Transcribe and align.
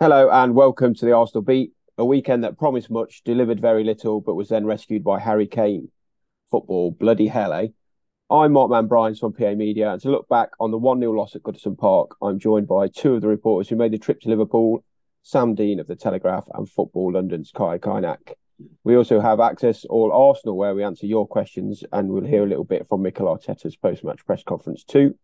Hello 0.00 0.30
and 0.30 0.54
welcome 0.54 0.94
to 0.94 1.04
the 1.04 1.10
Arsenal 1.10 1.42
Beat, 1.42 1.72
a 1.98 2.04
weekend 2.04 2.44
that 2.44 2.56
promised 2.56 2.88
much, 2.88 3.22
delivered 3.24 3.58
very 3.58 3.82
little, 3.82 4.20
but 4.20 4.36
was 4.36 4.48
then 4.48 4.64
rescued 4.64 5.02
by 5.02 5.18
Harry 5.18 5.48
Kane. 5.48 5.90
Football, 6.52 6.92
bloody 6.92 7.26
hell, 7.26 7.52
eh? 7.52 7.66
I'm 8.30 8.52
Mark 8.52 8.70
Mann-Bryans 8.70 9.18
from 9.18 9.32
PA 9.32 9.54
Media, 9.54 9.90
and 9.90 10.00
to 10.02 10.10
look 10.12 10.28
back 10.28 10.50
on 10.60 10.70
the 10.70 10.78
1 10.78 11.00
0 11.00 11.10
loss 11.10 11.34
at 11.34 11.42
Goodison 11.42 11.76
Park, 11.76 12.12
I'm 12.22 12.38
joined 12.38 12.68
by 12.68 12.86
two 12.86 13.14
of 13.14 13.22
the 13.22 13.26
reporters 13.26 13.68
who 13.68 13.74
made 13.74 13.90
the 13.90 13.98
trip 13.98 14.20
to 14.20 14.28
Liverpool 14.28 14.84
Sam 15.24 15.56
Dean 15.56 15.80
of 15.80 15.88
The 15.88 15.96
Telegraph 15.96 16.46
and 16.54 16.70
Football 16.70 17.14
London's 17.14 17.50
Kaya 17.50 17.80
Kaynak. 17.80 18.34
We 18.84 18.96
also 18.96 19.20
have 19.20 19.40
access 19.40 19.84
all 19.84 20.12
Arsenal, 20.12 20.56
where 20.56 20.76
we 20.76 20.84
answer 20.84 21.06
your 21.06 21.26
questions, 21.26 21.82
and 21.90 22.10
we'll 22.10 22.22
hear 22.22 22.44
a 22.44 22.48
little 22.48 22.62
bit 22.62 22.86
from 22.86 23.02
Mikel 23.02 23.26
Arteta's 23.26 23.74
post 23.74 24.04
match 24.04 24.24
press 24.24 24.44
conference 24.44 24.84
too. 24.84 25.16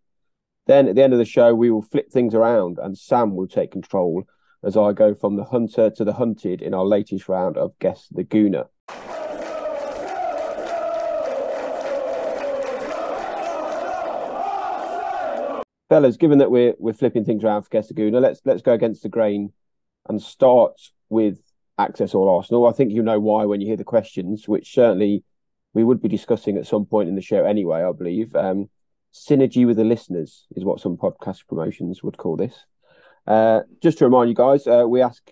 Then 0.66 0.88
at 0.88 0.96
the 0.96 1.04
end 1.04 1.12
of 1.12 1.20
the 1.20 1.24
show, 1.24 1.54
we 1.54 1.70
will 1.70 1.82
flip 1.82 2.10
things 2.10 2.34
around 2.34 2.80
and 2.82 2.98
Sam 2.98 3.36
will 3.36 3.46
take 3.46 3.70
control 3.70 4.24
as 4.64 4.76
I 4.76 4.92
go 4.92 5.14
from 5.14 5.36
the 5.36 5.44
hunter 5.44 5.90
to 5.90 6.04
the 6.04 6.14
hunted 6.14 6.62
in 6.62 6.72
our 6.72 6.84
latest 6.84 7.28
round 7.28 7.58
of 7.58 7.78
Guess 7.78 8.08
the 8.10 8.24
Gooner. 8.24 8.68
Fellas, 15.90 16.16
given 16.16 16.38
that 16.38 16.50
we're 16.50 16.74
we're 16.78 16.94
flipping 16.94 17.24
things 17.24 17.44
around 17.44 17.62
for 17.62 17.68
Guess 17.68 17.88
the 17.88 17.94
Gooner, 17.94 18.20
let's 18.20 18.40
let's 18.44 18.62
go 18.62 18.72
against 18.72 19.02
the 19.02 19.08
grain 19.08 19.52
and 20.08 20.20
start 20.20 20.80
with 21.10 21.38
Access 21.78 22.14
All 22.14 22.28
Arsenal. 22.28 22.66
I 22.66 22.72
think 22.72 22.90
you 22.90 23.02
know 23.02 23.20
why 23.20 23.44
when 23.44 23.60
you 23.60 23.66
hear 23.66 23.76
the 23.76 23.84
questions, 23.84 24.48
which 24.48 24.72
certainly 24.72 25.24
we 25.74 25.84
would 25.84 26.00
be 26.00 26.08
discussing 26.08 26.56
at 26.56 26.66
some 26.66 26.86
point 26.86 27.08
in 27.08 27.16
the 27.16 27.22
show 27.22 27.44
anyway, 27.44 27.82
I 27.82 27.92
believe. 27.92 28.34
Um, 28.34 28.70
synergy 29.12 29.66
with 29.66 29.76
the 29.76 29.84
listeners 29.84 30.46
is 30.56 30.64
what 30.64 30.80
some 30.80 30.96
podcast 30.96 31.46
promotions 31.46 32.02
would 32.02 32.16
call 32.16 32.36
this. 32.36 32.64
Uh, 33.26 33.60
just 33.82 33.98
to 33.98 34.04
remind 34.04 34.28
you 34.28 34.34
guys, 34.34 34.66
uh, 34.66 34.84
we 34.86 35.00
ask 35.00 35.30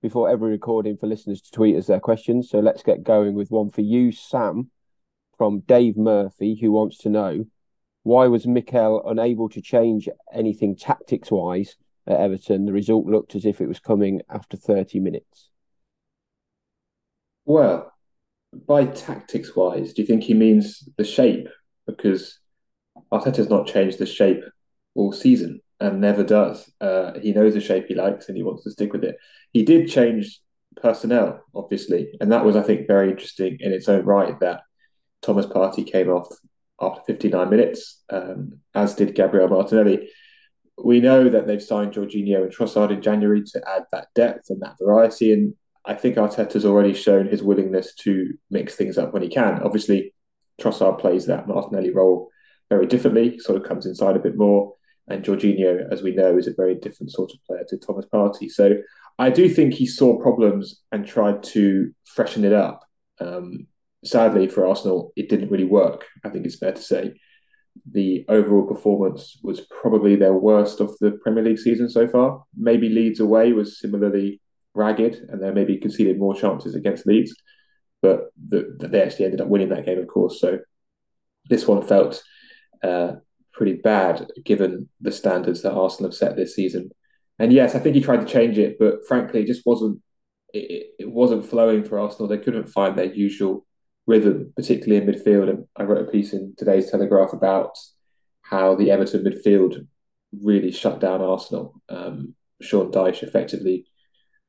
before 0.00 0.28
every 0.28 0.50
recording 0.50 0.96
for 0.96 1.06
listeners 1.06 1.40
to 1.40 1.50
tweet 1.50 1.76
us 1.76 1.86
their 1.86 2.00
questions. 2.00 2.50
So 2.50 2.58
let's 2.58 2.82
get 2.82 3.04
going 3.04 3.34
with 3.34 3.50
one 3.50 3.70
for 3.70 3.80
you, 3.80 4.12
Sam, 4.12 4.70
from 5.36 5.60
Dave 5.60 5.96
Murphy, 5.96 6.58
who 6.60 6.72
wants 6.72 6.98
to 6.98 7.08
know 7.08 7.46
why 8.02 8.26
was 8.26 8.46
Mikel 8.46 9.08
unable 9.08 9.48
to 9.50 9.60
change 9.60 10.08
anything 10.32 10.76
tactics 10.76 11.30
wise 11.30 11.76
at 12.06 12.18
Everton? 12.18 12.64
The 12.64 12.72
result 12.72 13.06
looked 13.06 13.34
as 13.34 13.44
if 13.44 13.60
it 13.60 13.68
was 13.68 13.78
coming 13.78 14.22
after 14.28 14.56
30 14.56 14.98
minutes. 14.98 15.50
Well, 17.44 17.92
by 18.66 18.86
tactics 18.86 19.54
wise, 19.54 19.92
do 19.92 20.02
you 20.02 20.06
think 20.06 20.24
he 20.24 20.34
means 20.34 20.88
the 20.96 21.04
shape? 21.04 21.48
Because 21.86 22.40
Arteta's 23.12 23.48
not 23.48 23.66
changed 23.66 23.98
the 23.98 24.06
shape 24.06 24.42
all 24.94 25.12
season 25.12 25.60
and 25.82 26.00
never 26.00 26.22
does. 26.22 26.70
Uh, 26.80 27.18
he 27.20 27.32
knows 27.32 27.54
the 27.54 27.60
shape 27.60 27.86
he 27.88 27.94
likes 27.94 28.28
and 28.28 28.36
he 28.36 28.42
wants 28.42 28.62
to 28.64 28.70
stick 28.70 28.92
with 28.92 29.04
it. 29.04 29.16
He 29.52 29.64
did 29.64 29.88
change 29.88 30.40
personnel, 30.76 31.44
obviously, 31.54 32.12
and 32.20 32.30
that 32.32 32.44
was, 32.44 32.56
I 32.56 32.62
think, 32.62 32.86
very 32.86 33.10
interesting 33.10 33.58
in 33.60 33.72
its 33.72 33.88
own 33.88 34.04
right. 34.04 34.38
That 34.40 34.62
Thomas 35.20 35.46
Partey 35.46 35.90
came 35.90 36.08
off 36.08 36.28
after 36.80 37.02
59 37.06 37.50
minutes, 37.50 38.02
um, 38.10 38.60
as 38.74 38.94
did 38.94 39.14
Gabriel 39.14 39.48
Martinelli. 39.48 40.08
We 40.82 41.00
know 41.00 41.28
that 41.28 41.46
they've 41.46 41.62
signed 41.62 41.92
Jorginho 41.92 42.42
and 42.42 42.52
Trossard 42.52 42.90
in 42.90 43.02
January 43.02 43.42
to 43.52 43.68
add 43.68 43.84
that 43.92 44.08
depth 44.14 44.50
and 44.50 44.62
that 44.62 44.76
variety, 44.80 45.32
and 45.32 45.54
I 45.84 45.94
think 45.94 46.16
Arteta's 46.16 46.64
already 46.64 46.94
shown 46.94 47.26
his 47.26 47.42
willingness 47.42 47.94
to 47.96 48.34
mix 48.50 48.76
things 48.76 48.98
up 48.98 49.12
when 49.12 49.22
he 49.22 49.28
can. 49.28 49.62
Obviously, 49.62 50.14
Trossard 50.60 51.00
plays 51.00 51.26
that 51.26 51.48
Martinelli 51.48 51.90
role 51.90 52.30
very 52.70 52.86
differently, 52.86 53.38
sort 53.38 53.60
of 53.60 53.68
comes 53.68 53.84
inside 53.84 54.16
a 54.16 54.20
bit 54.20 54.36
more. 54.36 54.74
And 55.08 55.24
Jorginho, 55.24 55.90
as 55.90 56.02
we 56.02 56.14
know, 56.14 56.38
is 56.38 56.46
a 56.46 56.54
very 56.54 56.74
different 56.74 57.12
sort 57.12 57.32
of 57.32 57.42
player 57.44 57.64
to 57.68 57.76
Thomas 57.76 58.06
Partey. 58.12 58.50
So 58.50 58.76
I 59.18 59.30
do 59.30 59.48
think 59.48 59.74
he 59.74 59.86
saw 59.86 60.20
problems 60.20 60.82
and 60.92 61.06
tried 61.06 61.42
to 61.44 61.92
freshen 62.04 62.44
it 62.44 62.52
up. 62.52 62.84
Um, 63.20 63.66
sadly 64.04 64.48
for 64.48 64.66
Arsenal, 64.66 65.12
it 65.16 65.28
didn't 65.28 65.50
really 65.50 65.64
work. 65.64 66.06
I 66.24 66.28
think 66.28 66.46
it's 66.46 66.58
fair 66.58 66.72
to 66.72 66.82
say. 66.82 67.14
The 67.90 68.24
overall 68.28 68.66
performance 68.66 69.38
was 69.42 69.60
probably 69.60 70.16
their 70.16 70.34
worst 70.34 70.80
of 70.80 70.96
the 71.00 71.12
Premier 71.22 71.42
League 71.42 71.58
season 71.58 71.88
so 71.88 72.06
far. 72.06 72.44
Maybe 72.56 72.88
Leeds 72.88 73.20
away 73.20 73.52
was 73.52 73.80
similarly 73.80 74.40
ragged, 74.74 75.26
and 75.28 75.42
they 75.42 75.50
maybe 75.50 75.78
conceded 75.78 76.18
more 76.18 76.34
chances 76.34 76.74
against 76.74 77.06
Leeds, 77.06 77.34
but 78.00 78.32
the, 78.48 78.76
the, 78.78 78.88
they 78.88 79.02
actually 79.02 79.26
ended 79.26 79.40
up 79.40 79.48
winning 79.48 79.68
that 79.70 79.86
game, 79.86 79.98
of 79.98 80.06
course. 80.06 80.40
So 80.40 80.58
this 81.48 81.66
one 81.66 81.82
felt 81.82 82.22
uh, 82.82 83.12
pretty 83.52 83.74
bad 83.74 84.28
given 84.44 84.88
the 85.00 85.12
standards 85.12 85.62
that 85.62 85.74
Arsenal 85.74 86.10
have 86.10 86.16
set 86.16 86.36
this 86.36 86.54
season. 86.54 86.90
And 87.38 87.52
yes, 87.52 87.74
I 87.74 87.78
think 87.78 87.94
he 87.94 88.00
tried 88.00 88.26
to 88.26 88.32
change 88.32 88.58
it, 88.58 88.78
but 88.78 89.06
frankly, 89.06 89.42
it 89.42 89.46
just 89.46 89.66
wasn't. 89.66 90.00
It, 90.54 90.90
it 90.98 91.10
wasn't 91.10 91.46
flowing 91.46 91.82
for 91.82 91.98
Arsenal. 91.98 92.28
They 92.28 92.38
couldn't 92.38 92.68
find 92.68 92.96
their 92.96 93.06
usual 93.06 93.66
rhythm, 94.06 94.52
particularly 94.54 95.02
in 95.02 95.10
midfield. 95.10 95.48
And 95.48 95.64
I 95.76 95.84
wrote 95.84 96.06
a 96.06 96.10
piece 96.10 96.34
in 96.34 96.54
today's 96.58 96.90
Telegraph 96.90 97.32
about 97.32 97.78
how 98.42 98.74
the 98.74 98.90
Everton 98.90 99.24
midfield 99.24 99.86
really 100.42 100.70
shut 100.70 101.00
down 101.00 101.22
Arsenal. 101.22 101.80
Um, 101.88 102.34
Sean 102.60 102.92
Dyche 102.92 103.22
effectively 103.22 103.86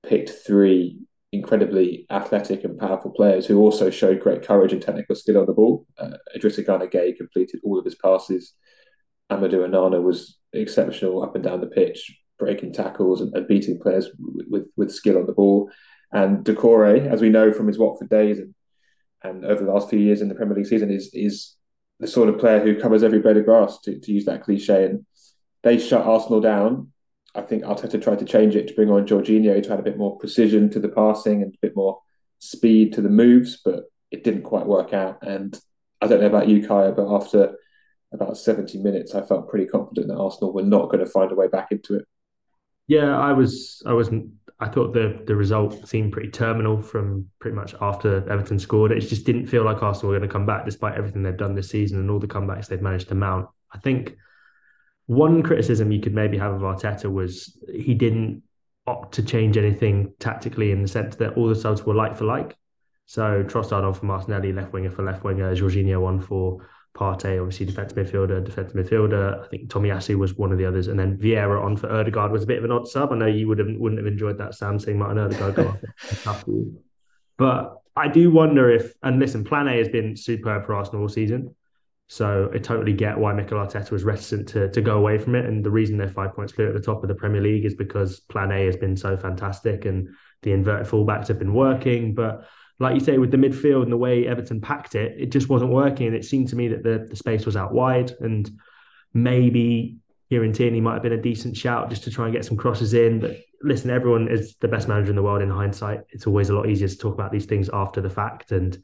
picked 0.05 0.29
three 0.29 0.99
incredibly 1.31 2.05
athletic 2.11 2.63
and 2.63 2.77
powerful 2.77 3.11
players 3.11 3.47
who 3.47 3.59
also 3.59 3.89
showed 3.89 4.19
great 4.19 4.43
courage 4.43 4.71
and 4.71 4.81
technical 4.81 5.15
skill 5.15 5.39
on 5.39 5.47
the 5.47 5.53
ball. 5.53 5.85
Uh, 5.97 6.17
Idrissa 6.37 6.65
Gana 6.65 6.85
Gueye 6.85 7.17
completed 7.17 7.59
all 7.63 7.79
of 7.79 7.85
his 7.85 7.95
passes 7.95 8.53
Amadou 9.31 9.67
Onana 9.67 10.01
was 10.01 10.37
exceptional 10.51 11.23
up 11.23 11.35
and 11.35 11.43
down 11.43 11.61
the 11.61 11.67
pitch, 11.67 12.15
breaking 12.37 12.73
tackles 12.73 13.21
and, 13.21 13.35
and 13.35 13.47
beating 13.47 13.79
players 13.79 14.09
with, 14.19 14.47
with, 14.49 14.67
with 14.75 14.91
skill 14.91 15.17
on 15.17 15.25
the 15.25 15.33
ball. 15.33 15.69
And 16.11 16.45
Doucouré, 16.45 17.07
as 17.07 17.21
we 17.21 17.29
know 17.29 17.51
from 17.51 17.67
his 17.67 17.79
Watford 17.79 18.09
days 18.09 18.39
and 18.39 18.53
and 19.23 19.45
over 19.45 19.63
the 19.63 19.71
last 19.71 19.89
few 19.89 19.99
years 19.99 20.21
in 20.21 20.27
the 20.27 20.35
Premier 20.35 20.55
League 20.55 20.67
season, 20.67 20.91
is 20.91 21.09
is 21.13 21.55
the 21.99 22.07
sort 22.07 22.29
of 22.29 22.39
player 22.39 22.59
who 22.59 22.79
covers 22.79 23.03
every 23.03 23.19
blade 23.19 23.37
of 23.37 23.45
grass, 23.45 23.79
to, 23.79 23.97
to 23.99 24.11
use 24.11 24.25
that 24.25 24.43
cliche. 24.43 24.85
And 24.85 25.05
they 25.63 25.77
shut 25.77 26.05
Arsenal 26.05 26.41
down. 26.41 26.91
I 27.33 27.41
think 27.41 27.63
Arteta 27.63 28.01
tried 28.01 28.19
to 28.19 28.25
change 28.25 28.55
it 28.55 28.67
to 28.67 28.73
bring 28.73 28.91
on 28.91 29.07
Jorginho 29.07 29.63
to 29.63 29.73
add 29.73 29.79
a 29.79 29.83
bit 29.83 29.97
more 29.97 30.17
precision 30.17 30.69
to 30.71 30.79
the 30.79 30.89
passing 30.89 31.41
and 31.41 31.53
a 31.53 31.57
bit 31.61 31.75
more 31.75 31.99
speed 32.39 32.93
to 32.93 33.01
the 33.01 33.09
moves, 33.09 33.61
but 33.63 33.85
it 34.11 34.23
didn't 34.23 34.43
quite 34.43 34.65
work 34.65 34.93
out. 34.93 35.19
And 35.25 35.57
I 36.01 36.07
don't 36.07 36.19
know 36.19 36.27
about 36.27 36.49
you, 36.49 36.67
Kaya, 36.67 36.91
but 36.91 37.09
after 37.09 37.55
about 38.13 38.37
70 38.37 38.77
minutes, 38.79 39.15
I 39.15 39.21
felt 39.21 39.49
pretty 39.49 39.65
confident 39.65 40.07
that 40.07 40.17
Arsenal 40.17 40.53
were 40.53 40.63
not 40.63 40.85
going 40.85 40.99
to 40.99 41.05
find 41.05 41.31
a 41.31 41.35
way 41.35 41.47
back 41.47 41.71
into 41.71 41.95
it. 41.95 42.05
Yeah, 42.87 43.17
I 43.17 43.31
was. 43.33 43.81
I 43.85 43.93
wasn't. 43.93 44.31
I 44.59 44.67
thought 44.67 44.93
the 44.93 45.23
the 45.25 45.35
result 45.35 45.87
seemed 45.87 46.11
pretty 46.11 46.29
terminal 46.29 46.81
from 46.81 47.29
pretty 47.39 47.55
much 47.55 47.73
after 47.81 48.29
Everton 48.29 48.59
scored. 48.59 48.91
It 48.91 48.99
just 48.99 49.25
didn't 49.25 49.47
feel 49.47 49.63
like 49.63 49.81
Arsenal 49.81 50.11
were 50.11 50.19
going 50.19 50.27
to 50.27 50.33
come 50.33 50.45
back, 50.45 50.65
despite 50.65 50.95
everything 50.95 51.23
they've 51.23 51.35
done 51.35 51.55
this 51.55 51.69
season 51.69 51.99
and 51.99 52.11
all 52.11 52.19
the 52.19 52.27
comebacks 52.27 52.67
they've 52.67 52.81
managed 52.81 53.07
to 53.09 53.15
mount. 53.15 53.47
I 53.73 53.79
think 53.79 54.17
one 55.05 55.43
criticism 55.43 55.91
you 55.91 56.01
could 56.01 56.13
maybe 56.13 56.37
have 56.37 56.53
of 56.53 56.61
Arteta 56.61 57.11
was 57.11 57.57
he 57.73 57.93
didn't 57.93 58.43
opt 58.85 59.15
to 59.15 59.23
change 59.23 59.57
anything 59.57 60.13
tactically 60.19 60.71
in 60.71 60.81
the 60.81 60.87
sense 60.87 61.15
that 61.15 61.37
all 61.37 61.47
the 61.47 61.55
subs 61.55 61.85
were 61.85 61.95
like 61.95 62.17
for 62.17 62.25
like. 62.25 62.57
So 63.05 63.43
Trossard 63.43 63.83
on 63.83 63.93
for 63.93 64.05
Martinelli, 64.05 64.53
left 64.53 64.73
winger 64.73 64.89
for 64.89 65.03
left 65.03 65.23
winger, 65.23 65.55
Jorginho 65.55 66.05
on 66.05 66.19
for 66.19 66.65
Partey, 66.95 67.39
obviously 67.41 67.65
defensive 67.65 67.97
midfielder, 67.97 68.43
defensive 68.43 68.75
midfielder. 68.75 69.43
I 69.43 69.47
think 69.47 69.67
Tomiyasu 69.67 70.15
was 70.15 70.37
one 70.37 70.51
of 70.51 70.59
the 70.59 70.65
others, 70.65 70.87
and 70.87 70.99
then 70.99 71.17
Vieira 71.17 71.63
on 71.63 71.75
for 71.75 71.91
Odegaard 71.91 72.31
was 72.31 72.43
a 72.43 72.47
bit 72.47 72.59
of 72.59 72.63
an 72.63 72.71
odd 72.71 72.87
sub. 72.87 73.11
I 73.11 73.15
know 73.15 73.25
you 73.25 73.47
would 73.47 73.57
have 73.57 73.67
wouldn't 73.77 73.99
have 73.99 74.11
enjoyed 74.11 74.37
that, 74.37 74.53
Sam, 74.53 74.77
seeing 74.77 74.99
Martin 74.99 75.17
Odegaard 75.17 75.55
go 75.55 75.77
off. 76.25 76.45
But 77.35 77.77
I 77.95 78.09
do 78.09 78.29
wonder 78.29 78.69
if, 78.69 78.93
and 79.01 79.19
listen, 79.19 79.43
Plan 79.43 79.67
A 79.67 79.75
has 79.77 79.89
been 79.89 80.15
superb 80.15 80.67
for 80.67 80.75
Arsenal 80.75 81.01
all 81.01 81.09
season, 81.09 81.55
so 82.07 82.51
I 82.53 82.59
totally 82.59 82.93
get 82.93 83.17
why 83.17 83.33
Mikel 83.33 83.57
Arteta 83.57 83.89
was 83.89 84.03
reticent 84.03 84.47
to 84.49 84.69
to 84.69 84.81
go 84.81 84.97
away 84.97 85.17
from 85.17 85.33
it. 85.33 85.45
And 85.45 85.63
the 85.63 85.71
reason 85.71 85.97
they're 85.97 86.07
five 86.07 86.35
points 86.35 86.53
clear 86.53 86.67
at 86.67 86.75
the 86.75 86.79
top 86.79 87.01
of 87.01 87.07
the 87.07 87.15
Premier 87.15 87.41
League 87.41 87.65
is 87.65 87.73
because 87.73 88.19
Plan 88.19 88.51
A 88.51 88.65
has 88.67 88.77
been 88.77 88.95
so 88.95 89.17
fantastic, 89.17 89.85
and 89.85 90.09
the 90.43 90.51
inverted 90.51 90.87
fullbacks 90.87 91.27
have 91.27 91.39
been 91.39 91.55
working, 91.55 92.13
but 92.13 92.47
like 92.79 92.95
you 92.95 92.99
say, 92.99 93.17
with 93.17 93.31
the 93.31 93.37
midfield 93.37 93.83
and 93.83 93.91
the 93.91 93.97
way 93.97 94.27
Everton 94.27 94.61
packed 94.61 94.95
it, 94.95 95.15
it 95.19 95.31
just 95.31 95.49
wasn't 95.49 95.71
working. 95.71 96.07
And 96.07 96.15
it 96.15 96.25
seemed 96.25 96.49
to 96.49 96.55
me 96.55 96.67
that 96.69 96.83
the, 96.83 97.05
the 97.09 97.15
space 97.15 97.45
was 97.45 97.55
out 97.55 97.73
wide, 97.73 98.11
and 98.19 98.49
maybe 99.13 99.97
Kieran 100.29 100.53
Tierney 100.53 100.81
might 100.81 100.93
have 100.93 101.03
been 101.03 101.13
a 101.13 101.21
decent 101.21 101.55
shout 101.55 101.89
just 101.89 102.03
to 102.03 102.11
try 102.11 102.25
and 102.25 102.33
get 102.33 102.45
some 102.45 102.57
crosses 102.57 102.93
in. 102.93 103.19
But 103.19 103.37
listen, 103.61 103.91
everyone 103.91 104.27
is 104.27 104.55
the 104.59 104.67
best 104.67 104.87
manager 104.87 105.11
in 105.11 105.15
the 105.15 105.23
world 105.23 105.41
in 105.41 105.49
hindsight. 105.49 106.01
It's 106.09 106.27
always 106.27 106.49
a 106.49 106.55
lot 106.55 106.67
easier 106.67 106.87
to 106.87 106.97
talk 106.97 107.13
about 107.13 107.31
these 107.31 107.45
things 107.45 107.69
after 107.71 108.01
the 108.01 108.09
fact. 108.09 108.51
And 108.51 108.77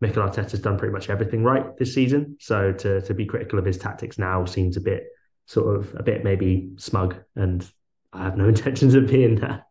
Mikel 0.00 0.22
Arteta's 0.22 0.60
done 0.60 0.78
pretty 0.78 0.92
much 0.92 1.08
everything 1.08 1.42
right 1.42 1.76
this 1.78 1.94
season. 1.94 2.36
So 2.40 2.72
to 2.72 3.00
to 3.02 3.14
be 3.14 3.24
critical 3.24 3.58
of 3.58 3.64
his 3.64 3.78
tactics 3.78 4.18
now 4.18 4.44
seems 4.44 4.76
a 4.76 4.80
bit 4.80 5.04
sort 5.46 5.76
of 5.76 5.94
a 5.94 6.02
bit 6.02 6.24
maybe 6.24 6.70
smug, 6.76 7.16
and 7.34 7.64
I 8.12 8.24
have 8.24 8.36
no 8.36 8.48
intentions 8.48 8.94
of 8.94 9.06
being 9.06 9.36
that. 9.36 9.66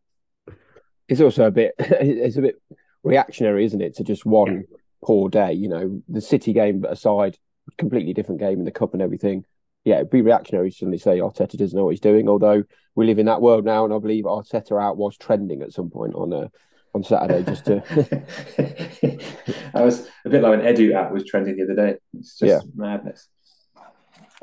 It's 1.08 1.22
also 1.22 1.46
a 1.46 1.52
bit. 1.52 1.76
It's 1.80 2.38
a 2.38 2.42
bit 2.42 2.62
reactionary, 3.06 3.66
isn't 3.66 3.82
it, 3.82 3.96
to 3.96 4.04
just 4.04 4.26
one 4.26 4.66
yeah. 4.70 4.78
poor 5.04 5.30
day? 5.30 5.54
You 5.54 5.70
know, 5.70 6.02
the 6.10 6.22
City 6.22 6.54
game 6.54 6.84
aside, 6.84 7.38
completely 7.78 8.14
different 8.14 8.42
game 8.42 8.60
in 8.60 8.66
the 8.66 8.72
cup 8.72 8.94
and 8.94 9.02
everything. 9.02 9.46
yeah, 9.84 9.96
it'd 9.96 10.10
be 10.10 10.22
reactionary 10.22 10.72
to 10.72 10.76
suddenly 10.76 10.98
say 10.98 11.20
Arteta 11.20 11.58
doesn't 11.58 11.78
know 11.78 11.86
what 11.86 11.92
he's 11.92 12.00
doing. 12.00 12.28
Although 12.28 12.64
we 12.96 13.06
live 13.06 13.20
in 13.20 13.28
that 13.28 13.42
world 13.42 13.66
now, 13.66 13.86
and 13.86 13.94
I 13.94 14.00
believe 14.00 14.26
Arteta 14.26 14.82
out 14.82 14.98
was 14.98 15.18
trending 15.18 15.62
at 15.62 15.74
some 15.74 15.90
point 15.90 16.16
on 16.16 16.34
uh, 16.34 16.48
on 16.94 17.04
Saturday. 17.04 17.44
Just 17.44 17.66
to, 17.66 17.84
I 19.76 19.82
was 19.82 20.08
a 20.26 20.30
bit 20.30 20.42
like 20.42 20.60
an 20.60 20.66
Edu 20.66 20.94
app 20.94 21.12
was 21.12 21.26
trending 21.26 21.58
the 21.58 21.64
other 21.64 21.76
day. 21.76 21.98
It's 22.18 22.38
just 22.38 22.66
yeah. 22.66 22.72
madness. 22.76 23.28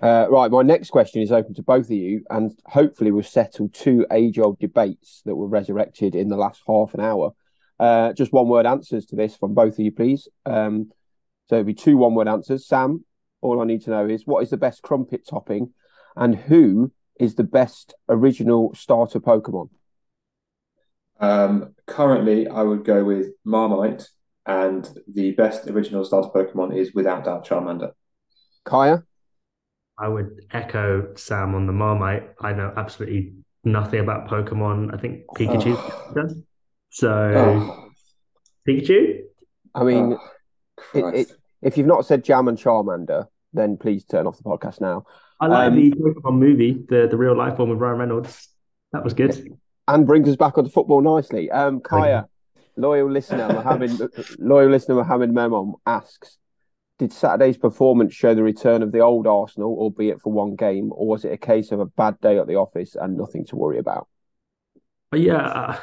Uh, 0.02 0.26
right, 0.30 0.50
my 0.50 0.62
next 0.62 0.90
question 0.90 1.22
is 1.22 1.30
open 1.30 1.54
to 1.54 1.62
both 1.62 1.86
of 1.86 1.92
you, 1.92 2.24
and 2.30 2.58
hopefully 2.66 3.12
we'll 3.12 3.22
settle 3.22 3.68
two 3.68 4.04
age-old 4.10 4.58
debates 4.58 5.22
that 5.24 5.36
were 5.36 5.46
resurrected 5.46 6.16
in 6.16 6.28
the 6.28 6.36
last 6.36 6.60
half 6.66 6.92
an 6.94 7.00
hour. 7.00 7.32
Uh, 7.82 8.12
just 8.12 8.32
one-word 8.32 8.64
answers 8.64 9.04
to 9.06 9.16
this 9.16 9.34
from 9.34 9.54
both 9.54 9.72
of 9.72 9.80
you, 9.80 9.90
please. 9.90 10.28
Um, 10.46 10.92
so 11.48 11.56
it'll 11.56 11.64
be 11.64 11.74
two 11.74 11.96
one-word 11.96 12.28
answers. 12.28 12.64
Sam, 12.64 13.04
all 13.40 13.60
I 13.60 13.64
need 13.64 13.82
to 13.82 13.90
know 13.90 14.06
is 14.06 14.24
what 14.24 14.44
is 14.44 14.50
the 14.50 14.56
best 14.56 14.82
crumpet 14.82 15.26
topping, 15.28 15.72
and 16.14 16.36
who 16.36 16.92
is 17.18 17.34
the 17.34 17.42
best 17.42 17.94
original 18.08 18.72
starter 18.72 19.18
Pokemon? 19.18 19.70
Um, 21.18 21.74
currently, 21.86 22.46
I 22.46 22.62
would 22.62 22.84
go 22.84 23.02
with 23.02 23.32
Marmite, 23.44 24.08
and 24.46 24.88
the 25.12 25.32
best 25.32 25.66
original 25.66 26.04
starter 26.04 26.28
Pokemon 26.28 26.76
is 26.76 26.94
without 26.94 27.24
doubt 27.24 27.48
Charmander. 27.48 27.94
Kaya? 28.64 29.02
I 29.98 30.06
would 30.06 30.40
echo 30.52 31.14
Sam 31.16 31.56
on 31.56 31.66
the 31.66 31.72
Marmite. 31.72 32.30
I 32.40 32.52
know 32.52 32.72
absolutely 32.76 33.32
nothing 33.64 33.98
about 33.98 34.28
Pokemon. 34.28 34.94
I 34.94 34.98
think 34.98 35.26
Pikachu. 35.36 35.74
Oh. 35.76 36.42
So 36.92 37.10
oh. 37.10 37.88
Pikachu. 38.68 39.22
I 39.74 39.82
mean, 39.82 40.18
oh, 40.94 41.08
it, 41.08 41.14
it, 41.14 41.32
if 41.62 41.78
you've 41.78 41.86
not 41.86 42.04
said 42.04 42.22
Jam 42.22 42.48
and 42.48 42.58
Charmander, 42.58 43.26
then 43.54 43.78
please 43.78 44.04
turn 44.04 44.26
off 44.26 44.36
the 44.36 44.44
podcast 44.44 44.80
now. 44.80 45.04
I 45.40 45.46
like 45.46 45.68
um, 45.68 45.74
the 45.76 45.90
Pokemon 45.90 46.38
movie, 46.38 46.84
the 46.88 47.08
the 47.10 47.16
real 47.16 47.36
life 47.36 47.58
one 47.58 47.70
with 47.70 47.78
Ryan 47.78 47.98
Reynolds. 47.98 48.48
That 48.92 49.02
was 49.02 49.14
good. 49.14 49.56
And 49.88 50.06
brings 50.06 50.28
us 50.28 50.36
back 50.36 50.58
onto 50.58 50.70
football 50.70 51.00
nicely. 51.00 51.50
Um, 51.50 51.80
Kaya, 51.80 52.28
loyal 52.76 53.10
listener 53.10 53.48
Mohammed, 53.48 53.92
loyal 54.38 54.70
listener 54.70 54.96
Mohammed 54.96 55.32
Memon 55.32 55.74
asks, 55.86 56.36
did 56.98 57.10
Saturday's 57.10 57.56
performance 57.56 58.14
show 58.14 58.34
the 58.34 58.42
return 58.42 58.82
of 58.82 58.92
the 58.92 59.00
old 59.00 59.26
Arsenal, 59.26 59.76
albeit 59.78 60.20
for 60.20 60.30
one 60.30 60.56
game, 60.56 60.90
or 60.92 61.08
was 61.08 61.24
it 61.24 61.32
a 61.32 61.38
case 61.38 61.72
of 61.72 61.80
a 61.80 61.86
bad 61.86 62.20
day 62.20 62.38
at 62.38 62.46
the 62.46 62.56
office 62.56 62.94
and 62.94 63.16
nothing 63.16 63.46
to 63.46 63.56
worry 63.56 63.78
about? 63.78 64.08
Yeah, 65.14 65.46
uh, 65.46 65.78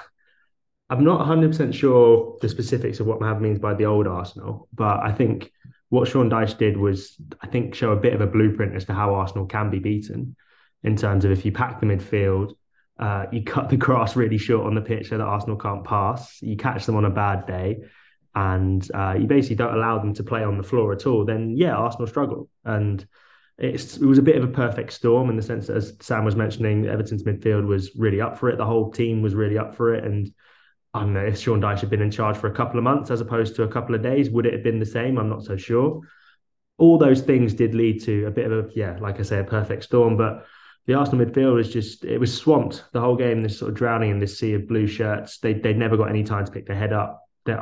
I'm 0.89 1.03
not 1.03 1.25
100% 1.25 1.73
sure 1.73 2.37
the 2.41 2.49
specifics 2.49 2.99
of 2.99 3.05
what 3.05 3.19
Mahav 3.19 3.41
means 3.41 3.59
by 3.59 3.73
the 3.75 3.85
old 3.85 4.07
Arsenal, 4.07 4.67
but 4.73 4.99
I 5.01 5.11
think 5.11 5.51
what 5.89 6.07
Sean 6.07 6.29
Dyche 6.29 6.57
did 6.57 6.77
was, 6.77 7.15
I 7.41 7.47
think, 7.47 7.75
show 7.75 7.91
a 7.91 7.95
bit 7.95 8.13
of 8.13 8.21
a 8.21 8.27
blueprint 8.27 8.75
as 8.75 8.85
to 8.85 8.93
how 8.93 9.13
Arsenal 9.13 9.45
can 9.45 9.69
be 9.69 9.79
beaten 9.79 10.35
in 10.83 10.95
terms 10.95 11.25
of 11.25 11.31
if 11.31 11.45
you 11.45 11.51
pack 11.51 11.79
the 11.79 11.85
midfield, 11.85 12.53
uh, 12.99 13.25
you 13.31 13.43
cut 13.43 13.69
the 13.69 13.77
grass 13.77 14.15
really 14.15 14.37
short 14.37 14.65
on 14.65 14.75
the 14.75 14.81
pitch 14.81 15.09
so 15.09 15.17
that 15.17 15.23
Arsenal 15.23 15.57
can't 15.57 15.83
pass, 15.83 16.41
you 16.41 16.57
catch 16.57 16.85
them 16.85 16.95
on 16.95 17.05
a 17.05 17.09
bad 17.09 17.45
day, 17.45 17.83
and 18.35 18.89
uh, 18.93 19.15
you 19.19 19.27
basically 19.27 19.55
don't 19.55 19.73
allow 19.73 19.99
them 19.99 20.13
to 20.13 20.23
play 20.23 20.43
on 20.43 20.57
the 20.57 20.63
floor 20.63 20.93
at 20.93 21.05
all, 21.05 21.25
then 21.25 21.55
yeah, 21.55 21.75
Arsenal 21.75 22.07
struggle. 22.07 22.49
And 22.65 23.05
it 23.57 23.97
was 24.01 24.17
a 24.17 24.23
bit 24.23 24.37
of 24.37 24.43
a 24.43 24.53
perfect 24.53 24.93
storm 24.93 25.29
in 25.29 25.35
the 25.35 25.41
sense 25.41 25.67
that, 25.67 25.77
as 25.77 25.93
Sam 25.99 26.23
was 26.23 26.35
mentioning, 26.35 26.87
Everton's 26.87 27.23
midfield 27.23 27.65
was 27.65 27.95
really 27.95 28.21
up 28.21 28.37
for 28.37 28.49
it. 28.49 28.57
The 28.57 28.65
whole 28.65 28.91
team 28.91 29.21
was 29.21 29.35
really 29.35 29.57
up 29.57 29.75
for 29.75 29.93
it. 29.93 30.05
And 30.05 30.31
I 30.93 31.01
don't 31.01 31.13
know 31.13 31.25
if 31.25 31.39
Sean 31.39 31.61
Dyche 31.61 31.81
had 31.81 31.89
been 31.89 32.01
in 32.01 32.11
charge 32.11 32.37
for 32.37 32.47
a 32.47 32.55
couple 32.55 32.77
of 32.77 32.83
months 32.83 33.11
as 33.11 33.21
opposed 33.21 33.55
to 33.55 33.63
a 33.63 33.67
couple 33.67 33.93
of 33.93 34.01
days, 34.01 34.29
would 34.29 34.45
it 34.45 34.53
have 34.53 34.63
been 34.63 34.79
the 34.79 34.85
same? 34.85 35.17
I'm 35.17 35.29
not 35.29 35.43
so 35.43 35.55
sure. 35.55 36.01
All 36.77 36.97
those 36.97 37.21
things 37.21 37.53
did 37.53 37.75
lead 37.75 38.01
to 38.03 38.25
a 38.25 38.31
bit 38.31 38.51
of 38.51 38.65
a, 38.65 38.69
yeah, 38.73 38.97
like 38.99 39.19
I 39.19 39.23
say, 39.23 39.39
a 39.39 39.43
perfect 39.43 39.83
storm. 39.83 40.17
But 40.17 40.45
the 40.87 40.95
Arsenal 40.95 41.25
midfield 41.25 41.55
was 41.55 41.71
just, 41.71 42.05
it 42.05 42.17
was 42.17 42.35
swamped 42.35 42.85
the 42.93 43.01
whole 43.01 43.15
game, 43.15 43.43
this 43.43 43.59
sort 43.59 43.69
of 43.69 43.77
drowning 43.77 44.09
in 44.09 44.19
this 44.19 44.39
sea 44.39 44.53
of 44.53 44.67
blue 44.67 44.87
shirts. 44.87 45.37
They, 45.37 45.53
they 45.53 45.73
never 45.73 45.97
got 45.97 46.09
any 46.09 46.23
time 46.23 46.45
to 46.45 46.51
pick 46.51 46.65
their 46.65 46.77
head 46.77 46.93
up 46.93 47.21
that 47.45 47.59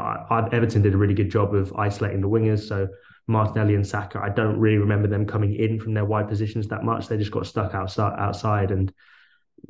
Everton 0.54 0.82
did 0.82 0.94
a 0.94 0.98
really 0.98 1.14
good 1.14 1.32
job 1.32 1.54
of 1.54 1.74
isolating 1.74 2.22
the 2.22 2.30
wingers. 2.30 2.68
So 2.68 2.88
Martinelli 3.28 3.76
and 3.76 3.86
Saka, 3.86 4.20
I 4.20 4.30
don't 4.30 4.58
really 4.58 4.78
remember 4.78 5.08
them 5.08 5.26
coming 5.26 5.56
in 5.56 5.80
from 5.80 5.94
their 5.94 6.06
wide 6.06 6.30
positions 6.30 6.68
that 6.70 6.84
much. 6.84 7.08
They 7.08 7.18
just 7.18 7.32
got 7.32 7.46
stuck 7.46 7.74
outside, 7.74 8.18
outside, 8.18 8.72
and 8.72 8.94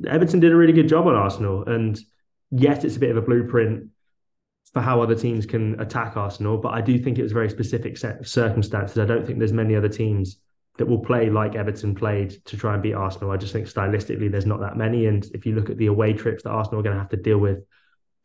Everton 0.06 0.40
did 0.40 0.52
a 0.52 0.56
really 0.56 0.72
good 0.72 0.88
job 0.88 1.06
on 1.06 1.14
Arsenal. 1.14 1.64
And 1.66 1.98
yet, 2.50 2.84
it's 2.84 2.96
a 2.96 3.00
bit 3.00 3.10
of 3.10 3.16
a 3.16 3.22
blueprint 3.22 3.88
for 4.72 4.82
how 4.82 5.00
other 5.00 5.14
teams 5.14 5.46
can 5.46 5.80
attack 5.80 6.16
Arsenal. 6.16 6.58
But 6.58 6.74
I 6.74 6.80
do 6.80 6.98
think 6.98 7.18
it 7.18 7.22
was 7.22 7.32
a 7.32 7.34
very 7.34 7.50
specific 7.50 7.96
set 7.96 8.20
of 8.20 8.28
circumstances. 8.28 8.98
I 8.98 9.06
don't 9.06 9.26
think 9.26 9.38
there's 9.38 9.52
many 9.52 9.74
other 9.74 9.88
teams 9.88 10.38
that 10.76 10.86
will 10.86 11.00
play 11.00 11.30
like 11.30 11.56
Everton 11.56 11.94
played 11.94 12.30
to 12.44 12.56
try 12.56 12.74
and 12.74 12.82
beat 12.82 12.94
Arsenal. 12.94 13.30
I 13.30 13.36
just 13.36 13.52
think 13.52 13.66
stylistically, 13.66 14.30
there's 14.30 14.46
not 14.46 14.60
that 14.60 14.76
many. 14.76 15.06
And 15.06 15.24
if 15.34 15.44
you 15.44 15.54
look 15.54 15.70
at 15.70 15.78
the 15.78 15.86
away 15.86 16.12
trips 16.12 16.42
that 16.42 16.50
Arsenal 16.50 16.80
are 16.80 16.82
going 16.84 16.94
to 16.94 17.00
have 17.00 17.10
to 17.10 17.16
deal 17.16 17.38
with 17.38 17.64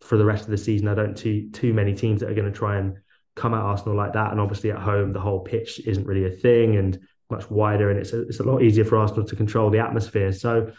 for 0.04 0.18
the 0.18 0.26
rest 0.26 0.44
of 0.44 0.52
the 0.52 0.58
season. 0.58 0.88
I 0.88 0.96
don't 0.96 1.18
see 1.18 1.50
too 1.50 1.74
many 1.74 1.94
teams 1.94 2.20
that 2.20 2.30
are 2.30 2.36
going 2.36 2.52
to 2.52 2.58
try 2.58 2.78
and 2.78 2.98
come 3.36 3.54
at 3.54 3.62
Arsenal 3.62 3.96
like 3.96 4.14
that. 4.14 4.32
And 4.32 4.40
obviously 4.40 4.72
at 4.72 4.80
home, 4.80 5.14
the 5.14 5.20
whole 5.20 5.40
pitch 5.40 5.80
isn't 5.86 6.06
really 6.06 6.26
a 6.26 6.30
thing 6.30 6.76
and 6.76 7.00
much 7.30 7.50
wider, 7.50 7.90
and 7.90 8.00
it's 8.00 8.14
a, 8.14 8.22
it's 8.24 8.40
a 8.40 8.44
lot 8.44 8.62
easier 8.62 8.86
for 8.86 8.98
Arsenal 8.98 9.26
to 9.26 9.36
control 9.36 9.70
the 9.70 9.80
atmosphere. 9.80 10.32
So 10.32 10.72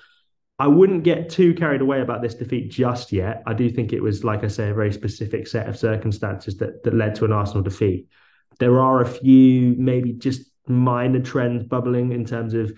I 0.58 0.68
wouldn't 0.68 1.02
get 1.02 1.30
too 1.30 1.52
carried 1.54 1.80
away 1.80 2.00
about 2.00 2.22
this 2.22 2.34
defeat 2.34 2.70
just 2.70 3.10
yet. 3.10 3.42
I 3.46 3.54
do 3.54 3.68
think 3.68 3.92
it 3.92 4.00
was, 4.00 4.22
like 4.22 4.44
I 4.44 4.48
say, 4.48 4.70
a 4.70 4.74
very 4.74 4.92
specific 4.92 5.48
set 5.48 5.68
of 5.68 5.76
circumstances 5.76 6.56
that 6.58 6.84
that 6.84 6.94
led 6.94 7.16
to 7.16 7.24
an 7.24 7.32
Arsenal 7.32 7.62
defeat. 7.62 8.08
There 8.60 8.80
are 8.80 9.00
a 9.00 9.06
few 9.06 9.74
maybe 9.76 10.12
just 10.12 10.42
minor 10.68 11.20
trends 11.20 11.64
bubbling 11.64 12.12
in 12.12 12.24
terms 12.24 12.54
of 12.54 12.72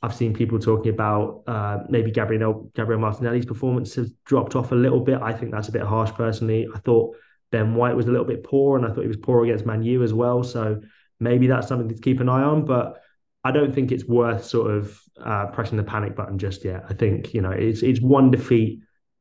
I've 0.00 0.14
seen 0.14 0.32
people 0.32 0.58
talking 0.58 0.92
about 0.92 1.42
uh, 1.46 1.78
maybe 1.88 2.10
Gabriel 2.10 2.70
Gabriel 2.74 3.00
Martinelli's 3.00 3.46
performance 3.46 3.94
has 3.96 4.12
dropped 4.24 4.56
off 4.56 4.72
a 4.72 4.76
little 4.76 5.00
bit. 5.00 5.20
I 5.20 5.32
think 5.32 5.52
that's 5.52 5.68
a 5.68 5.72
bit 5.72 5.82
harsh 5.82 6.12
personally. 6.12 6.66
I 6.74 6.78
thought 6.78 7.16
Ben 7.50 7.74
White 7.74 7.96
was 7.96 8.06
a 8.06 8.10
little 8.10 8.26
bit 8.26 8.44
poor, 8.44 8.78
and 8.78 8.86
I 8.86 8.90
thought 8.90 9.02
he 9.02 9.08
was 9.08 9.16
poor 9.16 9.44
against 9.44 9.66
Man 9.66 9.82
U 9.82 10.02
as 10.02 10.14
well. 10.14 10.42
So 10.44 10.80
maybe 11.20 11.46
that's 11.46 11.66
something 11.66 11.88
to 11.88 12.00
keep 12.00 12.20
an 12.20 12.28
eye 12.28 12.42
on. 12.42 12.64
But 12.64 13.02
I 13.44 13.52
don't 13.52 13.74
think 13.74 13.92
it's 13.92 14.04
worth 14.04 14.44
sort 14.44 14.70
of 14.70 15.00
uh, 15.22 15.46
pressing 15.46 15.76
the 15.76 15.84
panic 15.84 16.16
button 16.16 16.38
just 16.38 16.64
yet. 16.64 16.84
I 16.88 16.94
think 16.94 17.34
you 17.34 17.40
know 17.40 17.50
it's 17.50 17.82
it's 17.82 18.00
one 18.00 18.30
defeat 18.30 18.80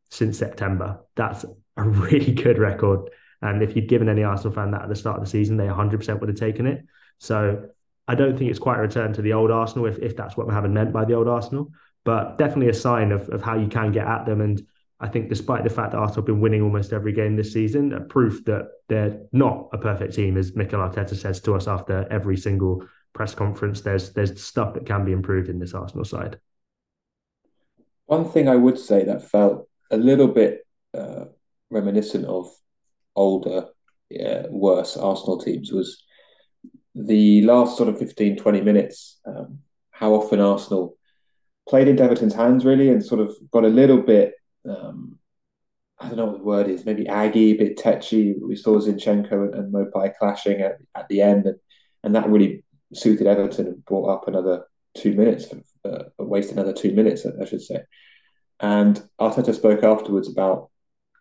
since 0.09 0.37
September. 0.37 0.99
That's 1.15 1.45
a 1.77 1.83
really 1.83 2.33
good 2.33 2.57
record. 2.57 3.09
And 3.41 3.61
if 3.61 3.75
you'd 3.75 3.87
given 3.87 4.09
any 4.09 4.23
Arsenal 4.23 4.53
fan 4.53 4.71
that 4.71 4.83
at 4.83 4.89
the 4.89 4.95
start 4.95 5.17
of 5.17 5.23
the 5.23 5.29
season, 5.29 5.57
they 5.57 5.67
100% 5.67 6.19
would 6.19 6.29
have 6.29 6.37
taken 6.37 6.65
it. 6.65 6.83
So 7.19 7.67
I 8.07 8.15
don't 8.15 8.37
think 8.37 8.49
it's 8.49 8.59
quite 8.59 8.79
a 8.79 8.81
return 8.81 9.13
to 9.13 9.21
the 9.21 9.33
old 9.33 9.51
Arsenal, 9.51 9.85
if, 9.85 9.99
if 9.99 10.15
that's 10.15 10.35
what 10.35 10.47
we 10.47 10.53
haven't 10.53 10.73
meant 10.73 10.91
by 10.91 11.05
the 11.05 11.13
old 11.13 11.27
Arsenal, 11.27 11.71
but 12.03 12.37
definitely 12.37 12.69
a 12.69 12.73
sign 12.73 13.11
of, 13.11 13.29
of 13.29 13.41
how 13.41 13.55
you 13.55 13.67
can 13.67 13.91
get 13.91 14.07
at 14.07 14.25
them. 14.25 14.41
And 14.41 14.61
I 14.99 15.07
think, 15.07 15.29
despite 15.29 15.63
the 15.63 15.69
fact 15.69 15.91
that 15.91 15.99
Arsenal 15.99 16.21
have 16.21 16.25
been 16.25 16.41
winning 16.41 16.61
almost 16.63 16.93
every 16.93 17.13
game 17.13 17.35
this 17.35 17.53
season, 17.53 17.93
a 17.93 18.01
proof 18.01 18.43
that 18.45 18.69
they're 18.87 19.21
not 19.31 19.69
a 19.73 19.77
perfect 19.77 20.15
team, 20.15 20.37
as 20.37 20.55
Mikel 20.55 20.79
Arteta 20.79 21.15
says 21.15 21.39
to 21.41 21.53
us 21.53 21.67
after 21.67 22.07
every 22.09 22.37
single 22.37 22.83
press 23.17 23.33
conference. 23.33 23.81
There's 23.81 24.13
there's 24.13 24.41
stuff 24.41 24.75
that 24.75 24.85
can 24.85 25.03
be 25.03 25.11
improved 25.11 25.49
in 25.49 25.59
this 25.59 25.73
Arsenal 25.73 26.05
side. 26.05 26.39
One 28.05 28.29
thing 28.29 28.47
I 28.47 28.55
would 28.55 28.79
say 28.79 29.03
that 29.05 29.29
felt 29.29 29.67
a 29.91 29.97
little 29.97 30.27
bit 30.27 30.65
uh, 30.93 31.25
reminiscent 31.69 32.25
of 32.25 32.47
older, 33.15 33.65
yeah, 34.09 34.45
worse 34.49 34.95
Arsenal 34.95 35.39
teams 35.39 35.71
was 35.71 36.03
the 36.93 37.41
last 37.41 37.75
sort 37.75 37.89
of 37.89 37.99
15, 37.99 38.37
20 38.37 38.61
minutes, 38.61 39.19
um, 39.25 39.59
how 39.91 40.13
often 40.13 40.39
Arsenal 40.39 40.95
played 41.67 41.87
into 41.87 42.03
Everton's 42.03 42.35
hands 42.35 42.65
really 42.65 42.89
and 42.89 43.03
sort 43.03 43.19
of 43.19 43.35
got 43.51 43.65
a 43.65 43.69
little 43.69 44.01
bit, 44.01 44.33
um, 44.69 45.17
I 45.99 46.07
don't 46.07 46.17
know 46.17 46.25
what 46.27 46.37
the 46.37 46.43
word 46.43 46.67
is, 46.69 46.85
maybe 46.85 47.07
aggy, 47.07 47.51
a 47.51 47.57
bit 47.57 47.77
tetchy. 47.77 48.35
We 48.41 48.55
saw 48.55 48.79
Zinchenko 48.79 49.31
and, 49.31 49.55
and 49.55 49.73
Maupay 49.73 50.13
clashing 50.17 50.61
at, 50.61 50.77
at 50.95 51.07
the 51.09 51.21
end, 51.21 51.45
and, 51.47 51.57
and 52.03 52.15
that 52.15 52.29
really 52.29 52.63
suited 52.93 53.27
Everton 53.27 53.67
and 53.67 53.85
brought 53.85 54.09
up 54.09 54.27
another 54.27 54.65
two 54.95 55.13
minutes, 55.13 55.47
uh, 55.85 56.03
wasted 56.17 56.57
another 56.57 56.73
two 56.73 56.93
minutes, 56.93 57.25
I 57.25 57.45
should 57.45 57.61
say. 57.61 57.83
And 58.59 59.01
Arteta 59.19 59.53
spoke 59.53 59.83
afterwards 59.83 60.29
about 60.29 60.69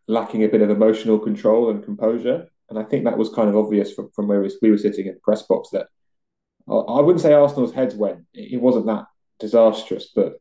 lacking 0.09 0.45
a 0.45 0.49
bit 0.49 0.63
of 0.63 0.71
emotional 0.71 1.19
control 1.19 1.71
and 1.71 1.85
composure. 1.85 2.49
And 2.69 2.79
I 2.79 2.83
think 2.83 3.05
that 3.05 3.19
was 3.19 3.29
kind 3.29 3.49
of 3.49 3.57
obvious 3.57 3.93
from, 3.93 4.11
from 4.15 4.29
where 4.29 4.41
we 4.41 4.71
were 4.71 4.79
sitting 4.79 5.07
in 5.07 5.15
the 5.15 5.21
press 5.21 5.43
box 5.43 5.71
that 5.71 5.89
I 6.69 7.01
wouldn't 7.01 7.21
say 7.21 7.33
Arsenal's 7.33 7.73
heads 7.73 7.95
went. 7.95 8.25
It 8.35 8.61
wasn't 8.61 8.87
that 8.87 9.05
disastrous, 9.39 10.11
but 10.15 10.41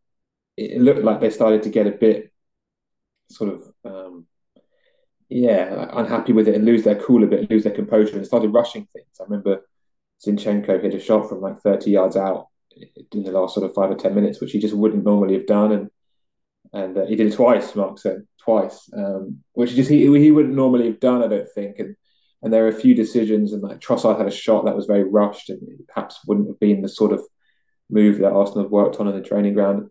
it 0.57 0.81
looked 0.81 1.03
like 1.03 1.19
they 1.19 1.29
started 1.29 1.63
to 1.63 1.69
get 1.69 1.85
a 1.85 1.91
bit 1.91 2.31
sort 3.29 3.53
of, 3.53 3.73
um, 3.83 4.25
yeah, 5.29 5.87
unhappy 5.93 6.33
with 6.33 6.47
it 6.47 6.55
and 6.55 6.65
lose 6.65 6.83
their 6.83 6.95
cool 6.95 7.23
a 7.23 7.27
bit, 7.27 7.49
lose 7.51 7.63
their 7.63 7.75
composure, 7.75 8.17
and 8.17 8.25
started 8.25 8.53
rushing 8.53 8.87
things. 8.91 9.07
I 9.19 9.25
remember 9.25 9.67
Zinchenko 10.23 10.81
hit 10.81 10.93
a 10.93 10.99
shot 10.99 11.29
from 11.29 11.41
like 11.41 11.61
30 11.61 11.91
yards 11.91 12.15
out 12.15 12.47
in 13.11 13.23
the 13.23 13.31
last 13.31 13.55
sort 13.55 13.69
of 13.69 13.75
five 13.75 13.91
or 13.91 13.95
10 13.95 14.13
minutes, 14.13 14.41
which 14.41 14.51
he 14.51 14.59
just 14.59 14.75
wouldn't 14.75 15.03
normally 15.03 15.33
have 15.33 15.47
done. 15.47 15.71
And 15.71 15.89
and 16.73 16.97
uh, 16.97 17.05
he 17.05 17.15
did 17.15 17.27
it 17.27 17.35
twice, 17.35 17.73
Mark 17.75 17.99
said, 17.99 18.23
twice, 18.37 18.89
um, 18.95 19.39
which 19.53 19.75
just 19.75 19.89
he, 19.89 20.01
he 20.19 20.31
wouldn't 20.31 20.55
normally 20.55 20.87
have 20.87 20.99
done, 20.99 21.23
I 21.23 21.27
don't 21.27 21.49
think. 21.53 21.79
And 21.79 21.95
and 22.41 22.53
there 22.53 22.65
are 22.65 22.69
a 22.69 22.73
few 22.73 22.93
decisions, 22.93 23.53
and 23.53 23.63
like 23.63 23.79
Trossard 23.79 24.17
had 24.17 24.27
a 24.27 24.31
shot 24.31 24.65
that 24.65 24.75
was 24.75 24.85
very 24.85 25.03
rushed, 25.03 25.49
and 25.49 25.61
perhaps 25.87 26.19
wouldn't 26.27 26.47
have 26.47 26.59
been 26.59 26.81
the 26.81 26.89
sort 26.89 27.11
of 27.11 27.21
move 27.89 28.17
that 28.19 28.33
Arsenal 28.33 28.63
have 28.63 28.71
worked 28.71 28.97
on 28.97 29.07
in 29.07 29.15
the 29.15 29.21
training 29.21 29.53
ground. 29.53 29.89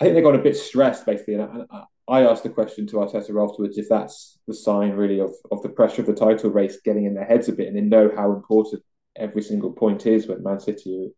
I 0.00 0.04
think 0.04 0.14
they 0.14 0.22
got 0.22 0.34
a 0.34 0.42
bit 0.42 0.56
stressed 0.56 1.06
basically, 1.06 1.34
and 1.34 1.66
I, 1.70 1.84
I 2.08 2.26
asked 2.26 2.42
the 2.42 2.50
question 2.50 2.86
to 2.88 2.96
Arteta 2.96 3.48
afterwards 3.48 3.78
if 3.78 3.88
that's 3.88 4.38
the 4.48 4.54
sign 4.54 4.92
really 4.92 5.20
of 5.20 5.32
of 5.50 5.62
the 5.62 5.68
pressure 5.68 6.00
of 6.00 6.06
the 6.06 6.14
title 6.14 6.50
race 6.50 6.78
getting 6.84 7.04
in 7.04 7.14
their 7.14 7.24
heads 7.24 7.48
a 7.48 7.52
bit, 7.52 7.68
and 7.68 7.76
they 7.76 7.82
know 7.82 8.10
how 8.16 8.32
important 8.32 8.82
every 9.16 9.42
single 9.42 9.72
point 9.72 10.06
is 10.06 10.26
when 10.26 10.42
Man 10.42 10.60
City 10.60 11.12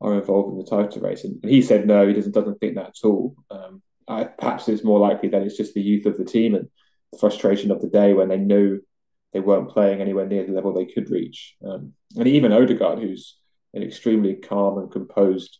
are 0.00 0.14
involved 0.14 0.52
in 0.52 0.58
the 0.58 0.64
title 0.64 1.02
race. 1.02 1.24
And, 1.24 1.42
he 1.44 1.62
said 1.62 1.86
no, 1.86 2.06
he 2.06 2.14
doesn't 2.14 2.34
doesn't 2.34 2.58
think 2.60 2.74
that 2.76 2.88
at 2.88 3.04
all. 3.04 3.34
Um, 3.50 3.82
I, 4.08 4.24
perhaps 4.24 4.68
it's 4.68 4.84
more 4.84 4.98
likely 4.98 5.28
that 5.30 5.42
it's 5.42 5.56
just 5.56 5.74
the 5.74 5.82
youth 5.82 6.06
of 6.06 6.18
the 6.18 6.24
team 6.24 6.54
and 6.54 6.68
the 7.12 7.18
frustration 7.18 7.70
of 7.70 7.80
the 7.80 7.88
day 7.88 8.14
when 8.14 8.28
they 8.28 8.38
knew 8.38 8.80
they 9.32 9.40
weren't 9.40 9.70
playing 9.70 10.00
anywhere 10.00 10.26
near 10.26 10.44
the 10.44 10.52
level 10.52 10.72
they 10.72 10.86
could 10.86 11.10
reach. 11.10 11.56
Um, 11.64 11.92
and 12.16 12.26
even 12.26 12.52
Odegaard, 12.52 12.98
who's 12.98 13.38
an 13.72 13.82
extremely 13.82 14.34
calm 14.34 14.78
and 14.78 14.90
composed 14.90 15.58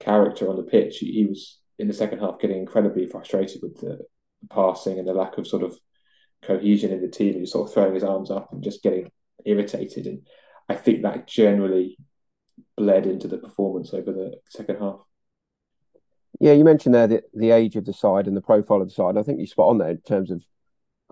character 0.00 0.48
on 0.48 0.56
the 0.56 0.62
pitch, 0.62 0.98
he, 0.98 1.12
he 1.12 1.26
was 1.26 1.58
in 1.78 1.88
the 1.88 1.94
second 1.94 2.18
half 2.18 2.40
getting 2.40 2.58
incredibly 2.58 3.06
frustrated 3.06 3.62
with 3.62 3.80
the, 3.80 4.00
passing 4.48 4.98
and 4.98 5.06
the 5.06 5.12
lack 5.12 5.36
of 5.38 5.46
sort 5.46 5.62
of 5.62 5.78
cohesion 6.42 6.90
in 6.90 7.02
the 7.02 7.08
team. 7.08 7.34
He 7.34 7.40
was 7.40 7.52
sort 7.52 7.68
of 7.68 7.74
throwing 7.74 7.94
his 7.94 8.04
arms 8.04 8.30
up 8.30 8.52
and 8.52 8.62
just 8.62 8.82
getting 8.82 9.10
irritated. 9.44 10.06
And 10.06 10.26
I 10.70 10.76
think 10.76 11.02
that 11.02 11.26
generally 11.26 11.98
bled 12.76 13.04
into 13.04 13.26
the 13.26 13.38
performance 13.38 13.92
over 13.92 14.12
the 14.12 14.34
second 14.48 14.78
half. 14.78 15.00
Yeah, 16.38 16.52
you 16.52 16.62
mentioned 16.62 16.94
there 16.94 17.08
the, 17.08 17.22
the 17.34 17.50
age 17.50 17.74
of 17.74 17.86
the 17.86 17.92
side 17.92 18.28
and 18.28 18.36
the 18.36 18.40
profile 18.40 18.80
of 18.80 18.86
the 18.86 18.94
side. 18.94 19.16
I 19.16 19.24
think 19.24 19.40
you 19.40 19.48
spot 19.48 19.70
on 19.70 19.78
there 19.78 19.90
in 19.90 20.00
terms 20.02 20.30
of 20.30 20.44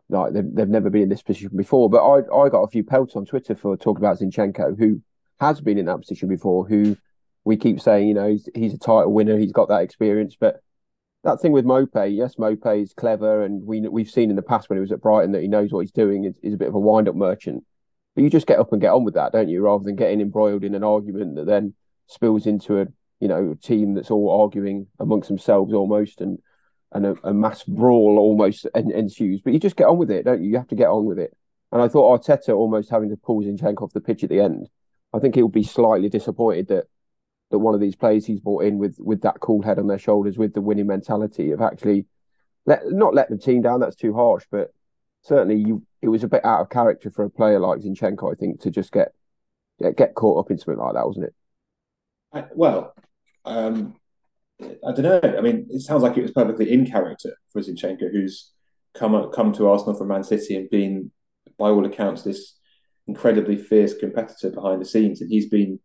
like 0.09 0.33
they've, 0.33 0.49
they've 0.55 0.69
never 0.69 0.91
been 0.91 1.03
in 1.03 1.09
this 1.09 1.23
position 1.23 1.51
before. 1.57 1.91
But 1.91 2.07
I 2.07 2.19
I 2.33 2.49
got 2.49 2.63
a 2.63 2.69
few 2.69 2.85
pelts 2.85 3.17
on 3.17 3.27
Twitter 3.27 3.57
for 3.57 3.77
talking 3.77 4.03
about 4.03 4.21
Zinchenko, 4.21 4.79
who 4.79 5.03
has 5.41 5.61
been 5.61 5.77
in 5.77 5.87
that 5.87 5.99
position 5.99 6.29
before. 6.29 6.65
Who 6.65 6.97
we 7.45 7.57
keep 7.57 7.81
saying, 7.81 8.07
you 8.07 8.15
know, 8.15 8.29
he's, 8.29 8.49
he's 8.55 8.75
a 8.75 8.79
title 8.79 9.13
winner, 9.13 9.39
he's 9.39 9.53
got 9.53 9.69
that 9.71 9.83
experience. 9.83 10.37
But 10.39 10.63
that 11.25 11.41
thing 11.41 11.51
with 11.51 11.65
Maupay, 11.65 12.15
yes, 12.17 12.37
Maupay 12.37 12.85
is 12.85 12.95
clever, 12.95 13.43
and 13.43 13.67
we 13.67 13.81
we've 13.81 14.09
seen 14.09 14.31
in 14.31 14.37
the 14.37 14.43
past 14.43 14.71
when 14.71 14.77
he 14.77 14.83
was 14.83 14.93
at 14.93 15.03
Brighton 15.03 15.33
that 15.33 15.43
he 15.43 15.49
knows 15.49 15.73
what 15.73 15.81
he's 15.81 15.91
doing. 15.91 16.27
Is, 16.27 16.39
is 16.45 16.55
a 16.55 16.59
bit 16.59 16.69
of 16.69 16.77
a 16.77 16.79
wind 16.79 17.09
up 17.09 17.17
merchant. 17.17 17.65
But 18.19 18.25
you 18.25 18.31
just 18.31 18.49
get 18.49 18.59
up 18.59 18.73
and 18.73 18.81
get 18.81 18.91
on 18.91 19.05
with 19.05 19.15
that, 19.15 19.31
don't 19.31 19.49
you? 19.49 19.63
Rather 19.63 19.85
than 19.85 19.95
getting 19.95 20.21
embroiled 20.21 20.65
in 20.65 20.75
an 20.75 20.83
argument 20.83 21.37
that 21.37 21.47
then 21.47 21.75
spills 22.09 22.49
into 22.49 22.81
a 22.81 22.87
you 23.21 23.29
know 23.29 23.53
a 23.53 23.55
team 23.65 23.95
that's 23.95 24.11
all 24.11 24.43
arguing 24.43 24.89
amongst 24.99 25.29
themselves 25.29 25.73
almost 25.73 26.21
and 26.21 26.41
and 26.91 27.07
a, 27.07 27.15
a 27.23 27.33
mass 27.33 27.63
brawl 27.63 28.19
almost 28.19 28.67
ensues. 28.75 29.41
But 29.41 29.53
you 29.53 29.61
just 29.61 29.77
get 29.77 29.87
on 29.87 29.99
with 29.99 30.11
it, 30.11 30.25
don't 30.25 30.43
you? 30.43 30.51
You 30.51 30.57
have 30.57 30.67
to 30.67 30.75
get 30.75 30.89
on 30.89 31.05
with 31.05 31.21
it. 31.21 31.33
And 31.71 31.81
I 31.81 31.87
thought 31.87 32.21
Arteta 32.21 32.57
almost 32.57 32.91
having 32.91 33.11
to 33.11 33.17
pull 33.17 33.41
Zinchenko 33.41 33.83
off 33.83 33.93
the 33.93 34.01
pitch 34.01 34.25
at 34.25 34.31
the 34.31 34.41
end. 34.41 34.69
I 35.15 35.21
think 35.21 35.37
he'll 35.37 35.47
be 35.47 35.63
slightly 35.63 36.09
disappointed 36.09 36.67
that 36.71 36.87
that 37.53 37.61
one 37.61 37.77
of 37.77 37.81
these 37.81 37.95
players 37.95 38.27
he's 38.27 38.41
brought 38.41 38.65
in 38.65 38.79
with 38.79 38.97
with 38.99 39.21
that 39.21 39.39
cool 39.39 39.63
head 39.63 39.79
on 39.79 39.87
their 39.87 39.97
shoulders, 39.97 40.37
with 40.37 40.55
the 40.55 40.61
winning 40.61 40.89
mentality 40.89 41.53
of 41.53 41.61
actually 41.61 42.07
let 42.67 42.81
not 42.91 43.15
let 43.15 43.31
the 43.31 43.39
team 43.39 43.63
down. 43.63 43.79
That's 43.79 43.95
too 43.95 44.13
harsh, 44.13 44.45
but 44.51 44.75
certainly 45.29 45.57
you 45.57 45.83
it 46.01 46.09
was 46.09 46.25
a 46.25 46.29
bit 46.29 46.45
out 46.45 46.61
of 46.61 46.71
character 46.71 47.11
for 47.11 47.25
a 47.25 47.31
player 47.31 47.61
like 47.61 47.81
Zinchenko. 47.81 48.33
I 48.33 48.37
think 48.37 48.61
to 48.63 48.71
just 48.71 48.93
get 48.93 49.13
get 49.97 50.15
caught 50.15 50.45
up 50.45 50.51
in 50.51 50.59
something 50.59 50.83
like 50.83 50.95
that, 50.95 51.07
wasn't 51.07 51.27
it? 51.27 51.35
I, 52.33 52.45
well, 52.55 52.95
um, 53.45 53.95
I 54.61 54.93
don't 54.93 55.03
know. 55.03 55.21
I 55.23 55.41
mean, 55.41 55.67
it 55.71 55.83
sounds 55.83 56.03
like 56.03 56.17
it 56.17 56.23
was 56.23 56.33
perfectly 56.33 56.73
in 56.73 56.87
character 56.87 57.37
for 57.53 57.61
Zinchenko, 57.61 58.11
who's 58.11 58.53
come 58.95 59.31
come 59.31 59.53
to 59.55 59.69
Arsenal 59.69 59.95
from 59.95 60.09
Man 60.09 60.25
City 60.25 60.57
and 60.57 60.69
been, 60.71 61.13
by 61.59 61.69
all 61.69 61.87
accounts, 61.87 62.23
this 62.23 62.59
incredibly 63.07 63.57
fierce 63.57 63.95
competitor 63.95 64.51
behind 64.51 64.81
the 64.81 64.87
scenes, 64.87 65.21
and 65.21 65.31
he's 65.31 65.49
been 65.49 65.79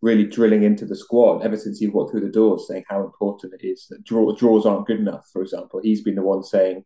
really 0.00 0.26
drilling 0.26 0.64
into 0.64 0.84
the 0.84 0.96
squad 0.96 1.42
ever 1.42 1.56
since 1.56 1.78
he 1.78 1.86
walked 1.86 2.10
through 2.10 2.20
the 2.20 2.28
doors, 2.28 2.66
saying 2.68 2.84
how 2.88 3.02
important 3.02 3.54
it 3.58 3.66
is 3.66 3.86
that 3.88 4.04
draw, 4.04 4.34
draws 4.34 4.66
aren't 4.66 4.86
good 4.86 4.98
enough. 4.98 5.28
For 5.32 5.40
example, 5.42 5.80
he's 5.82 6.02
been 6.02 6.16
the 6.16 6.22
one 6.22 6.42
saying 6.42 6.84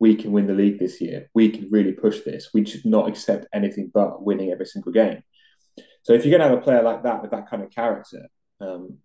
we 0.00 0.16
can 0.16 0.32
win 0.32 0.46
the 0.46 0.54
league 0.54 0.78
this 0.78 1.00
year. 1.00 1.30
We 1.34 1.50
can 1.50 1.68
really 1.70 1.92
push 1.92 2.22
this. 2.22 2.50
We 2.52 2.64
should 2.64 2.86
not 2.86 3.08
accept 3.08 3.46
anything 3.52 3.90
but 3.92 4.24
winning 4.24 4.50
every 4.50 4.66
single 4.66 4.92
game. 4.92 5.22
So 6.02 6.14
if 6.14 6.24
you're 6.24 6.36
going 6.36 6.40
to 6.40 6.48
have 6.48 6.58
a 6.58 6.62
player 6.62 6.82
like 6.82 7.02
that 7.02 7.20
with 7.20 7.30
that 7.32 7.48
kind 7.48 7.62
of 7.62 7.70
character, 7.70 8.26
um, 8.60 8.96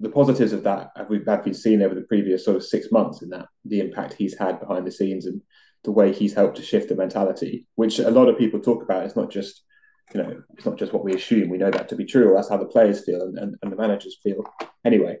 the 0.00 0.08
positives 0.08 0.52
of 0.52 0.64
that 0.64 0.90
have 0.96 1.08
we 1.08 1.20
have 1.26 1.44
been 1.44 1.54
seen 1.54 1.80
over 1.80 1.94
the 1.94 2.02
previous 2.02 2.44
sort 2.44 2.56
of 2.56 2.64
six 2.64 2.90
months 2.90 3.22
in 3.22 3.28
that 3.30 3.46
the 3.64 3.80
impact 3.80 4.14
he's 4.14 4.36
had 4.36 4.58
behind 4.58 4.86
the 4.86 4.90
scenes 4.90 5.26
and 5.26 5.42
the 5.84 5.92
way 5.92 6.12
he's 6.12 6.34
helped 6.34 6.56
to 6.56 6.62
shift 6.62 6.88
the 6.88 6.96
mentality, 6.96 7.68
which 7.76 7.98
a 7.98 8.10
lot 8.10 8.28
of 8.28 8.38
people 8.38 8.58
talk 8.58 8.82
about. 8.82 9.04
It's 9.04 9.16
not 9.16 9.30
just 9.30 9.62
you 10.14 10.22
know 10.22 10.42
it's 10.54 10.66
not 10.66 10.78
just 10.78 10.92
what 10.92 11.04
we 11.04 11.14
assume. 11.14 11.50
We 11.50 11.58
know 11.58 11.70
that 11.70 11.88
to 11.90 11.96
be 11.96 12.06
true, 12.06 12.30
or 12.30 12.34
that's 12.34 12.48
how 12.48 12.56
the 12.56 12.64
players 12.64 13.04
feel 13.04 13.20
and, 13.22 13.38
and, 13.38 13.56
and 13.62 13.70
the 13.70 13.76
managers 13.76 14.16
feel. 14.22 14.42
Anyway, 14.84 15.18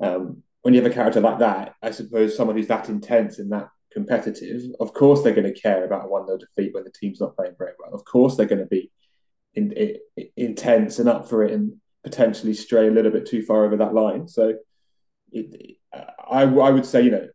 um, 0.00 0.42
when 0.62 0.72
you 0.72 0.80
have 0.80 0.90
a 0.90 0.94
character 0.94 1.20
like 1.20 1.40
that, 1.40 1.74
I 1.82 1.90
suppose 1.90 2.36
someone 2.36 2.56
who's 2.56 2.68
that 2.68 2.88
intense 2.88 3.38
and 3.38 3.52
that 3.52 3.68
competitive, 3.96 4.60
of 4.78 4.92
course 4.92 5.22
they're 5.22 5.40
going 5.40 5.52
to 5.54 5.60
care 5.60 5.84
about 5.86 6.10
one 6.10 6.26
nil 6.26 6.36
defeat 6.36 6.74
when 6.74 6.84
the 6.84 6.90
team's 6.90 7.18
not 7.18 7.34
playing 7.34 7.54
very 7.56 7.72
well. 7.78 7.94
Of 7.94 8.04
course 8.04 8.36
they're 8.36 8.52
going 8.54 8.66
to 8.66 8.66
be 8.66 8.90
in, 9.54 9.72
in, 9.72 9.96
intense 10.36 10.98
and 10.98 11.08
up 11.08 11.26
for 11.30 11.42
it 11.44 11.52
and 11.52 11.80
potentially 12.04 12.52
stray 12.52 12.88
a 12.88 12.90
little 12.90 13.10
bit 13.10 13.26
too 13.26 13.42
far 13.42 13.64
over 13.64 13.78
that 13.78 13.94
line. 13.94 14.28
So 14.28 14.54
it, 15.32 15.78
I, 15.94 16.42
I 16.42 16.70
would 16.70 16.84
say, 16.84 17.00
you 17.02 17.10
know, 17.10 17.28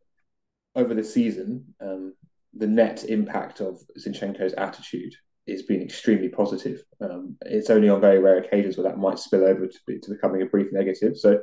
over 0.76 0.94
the 0.94 1.04
season, 1.04 1.74
um, 1.82 2.14
the 2.54 2.68
net 2.68 3.06
impact 3.06 3.60
of 3.60 3.82
Zinchenko's 3.98 4.54
attitude 4.54 5.16
has 5.50 5.64
been 5.64 5.82
extremely 5.82 6.30
positive. 6.30 6.84
Um, 7.02 7.38
it's 7.46 7.72
only 7.72 7.90
on 7.90 8.02
very 8.02 8.20
rare 8.20 8.38
occasions 8.38 8.78
where 8.78 8.88
that 8.88 9.00
might 9.00 9.18
spill 9.18 9.46
over 9.46 9.66
to, 9.66 9.80
be, 9.88 9.98
to 9.98 10.12
becoming 10.12 10.44
a 10.44 10.46
brief 10.46 10.72
negative. 10.72 11.18
So 11.18 11.42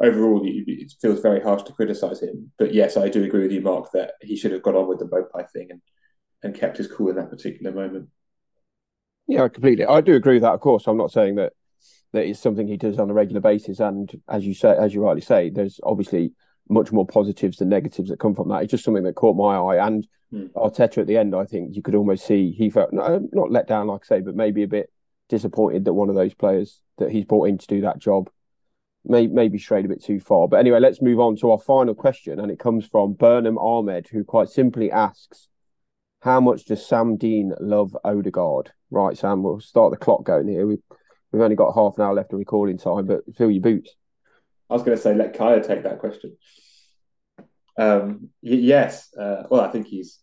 overall, 0.00 0.42
it 0.44 0.92
feels 1.00 1.20
very 1.20 1.40
harsh 1.40 1.62
to 1.64 1.72
criticise 1.72 2.22
him. 2.22 2.52
But 2.58 2.72
yes, 2.72 2.96
I 2.96 3.08
do 3.08 3.24
agree 3.24 3.42
with 3.42 3.52
you, 3.52 3.60
Mark, 3.60 3.90
that 3.92 4.12
he 4.20 4.36
should 4.36 4.52
have 4.52 4.62
got 4.62 4.76
on 4.76 4.88
with 4.88 4.98
the 4.98 5.06
Maupay 5.06 5.50
thing 5.50 5.68
and, 5.70 5.80
and 6.42 6.54
kept 6.54 6.76
his 6.76 6.86
cool 6.86 7.10
in 7.10 7.16
that 7.16 7.30
particular 7.30 7.72
moment. 7.72 8.08
Yeah, 9.26 9.44
I 9.44 9.48
completely. 9.48 9.84
I 9.84 10.00
do 10.00 10.14
agree 10.14 10.34
with 10.34 10.42
that. 10.42 10.54
Of 10.54 10.60
course, 10.60 10.86
I'm 10.86 10.96
not 10.96 11.12
saying 11.12 11.34
that 11.34 11.52
that 12.12 12.24
is 12.24 12.38
something 12.38 12.66
he 12.66 12.76
does 12.76 12.98
on 12.98 13.10
a 13.10 13.14
regular 13.14 13.40
basis. 13.40 13.80
And 13.80 14.10
as 14.28 14.46
you 14.46 14.54
say, 14.54 14.74
as 14.76 14.94
you 14.94 15.02
rightly 15.02 15.20
say, 15.20 15.50
there's 15.50 15.80
obviously 15.82 16.32
much 16.68 16.92
more 16.92 17.06
positives 17.06 17.58
than 17.58 17.68
negatives 17.68 18.08
that 18.08 18.20
come 18.20 18.34
from 18.34 18.48
that. 18.48 18.62
It's 18.62 18.70
just 18.70 18.84
something 18.84 19.04
that 19.04 19.16
caught 19.16 19.36
my 19.36 19.56
eye. 19.56 19.86
And 19.86 20.06
mm. 20.32 20.50
Arteta 20.52 20.98
at 20.98 21.06
the 21.06 21.18
end, 21.18 21.34
I 21.34 21.44
think 21.44 21.74
you 21.76 21.82
could 21.82 21.94
almost 21.94 22.26
see 22.26 22.52
he 22.52 22.70
felt 22.70 22.92
not 22.92 23.50
let 23.50 23.66
down, 23.66 23.88
like 23.88 24.02
I 24.04 24.06
say, 24.06 24.20
but 24.20 24.34
maybe 24.34 24.62
a 24.62 24.68
bit 24.68 24.90
disappointed 25.28 25.84
that 25.84 25.92
one 25.92 26.08
of 26.08 26.14
those 26.14 26.34
players 26.34 26.80
that 26.96 27.10
he's 27.10 27.24
brought 27.24 27.48
in 27.48 27.58
to 27.58 27.66
do 27.66 27.82
that 27.82 27.98
job 27.98 28.30
may 29.04 29.26
maybe 29.26 29.58
strayed 29.58 29.84
a 29.84 29.88
bit 29.88 30.02
too 30.02 30.20
far. 30.20 30.48
But 30.48 30.60
anyway, 30.60 30.80
let's 30.80 31.02
move 31.02 31.20
on 31.20 31.36
to 31.36 31.50
our 31.52 31.58
final 31.58 31.94
question, 31.94 32.40
and 32.40 32.50
it 32.50 32.58
comes 32.58 32.86
from 32.86 33.14
Burhan 33.14 33.56
Ahmed, 33.56 34.08
who 34.08 34.24
quite 34.24 34.48
simply 34.48 34.90
asks, 34.90 35.48
"How 36.20 36.40
much 36.40 36.64
does 36.64 36.86
Sam 36.86 37.16
Dean 37.16 37.54
love 37.60 37.96
Odegaard?" 38.04 38.72
Right, 38.90 39.16
Sam, 39.16 39.42
we'll 39.42 39.60
start 39.60 39.90
the 39.90 39.98
clock 39.98 40.24
going 40.24 40.48
here. 40.48 40.66
We've 40.66 40.82
We've 41.32 41.42
only 41.42 41.56
got 41.56 41.74
half 41.74 41.98
an 41.98 42.04
hour 42.04 42.14
left 42.14 42.32
of 42.32 42.38
recording 42.38 42.78
time, 42.78 43.06
but 43.06 43.20
fill 43.36 43.50
your 43.50 43.62
boots. 43.62 43.94
I 44.70 44.74
was 44.74 44.82
going 44.82 44.96
to 44.96 45.02
say 45.02 45.14
let 45.14 45.36
Kaya 45.36 45.62
take 45.62 45.82
that 45.82 45.98
question. 45.98 46.36
Um, 47.78 48.30
yes, 48.40 49.14
uh, 49.14 49.44
well, 49.50 49.60
I 49.60 49.70
think 49.70 49.86
he's, 49.86 50.18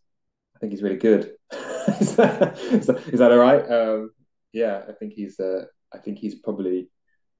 I 0.55 0.59
think 0.59 0.71
he's 0.71 0.81
really 0.81 0.97
good. 0.97 1.31
is, 1.99 2.15
that, 2.15 2.57
is, 2.71 2.87
that 2.87 3.31
all 3.31 3.37
right? 3.37 3.69
Um, 3.69 4.11
yeah, 4.51 4.81
I 4.87 4.91
think 4.93 5.13
he's, 5.13 5.39
uh, 5.39 5.65
I 5.93 5.99
think 5.99 6.17
he's 6.17 6.35
probably 6.35 6.89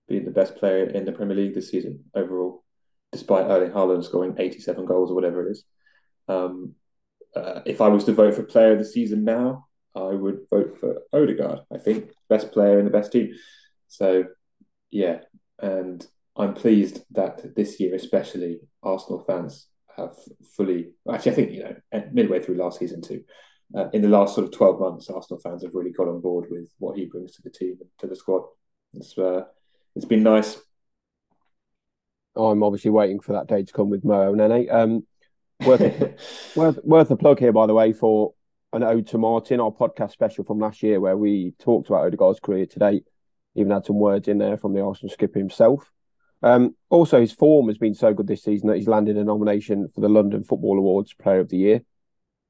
been 0.07 0.25
the 0.25 0.31
best 0.31 0.55
player 0.55 0.85
in 0.85 1.05
the 1.05 1.11
Premier 1.11 1.35
League 1.35 1.55
this 1.55 1.69
season 1.69 2.03
overall, 2.13 2.63
despite 3.11 3.45
Erling 3.45 3.71
Haaland 3.71 4.03
scoring 4.03 4.35
eighty-seven 4.37 4.85
goals 4.85 5.11
or 5.11 5.15
whatever 5.15 5.47
it 5.47 5.51
is. 5.51 5.63
Um, 6.27 6.73
uh, 7.35 7.61
if 7.65 7.81
I 7.81 7.87
was 7.87 8.03
to 8.05 8.13
vote 8.13 8.35
for 8.35 8.43
Player 8.43 8.73
of 8.73 8.79
the 8.79 8.85
Season 8.85 9.23
now, 9.23 9.67
I 9.95 10.09
would 10.09 10.39
vote 10.49 10.77
for 10.79 11.01
Odegaard. 11.13 11.61
I 11.73 11.77
think 11.77 12.11
best 12.29 12.51
player 12.51 12.79
in 12.79 12.85
the 12.85 12.91
best 12.91 13.11
team. 13.11 13.33
So, 13.87 14.25
yeah, 14.91 15.19
and 15.59 16.05
I'm 16.35 16.53
pleased 16.53 17.03
that 17.11 17.55
this 17.55 17.79
year, 17.79 17.95
especially, 17.95 18.59
Arsenal 18.83 19.23
fans 19.25 19.67
have 19.95 20.15
fully. 20.55 20.91
Actually, 21.11 21.31
I 21.31 21.35
think 21.35 21.51
you 21.51 21.63
know, 21.63 22.03
midway 22.11 22.39
through 22.39 22.55
last 22.55 22.79
season 22.79 23.01
too. 23.01 23.23
Uh, 23.75 23.89
in 23.93 24.01
the 24.01 24.09
last 24.09 24.35
sort 24.35 24.45
of 24.45 24.53
twelve 24.53 24.79
months, 24.79 25.09
Arsenal 25.09 25.39
fans 25.39 25.63
have 25.63 25.73
really 25.73 25.91
got 25.91 26.07
on 26.07 26.21
board 26.21 26.45
with 26.49 26.69
what 26.77 26.97
he 26.97 27.05
brings 27.05 27.33
to 27.33 27.41
the 27.41 27.49
team 27.49 27.77
and 27.79 27.89
to 27.97 28.07
the 28.07 28.15
squad. 28.15 28.43
It's 28.93 29.17
uh, 29.17 29.45
it's 29.95 30.05
been 30.05 30.23
nice. 30.23 30.57
I'm 32.35 32.63
obviously 32.63 32.91
waiting 32.91 33.19
for 33.19 33.33
that 33.33 33.47
day 33.47 33.63
to 33.63 33.73
come 33.73 33.89
with 33.89 34.03
Mo 34.03 34.33
Elneny. 34.33 34.71
Um, 34.73 35.05
worth, 35.65 35.81
worth 36.55 36.79
worth 36.83 37.11
a 37.11 37.15
plug 37.15 37.39
here, 37.39 37.53
by 37.53 37.65
the 37.65 37.73
way, 37.73 37.93
for 37.93 38.33
an 38.73 38.83
ode 38.83 39.07
to 39.07 39.17
Martin, 39.17 39.61
our 39.61 39.71
podcast 39.71 40.11
special 40.11 40.43
from 40.43 40.59
last 40.59 40.83
year, 40.83 40.99
where 40.99 41.15
we 41.15 41.53
talked 41.59 41.87
about 41.87 42.05
Odegaard's 42.05 42.41
career 42.41 42.65
to 42.65 42.79
date. 42.79 43.05
Even 43.55 43.71
had 43.71 43.85
some 43.85 43.99
words 43.99 44.27
in 44.27 44.37
there 44.37 44.57
from 44.57 44.73
the 44.73 44.81
Arsenal 44.81 45.13
skipper 45.13 45.39
himself. 45.39 45.89
Um, 46.43 46.75
also, 46.89 47.21
his 47.21 47.31
form 47.31 47.67
has 47.67 47.77
been 47.77 47.93
so 47.93 48.13
good 48.13 48.27
this 48.27 48.43
season 48.43 48.67
that 48.67 48.75
he's 48.75 48.89
landed 48.89 49.17
a 49.17 49.23
nomination 49.23 49.87
for 49.87 50.01
the 50.01 50.09
London 50.09 50.43
Football 50.43 50.77
Awards 50.77 51.13
Player 51.13 51.39
of 51.39 51.49
the 51.49 51.57
Year. 51.57 51.81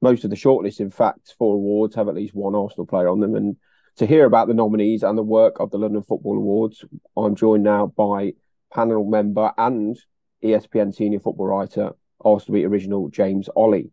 Most 0.02 0.24
of 0.24 0.30
the 0.30 0.36
shortlists, 0.36 0.80
in 0.80 0.90
fact, 0.90 1.34
for 1.38 1.54
awards 1.54 1.94
have 1.94 2.08
at 2.08 2.16
least 2.16 2.34
one 2.34 2.56
Arsenal 2.56 2.86
player 2.86 3.08
on 3.08 3.20
them. 3.20 3.36
And 3.36 3.56
to 3.96 4.06
hear 4.06 4.26
about 4.26 4.48
the 4.48 4.54
nominees 4.54 5.02
and 5.02 5.16
the 5.16 5.22
work 5.22 5.58
of 5.58 5.70
the 5.70 5.78
London 5.78 6.02
Football 6.02 6.36
Awards, 6.36 6.84
I'm 7.16 7.34
joined 7.34 7.62
now 7.62 7.86
by 7.86 8.34
panel 8.72 9.04
member 9.04 9.52
and 9.56 9.96
ESPN 10.44 10.94
senior 10.94 11.20
football 11.20 11.46
writer, 11.46 11.92
Arsenal 12.22 12.54
Beat 12.54 12.66
original 12.66 13.08
James 13.08 13.48
Olley. 13.56 13.90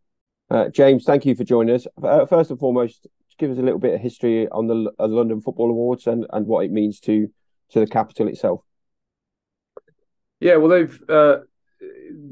Uh, 0.50 0.70
James, 0.70 1.06
thank 1.06 1.26
you 1.26 1.36
for 1.36 1.46
joining 1.46 1.76
us. 1.76 1.88
Uh, 2.02 2.26
first 2.26 2.50
and 2.50 2.60
foremost, 2.60 3.08
give 3.38 3.50
us 3.50 3.58
a 3.58 3.62
little 3.62 3.80
bit 3.80 3.94
of 3.94 4.02
history 4.02 4.48
on 4.50 4.68
the 4.68 4.92
uh, 5.00 5.08
London 5.08 5.40
Football 5.40 5.70
Awards 5.70 6.06
and, 6.06 6.26
and 6.34 6.48
what 6.48 6.66
it 6.66 6.72
means 6.72 7.00
to 7.02 7.30
to 7.70 7.80
the 7.80 7.88
capital 7.88 8.28
itself. 8.28 8.62
Yeah, 10.40 10.58
well, 10.58 10.70
they've 10.70 11.04
uh, 11.10 11.38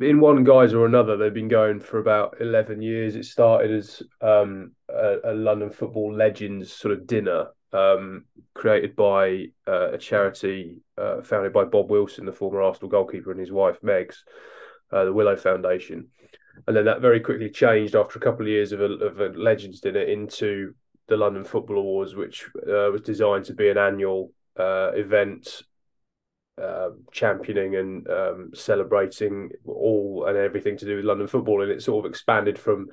in 0.01 0.19
one 0.19 0.43
guise 0.43 0.73
or 0.73 0.85
another, 0.85 1.15
they've 1.15 1.33
been 1.33 1.47
going 1.47 1.79
for 1.79 1.99
about 1.99 2.35
eleven 2.41 2.81
years. 2.81 3.15
It 3.15 3.25
started 3.25 3.71
as 3.71 4.03
um, 4.19 4.73
a, 4.89 5.15
a, 5.23 5.33
London 5.33 5.71
football 5.71 6.13
legends 6.13 6.71
sort 6.73 6.93
of 6.93 7.07
dinner 7.07 7.47
um, 7.73 8.25
created 8.53 8.95
by 8.95 9.45
uh, 9.67 9.91
a 9.93 9.97
charity 9.97 10.77
uh, 10.97 11.21
founded 11.21 11.53
by 11.53 11.63
Bob 11.63 11.89
Wilson, 11.89 12.25
the 12.25 12.31
former 12.31 12.61
Arsenal 12.61 12.89
goalkeeper, 12.89 13.31
and 13.31 13.39
his 13.39 13.51
wife 13.51 13.79
Megs, 13.81 14.17
uh, 14.91 15.05
the 15.05 15.13
Willow 15.13 15.35
Foundation. 15.35 16.07
And 16.67 16.75
then 16.75 16.85
that 16.85 17.01
very 17.01 17.19
quickly 17.19 17.49
changed 17.49 17.95
after 17.95 18.19
a 18.19 18.21
couple 18.21 18.45
of 18.45 18.49
years 18.49 18.71
of 18.71 18.81
a, 18.81 18.85
of 18.85 19.19
a 19.19 19.27
Legends 19.29 19.79
dinner 19.79 20.01
into 20.01 20.73
the 21.07 21.17
London 21.17 21.43
Football 21.43 21.79
Awards, 21.79 22.15
which 22.15 22.45
uh, 22.57 22.91
was 22.91 23.01
designed 23.01 23.45
to 23.45 23.53
be 23.53 23.69
an 23.69 23.77
annual 23.77 24.31
uh, 24.59 24.91
event 24.93 25.63
uh, 26.61 26.89
championing 27.11 27.75
and 27.75 28.07
um, 28.09 28.51
celebrating 28.53 29.49
all 29.65 30.25
and 30.27 30.37
everything 30.37 30.77
to 30.77 30.85
do 30.85 30.97
with 30.97 31.05
London 31.05 31.27
football. 31.27 31.61
And 31.61 31.71
it 31.71 31.81
sort 31.81 32.05
of 32.05 32.09
expanded 32.09 32.59
from 32.59 32.87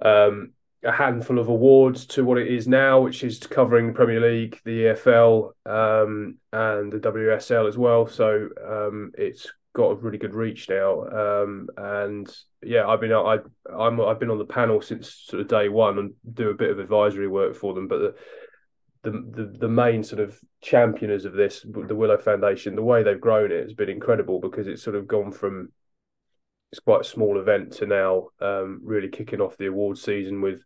um, 0.00 0.52
a 0.84 0.92
handful 0.92 1.38
of 1.38 1.48
awards 1.48 2.06
to 2.06 2.24
what 2.24 2.38
it 2.38 2.46
is 2.48 2.68
now, 2.68 3.00
which 3.00 3.24
is 3.24 3.38
covering 3.38 3.88
the 3.88 3.92
Premier 3.92 4.20
League, 4.20 4.60
the 4.64 4.84
EFL, 4.84 5.50
um, 5.66 6.36
and 6.52 6.92
the 6.92 6.98
WSL 6.98 7.68
as 7.68 7.76
well. 7.76 8.06
So 8.06 8.48
um, 8.64 9.10
it's 9.18 9.50
got 9.74 9.90
a 9.90 9.94
really 9.96 10.18
good 10.18 10.34
reach 10.34 10.68
now. 10.68 11.04
Um, 11.06 11.68
and 11.76 12.28
yeah, 12.62 12.86
I've 12.86 13.00
been 13.00 13.12
I 13.12 13.38
I'm 13.76 14.00
I've 14.00 14.20
been 14.20 14.30
on 14.30 14.38
the 14.38 14.44
panel 14.44 14.80
since 14.80 15.12
sort 15.26 15.40
of 15.40 15.48
day 15.48 15.68
one 15.68 15.98
and 15.98 16.12
do 16.32 16.50
a 16.50 16.54
bit 16.54 16.70
of 16.70 16.78
advisory 16.78 17.28
work 17.28 17.56
for 17.56 17.74
them. 17.74 17.88
But 17.88 17.98
the 17.98 18.14
the 19.02 19.10
the, 19.10 19.58
the 19.60 19.68
main 19.68 20.02
sort 20.02 20.20
of 20.20 20.38
championers 20.60 21.24
of 21.24 21.32
this, 21.32 21.64
the 21.64 21.94
Willow 21.94 22.18
Foundation, 22.18 22.76
the 22.76 22.82
way 22.82 23.02
they've 23.02 23.20
grown 23.20 23.52
it 23.52 23.62
has 23.62 23.72
been 23.72 23.88
incredible 23.88 24.40
because 24.40 24.66
it's 24.66 24.82
sort 24.82 24.96
of 24.96 25.06
gone 25.06 25.32
from 25.32 25.72
it's 26.70 26.80
quite 26.80 27.00
a 27.00 27.04
small 27.04 27.38
event 27.38 27.72
to 27.74 27.86
now 27.86 28.28
um, 28.40 28.80
really 28.82 29.08
kicking 29.08 29.40
off 29.40 29.56
the 29.56 29.66
award 29.66 29.96
season 29.96 30.40
with 30.40 30.62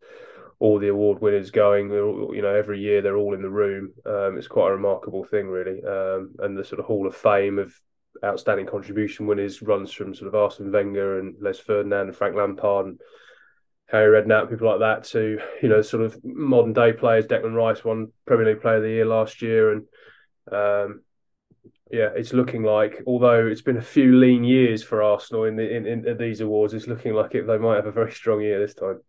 all 0.58 0.78
the 0.78 0.88
award 0.88 1.20
winners 1.20 1.50
going. 1.50 1.90
You 1.90 2.42
know, 2.42 2.54
every 2.54 2.80
year 2.80 3.02
they're 3.02 3.16
all 3.16 3.34
in 3.34 3.42
the 3.42 3.50
room. 3.50 3.92
Um, 4.06 4.36
it's 4.36 4.48
quite 4.48 4.68
a 4.68 4.74
remarkable 4.74 5.24
thing, 5.24 5.48
really. 5.48 5.82
Um, 5.84 6.34
and 6.40 6.56
the 6.56 6.64
sort 6.64 6.80
of 6.80 6.86
Hall 6.86 7.06
of 7.06 7.16
Fame 7.16 7.58
of 7.58 7.74
outstanding 8.24 8.66
contribution 8.66 9.26
winners 9.26 9.62
runs 9.62 9.92
from 9.92 10.14
sort 10.14 10.28
of 10.28 10.34
Arsene 10.34 10.70
Wenger 10.70 11.18
and 11.18 11.34
Les 11.40 11.58
Ferdinand 11.58 12.08
and 12.08 12.16
Frank 12.16 12.36
Lampard 12.36 12.86
and 12.86 13.00
Harry 13.88 14.22
Redknapp, 14.22 14.50
people 14.50 14.68
like 14.68 14.80
that, 14.80 15.04
to 15.10 15.38
you 15.62 15.68
know 15.68 15.82
sort 15.82 16.02
of 16.02 16.18
modern 16.24 16.72
day 16.72 16.92
players. 16.92 17.26
Declan 17.26 17.54
Rice 17.54 17.84
won 17.84 18.12
Premier 18.26 18.46
League 18.46 18.62
Player 18.62 18.76
of 18.76 18.82
the 18.82 18.88
Year 18.88 19.04
last 19.04 19.42
year, 19.42 19.72
and 19.72 19.82
um, 20.50 21.02
yeah, 21.92 22.08
it's 22.16 22.32
looking 22.32 22.62
like 22.62 23.02
although 23.06 23.46
it's 23.46 23.60
been 23.60 23.76
a 23.76 23.82
few 23.82 24.16
lean 24.16 24.44
years 24.44 24.82
for 24.82 25.02
Arsenal 25.02 25.44
in 25.44 25.56
the 25.56 25.76
in, 25.76 25.86
in 25.86 26.16
these 26.16 26.40
awards, 26.40 26.72
it's 26.72 26.86
looking 26.86 27.12
like 27.12 27.34
it, 27.34 27.46
they 27.46 27.58
might 27.58 27.76
have 27.76 27.86
a 27.86 27.92
very 27.92 28.10
strong 28.10 28.40
year 28.40 28.58
this 28.58 28.74
time. 28.74 29.00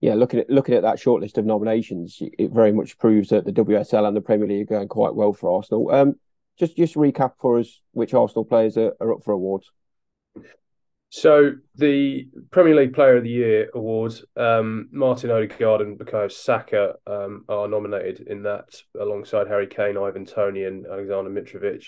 Yeah, 0.00 0.12
looking 0.12 0.40
at 0.40 0.50
looking 0.50 0.74
at 0.74 0.82
that 0.82 0.98
short 0.98 1.22
list 1.22 1.38
of 1.38 1.46
nominations, 1.46 2.18
it 2.20 2.50
very 2.52 2.70
much 2.70 2.98
proves 2.98 3.30
that 3.30 3.46
the 3.46 3.52
WSL 3.52 4.06
and 4.06 4.14
the 4.14 4.20
Premier 4.20 4.46
League 4.46 4.70
are 4.70 4.76
going 4.76 4.88
quite 4.88 5.14
well 5.14 5.32
for 5.32 5.56
Arsenal. 5.56 5.90
Um, 5.90 6.16
just 6.58 6.76
just 6.76 6.96
recap 6.96 7.32
for 7.40 7.58
us 7.58 7.80
which 7.92 8.12
Arsenal 8.12 8.44
players 8.44 8.76
are, 8.76 8.92
are 9.00 9.14
up 9.14 9.24
for 9.24 9.32
awards. 9.32 9.70
So 11.08 11.52
the 11.76 12.28
Premier 12.50 12.74
League 12.74 12.94
Player 12.94 13.16
of 13.16 13.22
the 13.22 13.30
Year 13.30 13.70
awards, 13.74 14.24
um, 14.36 14.88
Martin 14.90 15.30
Odegaard 15.30 15.80
and 15.80 15.98
Bukayo 15.98 16.30
Saka 16.30 16.94
um, 17.06 17.44
are 17.48 17.68
nominated 17.68 18.26
in 18.26 18.42
that, 18.42 18.82
alongside 18.98 19.46
Harry 19.46 19.66
Kane, 19.66 19.96
Ivan 19.96 20.26
Toney, 20.26 20.64
and 20.64 20.86
Alexander 20.86 21.30
Mitrovic. 21.30 21.84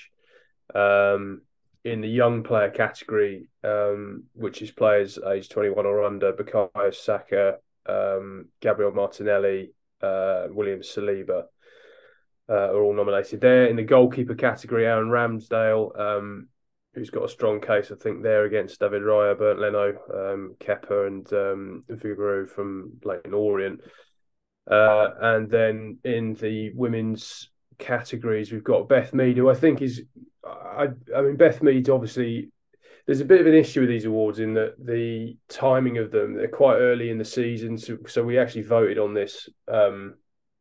Um, 0.75 1.43
in 1.85 2.01
the 2.01 2.09
young 2.09 2.43
player 2.43 2.71
category, 2.71 3.49
um, 3.65 4.25
which 4.35 4.63
is 4.63 4.71
players 4.71 5.19
aged 5.19 5.51
21 5.51 5.87
or 5.87 6.05
under, 6.05 6.33
Bukayo 6.33 6.95
Saka, 6.95 7.57
um, 7.87 8.47
Gabriel 8.61 8.93
Martinelli, 8.93 9.73
uh, 10.03 10.47
William 10.51 10.81
Saliba 10.81 11.45
uh, 12.49 12.53
are 12.53 12.83
all 12.83 12.95
nominated 12.95 13.41
there. 13.41 13.67
In 13.67 13.77
the 13.77 13.83
goalkeeper 13.83 14.35
category, 14.35 14.87
Aaron 14.87 15.09
Ramsdale, 15.09 15.99
um, 15.99 16.49
who's 16.95 17.11
got 17.11 17.25
a 17.25 17.29
strong 17.29 17.61
case, 17.61 17.91
I 17.93 17.95
think, 17.97 18.23
there 18.23 18.45
against 18.45 18.81
David 18.81 19.03
Raya, 19.03 19.39
Bernd 19.39 19.61
Leno, 19.61 19.89
um, 20.13 20.57
Kepa, 20.61 21.07
and 21.07 21.33
um, 21.33 21.85
Vigouroux 21.91 22.49
from 22.49 22.93
Leyton 23.05 23.35
Orient. 23.35 23.81
Uh, 24.71 25.11
and 25.21 25.51
then 25.51 25.99
in 26.05 26.35
the 26.35 26.73
women's 26.75 27.51
categories, 27.79 28.53
we've 28.53 28.65
got 28.65 28.89
Beth 28.89 29.15
Mead, 29.15 29.37
who 29.37 29.49
I 29.49 29.55
think 29.55 29.81
is, 29.81 30.03
I, 30.45 30.89
I 31.15 31.23
mean, 31.23 31.37
Beth 31.37 31.63
Mead 31.63 31.89
obviously. 31.89 32.51
There's 33.07 33.23
a 33.23 33.25
bit 33.25 33.41
of 33.41 33.47
an 33.47 33.55
issue 33.55 33.81
with 33.81 33.89
these 33.89 34.05
awards 34.05 34.39
in 34.39 34.53
that 34.55 34.75
the 34.79 35.39
timing 35.49 35.97
of 35.97 36.11
them, 36.11 36.35
they're 36.35 36.47
quite 36.47 36.75
early 36.77 37.09
in 37.09 37.17
the 37.17 37.25
season. 37.25 37.79
So, 37.79 37.97
so 38.07 38.23
we 38.23 38.39
actually 38.39 38.65
voted 38.65 38.99
on 38.99 39.15
this 39.15 39.49
um, 39.67 40.17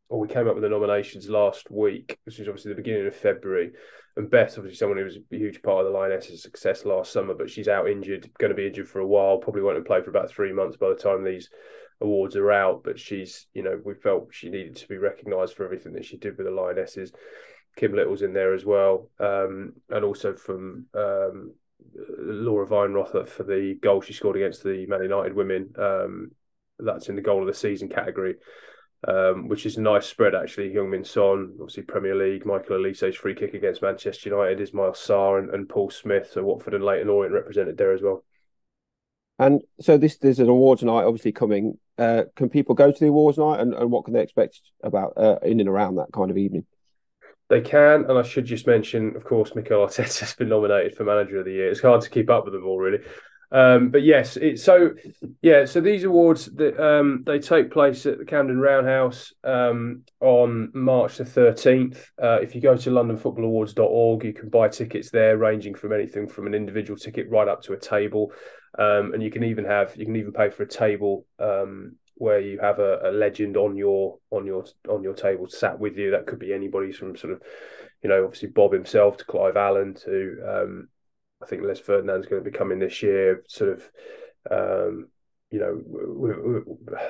or 0.08 0.18
we 0.18 0.28
came 0.28 0.48
up 0.48 0.54
with 0.54 0.62
the 0.62 0.68
nominations 0.68 1.28
last 1.28 1.70
week, 1.70 2.18
which 2.24 2.38
is 2.38 2.48
obviously 2.48 2.72
the 2.72 2.76
beginning 2.76 3.06
of 3.06 3.14
February. 3.14 3.72
And 4.18 4.28
Beth, 4.28 4.58
obviously, 4.58 4.74
someone 4.74 4.98
who 4.98 5.04
was 5.04 5.16
a 5.16 5.36
huge 5.36 5.62
part 5.62 5.86
of 5.86 5.92
the 5.92 5.96
Lionesses' 5.96 6.42
success 6.42 6.84
last 6.84 7.12
summer, 7.12 7.34
but 7.34 7.48
she's 7.48 7.68
out 7.68 7.88
injured, 7.88 8.28
going 8.38 8.50
to 8.50 8.56
be 8.56 8.66
injured 8.66 8.88
for 8.88 8.98
a 8.98 9.06
while. 9.06 9.38
Probably 9.38 9.62
won't 9.62 9.86
play 9.86 10.02
for 10.02 10.10
about 10.10 10.28
three 10.28 10.52
months 10.52 10.76
by 10.76 10.88
the 10.88 10.96
time 10.96 11.22
these 11.22 11.48
awards 12.00 12.34
are 12.34 12.50
out. 12.50 12.82
But 12.82 12.98
she's, 12.98 13.46
you 13.54 13.62
know, 13.62 13.80
we 13.84 13.94
felt 13.94 14.30
she 14.32 14.50
needed 14.50 14.74
to 14.74 14.88
be 14.88 14.98
recognised 14.98 15.54
for 15.54 15.64
everything 15.64 15.92
that 15.92 16.04
she 16.04 16.16
did 16.16 16.36
with 16.36 16.48
the 16.48 16.52
Lionesses. 16.52 17.12
Kim 17.76 17.94
Little's 17.94 18.22
in 18.22 18.32
there 18.32 18.54
as 18.54 18.64
well, 18.64 19.08
um, 19.20 19.74
and 19.88 20.04
also 20.04 20.34
from 20.34 20.86
um, 20.94 21.52
Laura 22.18 22.66
Wienroither 22.66 23.28
for 23.28 23.44
the 23.44 23.78
goal 23.80 24.00
she 24.00 24.14
scored 24.14 24.34
against 24.34 24.64
the 24.64 24.84
Man 24.86 25.04
United 25.04 25.32
women. 25.32 25.72
Um, 25.78 26.32
that's 26.80 27.08
in 27.08 27.14
the 27.14 27.22
goal 27.22 27.40
of 27.40 27.46
the 27.46 27.54
season 27.54 27.88
category 27.88 28.34
um, 29.06 29.48
which 29.48 29.66
is 29.66 29.76
a 29.76 29.80
nice 29.80 30.06
spread 30.06 30.34
actually. 30.34 30.72
Heung-min 30.72 31.04
Son, 31.04 31.52
obviously 31.60 31.84
Premier 31.84 32.16
League, 32.16 32.44
Michael 32.44 32.76
Olise's 32.76 33.16
free 33.16 33.34
kick 33.34 33.54
against 33.54 33.82
Manchester 33.82 34.30
United, 34.30 34.60
Ismail 34.60 34.92
Sarr 34.92 35.38
and, 35.38 35.50
and 35.50 35.68
Paul 35.68 35.90
Smith. 35.90 36.30
So 36.32 36.42
Watford 36.42 36.74
and 36.74 36.84
Leyton 36.84 37.08
Orient 37.08 37.34
represented 37.34 37.76
there 37.76 37.92
as 37.92 38.02
well. 38.02 38.24
And 39.38 39.62
so 39.80 39.96
this 39.96 40.16
there's 40.16 40.40
an 40.40 40.48
awards 40.48 40.82
night 40.82 41.04
obviously 41.04 41.32
coming. 41.32 41.78
Uh, 41.96 42.24
can 42.34 42.48
people 42.48 42.74
go 42.74 42.90
to 42.90 42.98
the 42.98 43.08
awards 43.08 43.38
night 43.38 43.60
and, 43.60 43.74
and 43.74 43.90
what 43.90 44.04
can 44.04 44.14
they 44.14 44.22
expect 44.22 44.60
about 44.82 45.12
uh, 45.16 45.36
in 45.42 45.60
and 45.60 45.68
around 45.68 45.96
that 45.96 46.12
kind 46.12 46.30
of 46.30 46.38
evening? 46.38 46.64
They 47.48 47.60
can, 47.62 48.04
and 48.08 48.18
I 48.18 48.22
should 48.22 48.44
just 48.44 48.66
mention, 48.66 49.16
of 49.16 49.24
course, 49.24 49.54
Mikel 49.54 49.86
Arteta 49.86 50.20
has 50.20 50.34
been 50.38 50.50
nominated 50.50 50.94
for 50.94 51.04
Manager 51.04 51.38
of 51.38 51.46
the 51.46 51.52
Year. 51.52 51.70
It's 51.70 51.80
hard 51.80 52.02
to 52.02 52.10
keep 52.10 52.28
up 52.28 52.44
with 52.44 52.52
them 52.52 52.66
all, 52.66 52.78
really. 52.78 52.98
Um, 53.50 53.88
but 53.88 54.02
yes, 54.02 54.36
it, 54.36 54.58
so 54.60 54.90
yeah, 55.40 55.64
so 55.64 55.80
these 55.80 56.04
awards 56.04 56.46
that 56.56 56.78
um, 56.78 57.22
they 57.26 57.38
take 57.38 57.70
place 57.70 58.04
at 58.04 58.18
the 58.18 58.24
Camden 58.24 58.60
Roundhouse 58.60 59.32
um, 59.42 60.02
on 60.20 60.70
March 60.74 61.16
the 61.16 61.24
thirteenth. 61.24 62.10
Uh, 62.22 62.38
if 62.42 62.54
you 62.54 62.60
go 62.60 62.76
to 62.76 62.90
LondonFootballAwards.org, 62.90 64.24
you 64.24 64.34
can 64.34 64.50
buy 64.50 64.68
tickets 64.68 65.10
there, 65.10 65.38
ranging 65.38 65.74
from 65.74 65.92
anything 65.92 66.28
from 66.28 66.46
an 66.46 66.54
individual 66.54 66.98
ticket 66.98 67.30
right 67.30 67.48
up 67.48 67.62
to 67.62 67.72
a 67.72 67.78
table, 67.78 68.32
um, 68.78 69.14
and 69.14 69.22
you 69.22 69.30
can 69.30 69.44
even 69.44 69.64
have 69.64 69.96
you 69.96 70.04
can 70.04 70.16
even 70.16 70.32
pay 70.32 70.50
for 70.50 70.64
a 70.64 70.68
table 70.68 71.24
um, 71.38 71.96
where 72.16 72.40
you 72.40 72.58
have 72.58 72.80
a, 72.80 73.00
a 73.04 73.12
legend 73.12 73.56
on 73.56 73.76
your 73.76 74.18
on 74.30 74.44
your 74.44 74.64
on 74.90 75.02
your 75.02 75.14
table 75.14 75.48
sat 75.48 75.78
with 75.78 75.96
you. 75.96 76.10
That 76.10 76.26
could 76.26 76.38
be 76.38 76.52
anybody 76.52 76.92
from 76.92 77.16
sort 77.16 77.32
of 77.32 77.42
you 78.02 78.10
know 78.10 78.24
obviously 78.24 78.50
Bob 78.50 78.74
himself 78.74 79.16
to 79.16 79.24
Clive 79.24 79.56
Allen 79.56 79.94
to 80.04 80.36
um, 80.46 80.88
I 81.42 81.46
think 81.46 81.62
Les 81.62 81.78
Ferdinand's 81.78 82.26
going 82.26 82.42
to 82.42 82.50
be 82.50 82.56
coming 82.56 82.78
this 82.78 83.02
year. 83.02 83.42
Sort 83.48 83.70
of, 83.70 83.90
um, 84.50 85.08
you 85.50 85.60
know, 85.60 85.80
we, 85.86 86.30
we, 86.32 86.60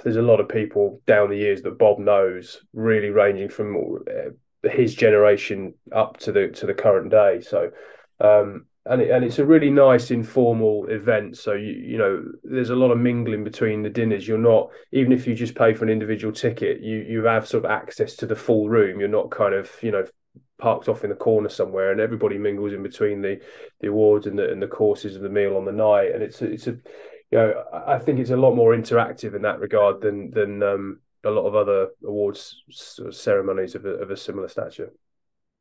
there's 0.04 0.16
a 0.16 0.22
lot 0.22 0.40
of 0.40 0.48
people 0.48 1.00
down 1.06 1.30
the 1.30 1.36
years 1.36 1.62
that 1.62 1.78
Bob 1.78 1.98
knows, 1.98 2.60
really 2.72 3.10
ranging 3.10 3.48
from 3.48 3.98
uh, 4.06 4.68
his 4.68 4.94
generation 4.94 5.74
up 5.92 6.18
to 6.18 6.32
the 6.32 6.48
to 6.48 6.66
the 6.66 6.74
current 6.74 7.10
day. 7.10 7.40
So, 7.40 7.70
um, 8.20 8.66
and 8.84 9.02
it, 9.02 9.10
and 9.10 9.24
it's 9.24 9.38
a 9.38 9.46
really 9.46 9.70
nice 9.70 10.10
informal 10.10 10.86
event. 10.88 11.38
So 11.38 11.54
you 11.54 11.72
you 11.72 11.98
know, 11.98 12.24
there's 12.44 12.70
a 12.70 12.76
lot 12.76 12.90
of 12.90 12.98
mingling 12.98 13.44
between 13.44 13.82
the 13.82 13.90
dinners. 13.90 14.28
You're 14.28 14.38
not 14.38 14.70
even 14.92 15.12
if 15.12 15.26
you 15.26 15.34
just 15.34 15.54
pay 15.54 15.72
for 15.72 15.84
an 15.84 15.90
individual 15.90 16.34
ticket, 16.34 16.82
you 16.82 16.98
you 16.98 17.24
have 17.24 17.48
sort 17.48 17.64
of 17.64 17.70
access 17.70 18.14
to 18.16 18.26
the 18.26 18.36
full 18.36 18.68
room. 18.68 19.00
You're 19.00 19.08
not 19.08 19.30
kind 19.30 19.54
of 19.54 19.70
you 19.82 19.90
know 19.90 20.04
parked 20.58 20.88
off 20.88 21.04
in 21.04 21.10
the 21.10 21.16
corner 21.16 21.48
somewhere, 21.48 21.92
and 21.92 22.00
everybody 22.00 22.38
mingles 22.38 22.72
in 22.72 22.82
between 22.82 23.22
the 23.22 23.40
the 23.80 23.88
awards 23.88 24.26
and 24.26 24.38
the 24.38 24.50
and 24.50 24.62
the 24.62 24.66
courses 24.66 25.16
of 25.16 25.22
the 25.22 25.28
meal 25.28 25.56
on 25.56 25.64
the 25.64 25.72
night. 25.72 26.12
And 26.12 26.22
it's 26.22 26.42
a, 26.42 26.50
it's 26.50 26.66
a 26.66 26.72
you 27.30 27.38
know 27.38 27.64
I 27.72 27.98
think 27.98 28.18
it's 28.18 28.30
a 28.30 28.36
lot 28.36 28.54
more 28.54 28.74
interactive 28.74 29.34
in 29.34 29.42
that 29.42 29.60
regard 29.60 30.00
than 30.00 30.30
than 30.30 30.62
um, 30.62 31.00
a 31.24 31.30
lot 31.30 31.46
of 31.46 31.54
other 31.54 31.88
awards 32.04 32.62
ceremonies 33.10 33.74
of 33.74 33.84
a, 33.84 33.90
of 33.90 34.10
a 34.10 34.16
similar 34.16 34.48
stature. 34.48 34.92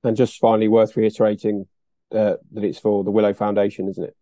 And 0.04 0.16
just 0.16 0.40
finally, 0.40 0.68
worth 0.68 0.96
reiterating 0.96 1.68
uh, 2.12 2.36
that 2.54 2.64
it's 2.64 2.80
for 2.80 3.04
the 3.04 3.12
Willow 3.12 3.34
Foundation, 3.34 3.88
isn't 3.90 4.04
it? 4.04 4.16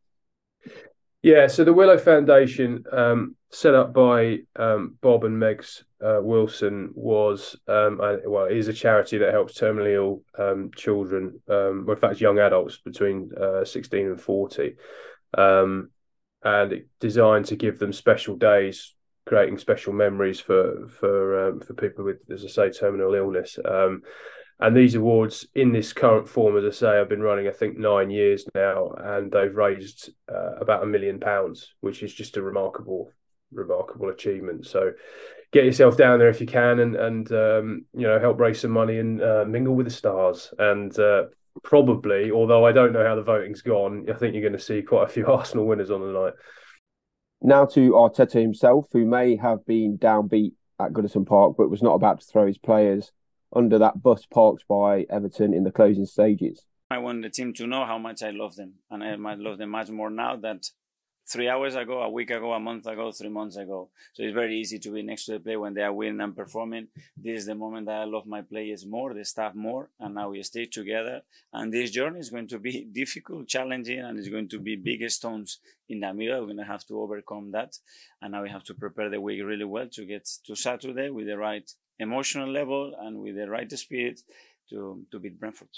Yeah, 1.26 1.48
so 1.48 1.64
the 1.64 1.74
Willow 1.74 1.98
Foundation, 1.98 2.84
um, 2.92 3.36
set 3.50 3.74
up 3.74 3.94
by 3.94 4.42
um, 4.58 4.96
Bob 5.02 5.24
and 5.24 5.42
Megs 5.42 5.82
uh, 6.00 6.20
Wilson, 6.22 6.92
was 6.94 7.56
um, 7.68 7.98
well, 8.28 8.46
it 8.46 8.56
is 8.56 8.68
a 8.68 8.74
charity 8.74 9.18
that 9.18 9.34
helps 9.34 9.60
terminally 9.60 9.96
ill 9.96 10.22
um, 10.38 10.70
children, 10.76 11.42
um, 11.50 11.86
or 11.88 11.96
in 11.96 12.00
fact, 12.00 12.22
young 12.22 12.38
adults 12.38 12.78
between 12.78 13.32
uh, 13.42 13.66
sixteen 13.66 14.06
and 14.06 14.22
forty, 14.22 14.76
um, 15.36 15.90
and 16.44 16.74
it 16.74 16.88
designed 17.00 17.46
to 17.46 17.56
give 17.56 17.80
them 17.80 17.92
special 17.92 18.36
days, 18.36 18.94
creating 19.26 19.58
special 19.58 19.94
memories 19.94 20.40
for 20.40 20.88
for 21.00 21.60
for 21.60 21.74
people 21.74 22.06
with, 22.06 22.18
as 22.32 22.46
I 22.46 22.50
say, 22.50 22.70
terminal 22.70 23.16
illness. 23.16 23.58
And 24.60 24.76
these 24.76 24.96
awards 24.96 25.46
in 25.54 25.74
this 25.74 25.92
current 25.92 26.30
form, 26.30 26.58
as 26.58 26.64
I 26.64 26.70
say, 26.70 27.00
I've 27.00 27.10
been 27.10 27.22
running, 27.22 27.48
I 27.48 27.52
think, 27.52 27.78
nine 27.78 28.10
years 28.10 28.46
now, 28.56 28.92
and 28.98 29.30
they've 29.30 29.54
raised 29.54 30.12
uh, 30.34 30.56
about 30.62 30.84
a 30.84 30.88
million 30.88 31.20
pounds, 31.20 31.74
which 31.82 32.02
is 32.02 32.14
just 32.14 32.38
a 32.38 32.42
remarkable, 32.42 33.12
remarkable 33.52 34.10
achievement. 34.10 34.66
So 34.66 34.94
get 35.52 35.66
yourself 35.66 35.98
down 35.98 36.20
there 36.20 36.30
if 36.30 36.40
you 36.40 36.48
can 36.48 36.80
and, 36.80 36.96
and 36.96 37.32
um, 37.34 37.86
you 37.94 38.08
know, 38.08 38.18
help 38.18 38.40
raise 38.40 38.62
some 38.62 38.72
money 38.72 38.98
and 38.98 39.22
uh, 39.22 39.44
mingle 39.46 39.76
with 39.76 39.88
the 39.88 39.92
stars. 39.92 40.54
And 40.58 40.98
uh, 40.98 41.24
probably, 41.64 42.32
although 42.32 42.66
I 42.66 42.72
don't 42.72 42.94
know 42.94 43.06
how 43.06 43.16
the 43.16 43.24
voting's 43.24 43.62
gone, 43.62 44.06
I 44.10 44.14
think 44.14 44.34
you're 44.34 44.42
going 44.42 44.54
to 44.54 44.60
see 44.60 44.82
quite 44.84 45.10
a 45.10 45.12
few 45.12 45.28
Arsenal 45.32 45.66
winners 45.66 45.92
on 45.92 46.00
the 46.00 46.18
night. 46.18 46.34
Now 47.42 47.66
to 47.66 47.92
Arteta 47.92 48.42
himself, 48.42 48.88
who 48.94 49.06
may 49.06 49.36
have 49.36 49.66
been 49.66 49.98
downbeat 49.98 50.54
at 50.80 50.94
Goodison 50.94 51.28
Park, 51.28 51.56
but 51.58 51.70
was 51.70 51.84
not 51.84 51.96
about 51.96 52.22
to 52.22 52.26
throw 52.26 52.48
his 52.48 52.58
players 52.58 53.12
under 53.54 53.78
that 53.80 54.02
bus 54.02 54.26
parked 54.26 54.68
by 54.68 55.06
Everton 55.10 55.54
in 55.54 55.64
the 55.64 55.72
closing 55.72 56.06
stages. 56.06 56.66
I 56.90 57.00
want 57.00 57.24
the 57.24 57.30
team 57.30 57.54
to 57.54 57.68
know 57.68 57.86
how 57.86 57.98
much 57.98 58.22
I 58.22 58.30
love 58.30 58.56
them, 58.56 58.76
and 58.92 59.04
I 59.04 59.16
might 59.16 59.40
love 59.40 59.58
them 59.58 59.72
much 59.72 59.90
more 59.90 60.10
now 60.10 60.36
that 60.38 60.70
three 61.28 61.50
hours 61.50 61.76
ago, 61.76 62.02
a 62.02 62.10
week 62.10 62.30
ago, 62.30 62.54
a 62.54 62.60
month 62.60 62.86
ago, 62.86 63.12
three 63.12 63.30
months 63.30 63.56
ago. 63.56 63.90
So 64.14 64.24
it's 64.24 64.34
very 64.34 64.60
easy 64.60 64.78
to 64.80 64.92
be 64.92 65.02
next 65.02 65.26
to 65.26 65.34
the 65.34 65.40
player 65.40 65.60
when 65.60 65.74
they 65.74 65.82
are 65.82 65.92
winning 65.92 66.22
and 66.22 66.36
performing. 66.36 66.88
This 67.18 67.40
is 67.40 67.46
the 67.48 67.56
moment 67.56 67.88
that 67.88 68.02
I 68.02 68.04
love 68.04 68.28
my 68.28 68.42
players 68.42 68.86
more, 68.86 69.14
the 69.14 69.26
staff 69.26 69.56
more, 69.56 69.90
and 70.00 70.16
now 70.16 70.30
we 70.30 70.44
stay 70.44 70.66
together. 70.66 71.22
And 71.52 71.74
this 71.74 71.92
journey 71.92 72.20
is 72.20 72.30
going 72.30 72.48
to 72.50 72.60
be 72.60 72.86
difficult, 72.92 73.48
challenging, 73.48 74.00
and 74.00 74.20
it's 74.20 74.30
going 74.30 74.50
to 74.50 74.60
be 74.60 74.76
big 74.76 75.10
stones 75.10 75.60
in 75.90 76.02
the 76.02 76.14
middle. 76.14 76.42
We're 76.42 76.54
going 76.54 76.58
to 76.58 76.64
have 76.64 76.86
to 76.88 77.02
overcome 77.02 77.52
that. 77.52 77.78
And 78.22 78.34
now 78.34 78.44
we 78.44 78.50
have 78.50 78.64
to 78.66 78.76
prepare 78.76 79.10
the 79.10 79.22
week 79.22 79.42
really 79.44 79.66
well 79.66 79.88
to 79.94 80.06
get 80.06 80.30
to 80.46 80.56
Saturday 80.56 81.10
with 81.10 81.26
the 81.26 81.38
right 81.38 81.70
emotional 82.00 82.52
level 82.52 82.94
and 83.00 83.20
with 83.20 83.36
the 83.36 83.50
right 83.50 83.72
spirit 83.72 84.22
to, 84.70 85.04
to 85.12 85.20
beat 85.20 85.40
Brentford. 85.40 85.70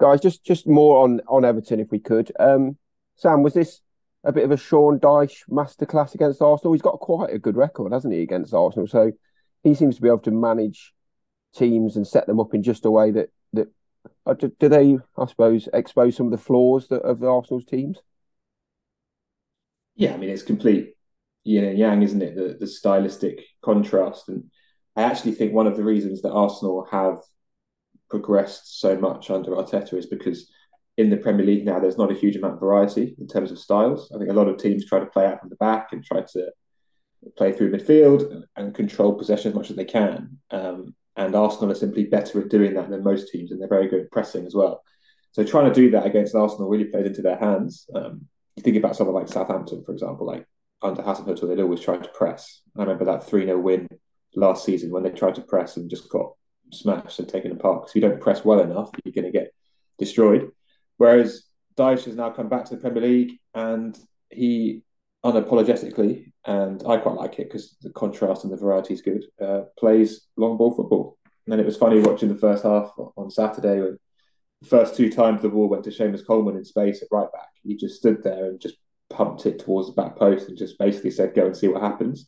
Guys, 0.00 0.20
just 0.20 0.44
just 0.44 0.66
more 0.66 1.02
on 1.02 1.20
on 1.26 1.44
Everton, 1.44 1.80
if 1.80 1.90
we 1.90 1.98
could. 1.98 2.30
Um, 2.38 2.76
Sam, 3.16 3.42
was 3.42 3.54
this 3.54 3.80
a 4.22 4.30
bit 4.30 4.44
of 4.44 4.52
a 4.52 4.56
Sean 4.56 5.00
Dyche 5.00 5.42
masterclass 5.50 6.14
against 6.14 6.40
Arsenal? 6.40 6.72
He's 6.72 6.82
got 6.82 7.00
quite 7.00 7.34
a 7.34 7.38
good 7.38 7.56
record, 7.56 7.92
hasn't 7.92 8.14
he, 8.14 8.22
against 8.22 8.54
Arsenal? 8.54 8.86
So 8.86 9.10
he 9.64 9.74
seems 9.74 9.96
to 9.96 10.02
be 10.02 10.08
able 10.08 10.20
to 10.20 10.30
manage 10.30 10.94
teams 11.52 11.96
and 11.96 12.06
set 12.06 12.28
them 12.28 12.38
up 12.38 12.54
in 12.54 12.62
just 12.62 12.84
a 12.84 12.90
way 12.92 13.10
that 13.10 13.30
do, 14.38 14.52
do, 14.58 14.68
they, 14.68 14.98
I 15.16 15.26
suppose, 15.26 15.68
expose 15.72 16.16
some 16.16 16.26
of 16.26 16.32
the 16.32 16.38
flaws 16.38 16.88
that, 16.88 17.02
of 17.02 17.20
the 17.20 17.28
Arsenal's 17.28 17.64
teams? 17.64 17.98
Yeah, 19.96 20.14
I 20.14 20.16
mean 20.16 20.30
it's 20.30 20.42
complete 20.42 20.94
yin 21.44 21.64
and 21.64 21.78
yang, 21.78 22.02
isn't 22.02 22.22
it? 22.22 22.36
The 22.36 22.56
the 22.58 22.66
stylistic 22.66 23.44
contrast, 23.62 24.28
and 24.28 24.44
I 24.96 25.02
actually 25.02 25.32
think 25.32 25.52
one 25.52 25.66
of 25.66 25.76
the 25.76 25.84
reasons 25.84 26.22
that 26.22 26.32
Arsenal 26.32 26.86
have 26.90 27.18
progressed 28.08 28.80
so 28.80 28.96
much 28.96 29.30
under 29.30 29.50
Arteta 29.50 29.94
is 29.94 30.06
because 30.06 30.50
in 30.96 31.10
the 31.10 31.16
Premier 31.16 31.44
League 31.44 31.64
now 31.64 31.78
there's 31.78 31.98
not 31.98 32.10
a 32.10 32.14
huge 32.14 32.36
amount 32.36 32.54
of 32.54 32.60
variety 32.60 33.14
in 33.18 33.26
terms 33.26 33.50
of 33.50 33.58
styles. 33.58 34.10
I 34.14 34.18
think 34.18 34.30
a 34.30 34.34
lot 34.34 34.48
of 34.48 34.58
teams 34.58 34.84
try 34.84 34.98
to 34.98 35.06
play 35.06 35.26
out 35.26 35.40
from 35.40 35.48
the 35.48 35.56
back 35.56 35.92
and 35.92 36.04
try 36.04 36.22
to 36.22 36.50
play 37.36 37.52
through 37.52 37.72
midfield 37.72 38.30
and, 38.30 38.44
and 38.56 38.74
control 38.74 39.14
possession 39.14 39.50
as 39.50 39.54
much 39.54 39.70
as 39.70 39.76
they 39.76 39.84
can. 39.84 40.38
Um, 40.50 40.94
and 41.18 41.34
Arsenal 41.34 41.72
are 41.72 41.74
simply 41.74 42.04
better 42.04 42.40
at 42.40 42.48
doing 42.48 42.74
that 42.74 42.88
than 42.88 43.02
most 43.02 43.28
teams, 43.28 43.50
and 43.50 43.60
they're 43.60 43.68
very 43.68 43.88
good 43.88 44.02
at 44.02 44.10
pressing 44.12 44.46
as 44.46 44.54
well. 44.54 44.82
So 45.32 45.44
trying 45.44 45.72
to 45.72 45.74
do 45.74 45.90
that 45.90 46.06
against 46.06 46.34
Arsenal 46.34 46.68
really 46.68 46.84
plays 46.84 47.06
into 47.06 47.22
their 47.22 47.36
hands. 47.36 47.86
Um, 47.94 48.26
you 48.56 48.62
think 48.62 48.76
about 48.76 48.96
someone 48.96 49.16
like 49.16 49.28
Southampton, 49.28 49.84
for 49.84 49.92
example, 49.92 50.26
like 50.26 50.46
under 50.80 51.02
Hasenhüttl, 51.02 51.48
they'd 51.48 51.60
always 51.60 51.80
try 51.80 51.96
to 51.96 52.08
press. 52.10 52.62
I 52.76 52.82
remember 52.82 53.04
that 53.06 53.24
3 53.24 53.46
0 53.46 53.58
win 53.58 53.88
last 54.36 54.64
season 54.64 54.90
when 54.90 55.02
they 55.02 55.10
tried 55.10 55.34
to 55.34 55.42
press 55.42 55.76
and 55.76 55.90
just 55.90 56.08
got 56.08 56.32
smashed 56.72 57.18
and 57.18 57.28
taken 57.28 57.50
apart. 57.50 57.82
Because 57.82 57.90
if 57.90 57.94
you 57.96 58.08
don't 58.08 58.20
press 58.20 58.44
well 58.44 58.60
enough, 58.60 58.90
you're 59.04 59.12
going 59.12 59.30
to 59.30 59.36
get 59.36 59.52
destroyed. 59.98 60.50
Whereas 60.98 61.44
Dyche 61.76 62.04
has 62.04 62.16
now 62.16 62.30
come 62.30 62.48
back 62.48 62.64
to 62.66 62.76
the 62.76 62.80
Premier 62.80 63.02
League 63.02 63.40
and 63.54 63.98
he 64.30 64.82
unapologetically, 65.24 66.32
and 66.46 66.82
I 66.86 66.96
quite 66.98 67.16
like 67.16 67.38
it 67.38 67.48
because 67.48 67.76
the 67.82 67.90
contrast 67.90 68.44
and 68.44 68.52
the 68.52 68.56
variety 68.56 68.94
is 68.94 69.02
good, 69.02 69.24
uh, 69.40 69.62
plays 69.78 70.28
long 70.36 70.56
ball 70.56 70.74
football. 70.74 71.18
And 71.46 71.52
then 71.52 71.60
it 71.60 71.66
was 71.66 71.76
funny 71.76 72.00
watching 72.00 72.28
the 72.28 72.36
first 72.36 72.62
half 72.62 72.92
on 73.16 73.30
Saturday 73.30 73.80
when 73.80 73.98
the 74.60 74.68
first 74.68 74.96
two 74.96 75.10
times 75.10 75.42
the 75.42 75.48
ball 75.48 75.68
went 75.68 75.84
to 75.84 75.90
Seamus 75.90 76.26
Coleman 76.26 76.56
in 76.56 76.64
space 76.64 77.02
at 77.02 77.08
right 77.10 77.30
back. 77.32 77.48
He 77.62 77.76
just 77.76 77.96
stood 77.96 78.22
there 78.22 78.46
and 78.46 78.60
just 78.60 78.76
pumped 79.10 79.46
it 79.46 79.58
towards 79.58 79.88
the 79.88 79.94
back 79.94 80.16
post 80.16 80.48
and 80.48 80.58
just 80.58 80.78
basically 80.78 81.10
said, 81.10 81.34
go 81.34 81.46
and 81.46 81.56
see 81.56 81.68
what 81.68 81.82
happens. 81.82 82.26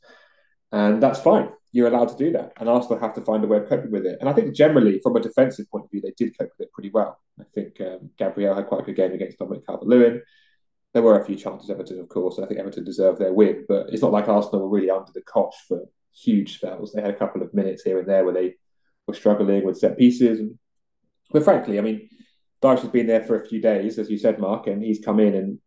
And 0.73 1.03
that's 1.03 1.21
fine. 1.21 1.51
You're 1.73 1.89
allowed 1.89 2.09
to 2.09 2.17
do 2.17 2.33
that. 2.33 2.53
And 2.59 2.69
Arsenal 2.69 2.99
have 2.99 3.15
to 3.15 3.21
find 3.21 3.45
a 3.45 3.47
way 3.47 3.59
of 3.59 3.69
coping 3.69 3.91
with 3.91 4.07
it. 4.07 4.19
And 4.21 4.29
I 4.29 4.33
think 4.33 4.55
generally, 4.55 4.99
from 5.01 5.17
a 5.17 5.21
defensive 5.21 5.71
point 5.71 5.85
of 5.85 5.91
view, 5.91 6.01
they 6.01 6.15
did 6.17 6.37
cope 6.39 6.51
with 6.59 6.67
it 6.67 6.73
pretty 6.73 6.91
well. 6.93 7.19
I 7.39 7.45
think 7.55 7.81
um, 7.81 8.11
Gabriel 8.19 8.55
had 8.55 8.67
quite 8.67 8.81
a 8.81 8.85
good 8.85 8.97
game 8.97 9.13
against 9.13 9.39
Dominic 9.39 9.67
Calvert 9.67 9.87
Lewin 9.87 10.23
there 10.93 11.03
were 11.03 11.21
a 11.21 11.25
few 11.25 11.37
chances 11.37 11.71
Everton, 11.71 12.01
of 12.01 12.09
course. 12.09 12.39
I 12.39 12.47
think 12.47 12.61
Everton 12.61 12.85
deserved 12.85 13.21
their 13.21 13.33
win, 13.33 13.65
but 13.69 13.91
it's 13.91 14.03
not 14.03 14.13
like 14.13 14.29
Arsenal 14.29 14.63
were 14.63 14.77
really 14.77 14.91
under 14.91 15.13
the 15.13 15.23
cosh 15.23 15.55
for 15.69 15.83
huge 16.13 16.57
spells. 16.57 16.93
They 16.93 17.01
had 17.01 17.11
a 17.11 17.19
couple 17.19 17.43
of 17.43 17.55
minutes 17.55 17.83
here 17.83 17.99
and 17.99 18.09
there 18.09 18.25
where 18.25 18.35
they 18.35 18.55
were 19.07 19.15
struggling 19.15 19.65
with 19.65 19.79
set 19.79 19.97
pieces. 19.97 20.41
And, 20.41 20.59
but 21.31 21.45
frankly, 21.45 21.79
I 21.79 21.83
mean, 21.83 22.09
Dyche 22.63 22.81
has 22.81 22.91
been 22.91 23.07
there 23.07 23.23
for 23.23 23.41
a 23.41 23.47
few 23.47 23.61
days, 23.61 23.99
as 23.99 24.11
you 24.11 24.19
said, 24.19 24.39
Mark, 24.39 24.67
and 24.67 24.83
he's 24.83 25.05
come 25.05 25.21
in 25.21 25.35
and 25.35 25.59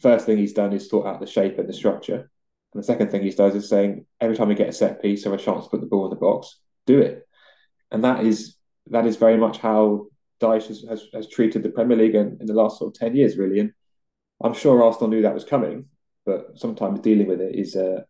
first 0.00 0.26
thing 0.26 0.38
he's 0.38 0.52
done 0.52 0.72
is 0.72 0.88
sort 0.88 1.06
out 1.06 1.20
the 1.20 1.26
shape 1.26 1.58
and 1.58 1.68
the 1.68 1.72
structure. 1.72 2.30
And 2.72 2.82
the 2.82 2.86
second 2.86 3.10
thing 3.10 3.22
he 3.22 3.30
does 3.30 3.54
is 3.54 3.68
saying 3.68 4.06
every 4.20 4.36
time 4.36 4.48
we 4.48 4.54
get 4.56 4.68
a 4.68 4.72
set 4.72 5.00
piece 5.00 5.24
or 5.24 5.34
a 5.34 5.38
chance 5.38 5.64
to 5.64 5.70
put 5.70 5.80
the 5.80 5.86
ball 5.86 6.04
in 6.04 6.10
the 6.10 6.16
box, 6.16 6.58
do 6.86 7.00
it. 7.00 7.26
And 7.90 8.02
that 8.04 8.24
is 8.24 8.56
that 8.90 9.06
is 9.06 9.16
very 9.16 9.36
much 9.36 9.58
how 9.58 10.08
Dyche 10.40 10.66
has, 10.66 10.84
has, 10.88 11.06
has 11.14 11.28
treated 11.28 11.62
the 11.62 11.70
Premier 11.70 11.96
League 11.96 12.14
in, 12.14 12.36
in 12.40 12.46
the 12.46 12.52
last 12.52 12.78
sort 12.78 12.94
of 12.94 13.00
10 13.00 13.16
years, 13.16 13.38
really. 13.38 13.60
And 13.60 13.72
I'm 14.42 14.54
sure 14.54 14.82
Arsenal 14.82 15.08
knew 15.10 15.22
that 15.22 15.34
was 15.34 15.44
coming, 15.44 15.86
but 16.26 16.58
sometimes 16.58 17.00
dealing 17.00 17.26
with 17.26 17.40
it 17.40 17.54
is 17.54 17.76
a 17.76 17.94
uh, 17.94 18.00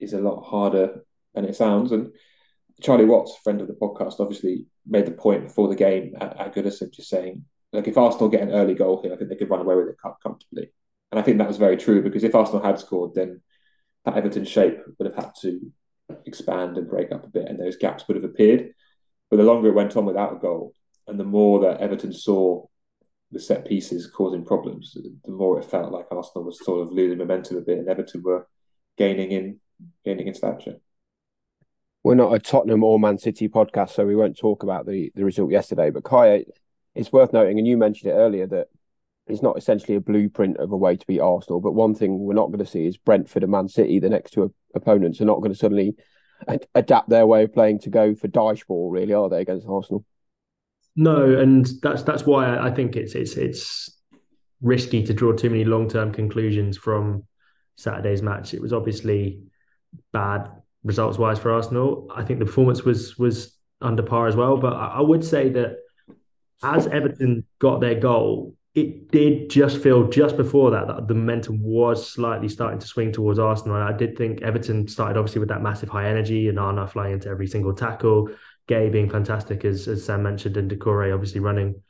is 0.00 0.12
a 0.12 0.20
lot 0.20 0.42
harder 0.42 1.04
than 1.34 1.44
it 1.44 1.56
sounds. 1.56 1.92
And 1.92 2.12
Charlie 2.82 3.04
Watts, 3.04 3.36
friend 3.42 3.60
of 3.60 3.68
the 3.68 3.74
podcast, 3.74 4.20
obviously 4.20 4.66
made 4.86 5.06
the 5.06 5.12
point 5.12 5.44
before 5.44 5.68
the 5.68 5.76
game 5.76 6.14
at, 6.20 6.38
at 6.38 6.54
Goodison, 6.54 6.92
just 6.92 7.08
saying, 7.08 7.44
like, 7.72 7.88
if 7.88 7.96
Arsenal 7.96 8.28
get 8.28 8.42
an 8.42 8.50
early 8.52 8.74
goal 8.74 9.00
here, 9.02 9.12
I 9.12 9.16
think 9.16 9.30
they 9.30 9.36
could 9.36 9.50
run 9.50 9.60
away 9.60 9.76
with 9.76 9.88
it 9.88 9.96
comfortably. 10.22 10.72
And 11.10 11.18
I 11.18 11.22
think 11.22 11.38
that 11.38 11.48
was 11.48 11.56
very 11.56 11.76
true 11.76 12.02
because 12.02 12.24
if 12.24 12.34
Arsenal 12.34 12.62
had 12.62 12.78
scored, 12.78 13.14
then 13.14 13.40
that 14.04 14.16
Everton 14.16 14.44
shape 14.44 14.78
would 14.98 15.06
have 15.06 15.24
had 15.24 15.32
to 15.42 15.72
expand 16.26 16.76
and 16.76 16.88
break 16.88 17.12
up 17.12 17.24
a 17.24 17.28
bit, 17.28 17.48
and 17.48 17.58
those 17.58 17.76
gaps 17.76 18.06
would 18.06 18.16
have 18.16 18.24
appeared. 18.24 18.72
But 19.30 19.38
the 19.38 19.44
longer 19.44 19.68
it 19.68 19.74
went 19.74 19.96
on 19.96 20.04
without 20.04 20.34
a 20.34 20.38
goal, 20.38 20.74
and 21.06 21.18
the 21.18 21.24
more 21.24 21.60
that 21.60 21.80
Everton 21.80 22.12
saw 22.12 22.66
the 23.34 23.40
set 23.40 23.66
pieces 23.66 24.06
causing 24.06 24.44
problems, 24.44 24.94
the 24.94 25.30
more 25.30 25.58
it 25.58 25.64
felt 25.64 25.92
like 25.92 26.06
Arsenal 26.10 26.44
was 26.44 26.64
sort 26.64 26.80
of 26.80 26.92
losing 26.92 27.18
momentum 27.18 27.58
a 27.58 27.60
bit, 27.60 27.78
and 27.78 27.88
Everton 27.88 28.22
were 28.22 28.46
gaining 28.96 29.32
in 29.32 29.60
gaining 30.04 30.28
in 30.28 30.34
stature. 30.34 30.76
We're 32.02 32.14
not 32.14 32.34
a 32.34 32.38
Tottenham 32.38 32.84
or 32.84 32.98
Man 32.98 33.18
City 33.18 33.48
podcast, 33.48 33.90
so 33.90 34.06
we 34.06 34.16
won't 34.16 34.38
talk 34.38 34.62
about 34.62 34.86
the, 34.86 35.10
the 35.14 35.24
result 35.24 35.50
yesterday. 35.50 35.90
But 35.90 36.04
Kaya, 36.04 36.44
it's 36.94 37.12
worth 37.12 37.32
noting, 37.32 37.58
and 37.58 37.66
you 37.66 37.76
mentioned 37.76 38.12
it 38.12 38.16
earlier, 38.16 38.46
that 38.46 38.68
it's 39.26 39.42
not 39.42 39.58
essentially 39.58 39.96
a 39.96 40.00
blueprint 40.00 40.58
of 40.58 40.70
a 40.70 40.76
way 40.76 40.96
to 40.96 41.06
beat 41.06 41.20
Arsenal. 41.20 41.60
But 41.60 41.72
one 41.72 41.94
thing 41.94 42.20
we're 42.20 42.34
not 42.34 42.48
going 42.48 42.64
to 42.64 42.66
see 42.66 42.86
is 42.86 42.96
Brentford 42.96 43.42
and 43.42 43.52
Man 43.52 43.68
City, 43.68 43.98
the 43.98 44.10
next 44.10 44.32
two 44.32 44.54
opponents, 44.74 45.20
are 45.20 45.24
not 45.24 45.40
going 45.40 45.52
to 45.52 45.58
suddenly 45.58 45.96
adapt 46.74 47.08
their 47.08 47.26
way 47.26 47.42
of 47.44 47.54
playing 47.54 47.80
to 47.80 47.90
go 47.90 48.14
for 48.14 48.28
Dyche 48.28 48.66
ball, 48.66 48.90
really, 48.90 49.14
are 49.14 49.28
they, 49.28 49.40
against 49.40 49.66
Arsenal? 49.66 50.04
No, 50.96 51.38
and 51.38 51.66
that's 51.82 52.02
that's 52.02 52.24
why 52.24 52.56
I 52.56 52.70
think 52.70 52.96
it's 52.96 53.14
it's 53.14 53.36
it's 53.36 53.90
risky 54.60 55.02
to 55.04 55.12
draw 55.12 55.32
too 55.32 55.50
many 55.50 55.64
long 55.64 55.88
term 55.88 56.12
conclusions 56.12 56.76
from 56.76 57.24
Saturday's 57.76 58.22
match. 58.22 58.54
It 58.54 58.62
was 58.62 58.72
obviously 58.72 59.40
bad 60.12 60.50
results 60.84 61.18
wise 61.18 61.38
for 61.38 61.50
Arsenal. 61.50 62.08
I 62.14 62.24
think 62.24 62.38
the 62.38 62.46
performance 62.46 62.84
was 62.84 63.18
was 63.18 63.56
under 63.80 64.02
par 64.02 64.28
as 64.28 64.36
well. 64.36 64.56
But 64.56 64.74
I, 64.74 64.86
I 64.86 65.00
would 65.00 65.24
say 65.24 65.48
that 65.50 65.78
as 66.62 66.86
Everton 66.86 67.44
got 67.58 67.80
their 67.80 67.96
goal, 67.96 68.54
it 68.74 69.10
did 69.10 69.50
just 69.50 69.78
feel 69.78 70.08
just 70.08 70.36
before 70.36 70.70
that 70.72 70.86
that 70.88 71.06
the 71.06 71.14
momentum 71.14 71.62
was 71.62 72.10
slightly 72.10 72.48
starting 72.48 72.78
to 72.78 72.86
swing 72.86 73.12
towards 73.12 73.38
Arsenal. 73.38 73.76
I 73.76 73.92
did 73.92 74.16
think 74.16 74.42
Everton 74.42 74.88
started 74.88 75.18
obviously 75.18 75.40
with 75.40 75.48
that 75.48 75.62
massive 75.62 75.88
high 75.88 76.08
energy 76.08 76.48
and 76.48 76.58
Onana 76.58 76.88
flying 76.88 77.14
into 77.14 77.28
every 77.28 77.46
single 77.46 77.72
tackle, 77.72 78.30
Gueye 78.68 78.90
being 78.90 79.10
fantastic 79.10 79.64
as 79.64 79.88
as 79.88 80.04
Sam 80.04 80.22
mentioned, 80.22 80.56
and 80.56 80.70
Doucouré 80.70 81.12
obviously 81.12 81.40
running 81.40 81.82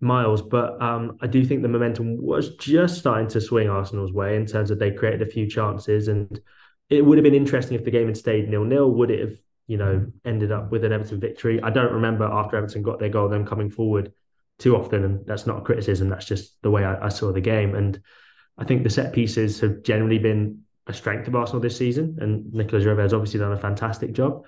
miles. 0.00 0.42
But 0.42 0.80
um, 0.80 1.18
I 1.20 1.26
do 1.26 1.44
think 1.44 1.62
the 1.62 1.68
momentum 1.68 2.20
was 2.20 2.56
just 2.56 2.98
starting 2.98 3.28
to 3.28 3.40
swing 3.40 3.68
Arsenal's 3.68 4.12
way 4.12 4.36
in 4.36 4.46
terms 4.46 4.70
of 4.70 4.78
they 4.78 4.90
created 4.90 5.22
a 5.22 5.30
few 5.30 5.48
chances, 5.48 6.08
and 6.08 6.40
it 6.88 7.04
would 7.04 7.18
have 7.18 7.24
been 7.24 7.34
interesting 7.34 7.76
if 7.76 7.84
the 7.84 7.90
game 7.90 8.06
had 8.06 8.16
stayed 8.16 8.48
nil 8.48 8.64
nil. 8.64 8.90
Would 8.90 9.10
it 9.10 9.20
have 9.20 9.36
you 9.66 9.76
know 9.76 10.06
ended 10.24 10.52
up 10.52 10.70
with 10.70 10.84
an 10.84 10.92
Everton 10.92 11.20
victory? 11.20 11.62
I 11.62 11.70
don't 11.70 11.92
remember 11.92 12.24
after 12.24 12.56
Everton 12.56 12.82
got 12.82 12.98
their 12.98 13.08
goal 13.08 13.28
them 13.28 13.46
coming 13.46 13.70
forward 13.70 14.12
too 14.58 14.76
often, 14.76 15.04
and 15.04 15.26
that's 15.26 15.46
not 15.46 15.58
a 15.58 15.62
criticism. 15.62 16.08
That's 16.08 16.26
just 16.26 16.60
the 16.62 16.70
way 16.70 16.84
I, 16.84 17.06
I 17.06 17.08
saw 17.08 17.32
the 17.32 17.40
game, 17.40 17.74
and 17.74 18.00
I 18.56 18.64
think 18.64 18.82
the 18.82 18.90
set 18.90 19.12
pieces 19.12 19.60
have 19.60 19.82
generally 19.82 20.18
been 20.18 20.60
a 20.86 20.92
strength 20.92 21.26
of 21.28 21.34
Arsenal 21.34 21.60
this 21.60 21.76
season, 21.76 22.18
and 22.20 22.52
Nicolas 22.52 22.84
has 22.84 23.14
obviously 23.14 23.40
done 23.40 23.52
a 23.52 23.58
fantastic 23.58 24.12
job. 24.12 24.44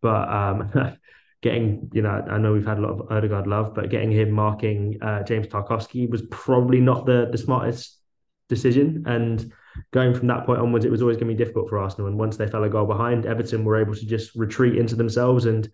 But 0.00 0.28
um, 0.28 0.70
getting, 1.40 1.90
you 1.92 2.02
know, 2.02 2.24
I 2.28 2.38
know 2.38 2.52
we've 2.52 2.66
had 2.66 2.78
a 2.78 2.80
lot 2.80 2.90
of 2.90 3.12
Odegaard 3.12 3.46
love, 3.46 3.74
but 3.74 3.90
getting 3.90 4.10
him 4.10 4.30
marking 4.30 4.98
uh, 5.02 5.22
James 5.22 5.46
Tarkowski 5.46 6.08
was 6.08 6.22
probably 6.30 6.80
not 6.80 7.06
the 7.06 7.28
the 7.30 7.38
smartest 7.38 7.98
decision. 8.48 9.04
And 9.06 9.52
going 9.92 10.14
from 10.14 10.26
that 10.28 10.46
point 10.46 10.60
onwards, 10.60 10.84
it 10.84 10.90
was 10.90 11.02
always 11.02 11.16
going 11.16 11.28
to 11.28 11.34
be 11.34 11.44
difficult 11.44 11.68
for 11.68 11.78
Arsenal. 11.78 12.08
And 12.08 12.18
once 12.18 12.36
they 12.36 12.48
fell 12.48 12.64
a 12.64 12.68
goal 12.68 12.86
behind, 12.86 13.26
Everton 13.26 13.64
were 13.64 13.80
able 13.80 13.94
to 13.94 14.06
just 14.06 14.34
retreat 14.34 14.76
into 14.76 14.96
themselves. 14.96 15.44
And 15.44 15.70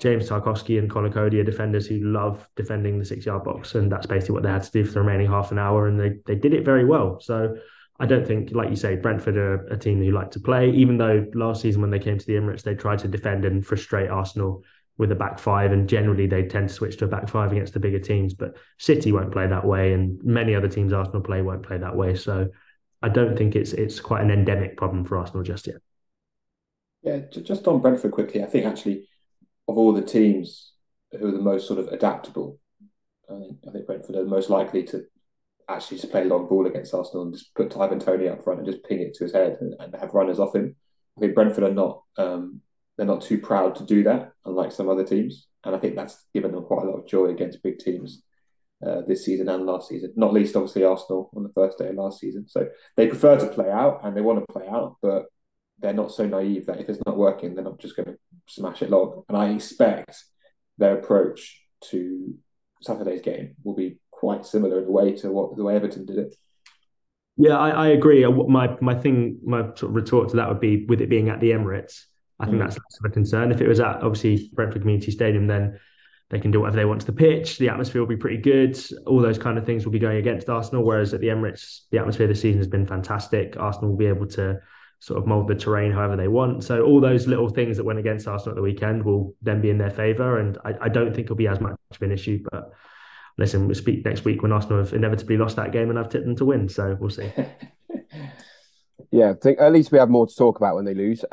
James 0.00 0.28
Tarkowski 0.28 0.78
and 0.78 0.90
Conor 0.90 1.10
Coady 1.10 1.40
are 1.40 1.44
defenders 1.44 1.86
who 1.86 1.98
love 2.00 2.48
defending 2.56 2.98
the 2.98 3.04
six 3.04 3.26
yard 3.26 3.44
box. 3.44 3.74
And 3.74 3.92
that's 3.92 4.06
basically 4.06 4.34
what 4.34 4.42
they 4.44 4.50
had 4.50 4.64
to 4.64 4.70
do 4.70 4.84
for 4.84 4.92
the 4.92 5.00
remaining 5.00 5.28
half 5.28 5.52
an 5.52 5.58
hour. 5.58 5.86
And 5.86 6.00
they, 6.00 6.16
they 6.26 6.34
did 6.34 6.54
it 6.54 6.64
very 6.64 6.84
well. 6.84 7.20
So 7.20 7.56
I 8.00 8.06
don't 8.06 8.26
think, 8.26 8.50
like 8.52 8.70
you 8.70 8.76
say, 8.76 8.96
Brentford 8.96 9.36
are 9.36 9.66
a 9.66 9.76
team 9.76 10.02
who 10.02 10.10
like 10.10 10.30
to 10.32 10.40
play, 10.40 10.70
even 10.70 10.96
though 10.96 11.26
last 11.34 11.60
season 11.60 11.82
when 11.82 11.90
they 11.90 11.98
came 11.98 12.18
to 12.18 12.26
the 12.26 12.34
Emirates, 12.34 12.62
they 12.62 12.74
tried 12.74 13.00
to 13.00 13.08
defend 13.08 13.44
and 13.44 13.64
frustrate 13.64 14.10
Arsenal 14.10 14.64
with 14.98 15.10
a 15.10 15.14
back 15.16 15.38
five, 15.38 15.72
and 15.72 15.88
generally 15.88 16.26
they 16.26 16.44
tend 16.44 16.68
to 16.68 16.74
switch 16.74 16.96
to 16.98 17.06
a 17.06 17.08
back 17.08 17.28
five 17.28 17.52
against 17.52 17.72
the 17.72 17.80
bigger 17.80 17.98
teams. 17.98 18.34
But 18.34 18.56
City 18.78 19.12
won't 19.12 19.32
play 19.32 19.46
that 19.46 19.66
way, 19.66 19.92
and 19.92 20.22
many 20.22 20.54
other 20.54 20.68
teams 20.68 20.92
Arsenal 20.92 21.22
play 21.22 21.42
won't 21.42 21.64
play 21.64 21.78
that 21.78 21.96
way. 21.96 22.14
So 22.14 22.48
I 23.02 23.08
don't 23.08 23.36
think 23.36 23.56
it's 23.56 23.72
it's 23.72 24.00
quite 24.00 24.22
an 24.22 24.30
endemic 24.30 24.76
problem 24.76 25.04
for 25.04 25.18
Arsenal 25.18 25.42
just 25.42 25.66
yet. 25.66 25.76
Yeah, 27.02 27.20
just 27.42 27.66
on 27.66 27.80
Brentford 27.80 28.12
quickly, 28.12 28.42
I 28.42 28.46
think 28.46 28.64
actually 28.64 29.08
of 29.66 29.76
all 29.76 29.92
the 29.92 30.02
teams 30.02 30.72
who 31.10 31.26
are 31.26 31.32
the 31.32 31.38
most 31.38 31.66
sort 31.66 31.78
of 31.78 31.88
adaptable, 31.88 32.58
I 33.28 33.38
think, 33.38 33.58
I 33.66 33.70
think 33.72 33.86
Brentford 33.86 34.16
are 34.16 34.24
the 34.24 34.30
most 34.30 34.50
likely 34.50 34.84
to 34.84 35.04
actually 35.68 35.98
just 35.98 36.10
play 36.10 36.24
long 36.24 36.48
ball 36.48 36.66
against 36.66 36.94
Arsenal 36.94 37.24
and 37.24 37.32
just 37.32 37.54
put 37.54 37.76
Ivan 37.76 37.98
Toney 37.98 38.28
up 38.28 38.42
front 38.44 38.60
and 38.60 38.68
just 38.68 38.84
ping 38.84 39.00
it 39.00 39.14
to 39.14 39.24
his 39.24 39.32
head 39.32 39.58
and, 39.60 39.74
and 39.80 39.94
have 39.96 40.14
runners 40.14 40.38
off 40.38 40.54
him. 40.54 40.76
I 41.16 41.20
think 41.20 41.34
Brentford 41.34 41.64
are 41.64 41.74
not 41.74 42.02
um, 42.16 42.60
they're 42.96 43.06
not 43.06 43.22
too 43.22 43.38
proud 43.38 43.74
to 43.76 43.84
do 43.84 44.02
that, 44.04 44.32
unlike 44.44 44.72
some 44.72 44.88
other 44.88 45.04
teams. 45.04 45.46
And 45.64 45.74
I 45.74 45.78
think 45.78 45.96
that's 45.96 46.24
given 46.34 46.52
them 46.52 46.64
quite 46.64 46.84
a 46.84 46.90
lot 46.90 46.98
of 46.98 47.06
joy 47.06 47.26
against 47.26 47.62
big 47.62 47.78
teams 47.78 48.22
uh, 48.86 49.02
this 49.06 49.24
season 49.24 49.48
and 49.48 49.64
last 49.64 49.88
season. 49.88 50.12
Not 50.16 50.32
least, 50.32 50.56
obviously, 50.56 50.84
Arsenal 50.84 51.30
on 51.36 51.42
the 51.42 51.52
first 51.54 51.78
day 51.78 51.88
of 51.88 51.94
last 51.94 52.20
season. 52.20 52.48
So 52.48 52.68
they 52.96 53.06
prefer 53.06 53.38
to 53.38 53.46
play 53.46 53.70
out 53.70 54.00
and 54.04 54.16
they 54.16 54.20
want 54.20 54.40
to 54.40 54.52
play 54.52 54.66
out, 54.66 54.96
but 55.00 55.26
they're 55.78 55.92
not 55.92 56.12
so 56.12 56.26
naive 56.26 56.66
that 56.66 56.80
if 56.80 56.88
it's 56.88 57.04
not 57.06 57.16
working, 57.16 57.54
they're 57.54 57.64
not 57.64 57.80
just 57.80 57.96
going 57.96 58.08
to 58.08 58.18
smash 58.48 58.82
it 58.82 58.90
long. 58.90 59.22
And 59.28 59.36
I 59.36 59.50
expect 59.50 60.24
their 60.78 60.98
approach 60.98 61.60
to 61.90 62.34
Saturday's 62.82 63.22
game 63.22 63.54
will 63.62 63.74
be 63.74 63.98
quite 64.10 64.44
similar 64.46 64.78
in 64.78 64.84
a 64.84 64.90
way 64.90 65.12
to 65.16 65.30
what 65.30 65.56
the 65.56 65.64
way 65.64 65.76
Everton 65.76 66.04
did 66.04 66.18
it. 66.18 66.34
Yeah, 67.36 67.56
I, 67.56 67.70
I 67.70 67.88
agree. 67.88 68.26
My 68.26 68.76
my 68.80 68.94
thing, 68.94 69.38
my 69.44 69.70
retort 69.80 70.30
to 70.30 70.36
that 70.36 70.48
would 70.48 70.60
be 70.60 70.84
with 70.84 71.00
it 71.00 71.08
being 71.08 71.28
at 71.28 71.40
the 71.40 71.50
Emirates. 71.50 72.04
I 72.42 72.46
think 72.46 72.56
mm. 72.56 72.60
that's 72.60 72.76
less 72.76 72.98
of 72.98 73.10
a 73.10 73.14
concern. 73.14 73.52
If 73.52 73.60
it 73.60 73.68
was 73.68 73.78
at 73.78 74.02
obviously 74.02 74.50
Brentford 74.52 74.82
Community 74.82 75.12
Stadium, 75.12 75.46
then 75.46 75.78
they 76.28 76.40
can 76.40 76.50
do 76.50 76.60
whatever 76.60 76.76
they 76.76 76.84
want 76.84 77.00
to 77.02 77.06
the 77.06 77.12
pitch. 77.12 77.58
The 77.58 77.68
atmosphere 77.68 78.00
will 78.00 78.08
be 78.08 78.16
pretty 78.16 78.38
good. 78.38 78.76
All 79.06 79.20
those 79.20 79.38
kind 79.38 79.58
of 79.58 79.64
things 79.64 79.84
will 79.84 79.92
be 79.92 80.00
going 80.00 80.16
against 80.16 80.48
Arsenal. 80.48 80.82
Whereas 80.82 81.14
at 81.14 81.20
the 81.20 81.28
Emirates, 81.28 81.82
the 81.90 81.98
atmosphere 81.98 82.26
this 82.26 82.40
season 82.40 82.58
has 82.58 82.66
been 82.66 82.86
fantastic. 82.86 83.56
Arsenal 83.58 83.90
will 83.90 83.96
be 83.96 84.06
able 84.06 84.26
to 84.28 84.58
sort 84.98 85.20
of 85.20 85.26
mold 85.26 85.46
the 85.46 85.54
terrain 85.54 85.92
however 85.92 86.16
they 86.16 86.28
want. 86.28 86.64
So 86.64 86.82
all 86.82 87.00
those 87.00 87.28
little 87.28 87.48
things 87.48 87.76
that 87.76 87.84
went 87.84 87.98
against 88.00 88.26
Arsenal 88.26 88.52
at 88.52 88.56
the 88.56 88.62
weekend 88.62 89.04
will 89.04 89.36
then 89.42 89.60
be 89.60 89.70
in 89.70 89.78
their 89.78 89.90
favour. 89.90 90.38
And 90.38 90.58
I, 90.64 90.72
I 90.82 90.88
don't 90.88 91.14
think 91.14 91.26
it'll 91.26 91.36
be 91.36 91.48
as 91.48 91.60
much 91.60 91.76
of 91.90 92.02
an 92.02 92.10
issue. 92.10 92.42
But 92.50 92.72
listen, 93.38 93.66
we'll 93.66 93.76
speak 93.76 94.04
next 94.04 94.24
week 94.24 94.42
when 94.42 94.52
Arsenal 94.52 94.78
have 94.78 94.94
inevitably 94.94 95.36
lost 95.36 95.56
that 95.56 95.70
game 95.70 95.90
and 95.90 95.98
I've 95.98 96.08
tipped 96.08 96.24
them 96.24 96.36
to 96.36 96.44
win. 96.44 96.68
So 96.68 96.96
we'll 96.98 97.10
see. 97.10 97.30
yeah, 99.12 99.30
I 99.30 99.34
think 99.34 99.60
at 99.60 99.72
least 99.72 99.92
we 99.92 99.98
have 99.98 100.08
more 100.08 100.26
to 100.26 100.34
talk 100.34 100.56
about 100.56 100.76
when 100.76 100.86
they 100.86 100.94
lose. 100.94 101.24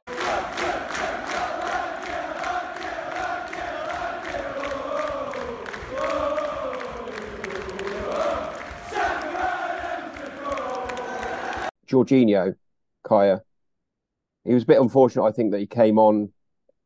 Jorginho, 11.89 12.55
Kaya. 13.03 13.41
He 14.45 14.53
was 14.53 14.63
a 14.63 14.67
bit 14.67 14.79
unfortunate, 14.79 15.25
I 15.25 15.31
think, 15.31 15.51
that 15.51 15.59
he 15.59 15.67
came 15.67 15.99
on 15.99 16.31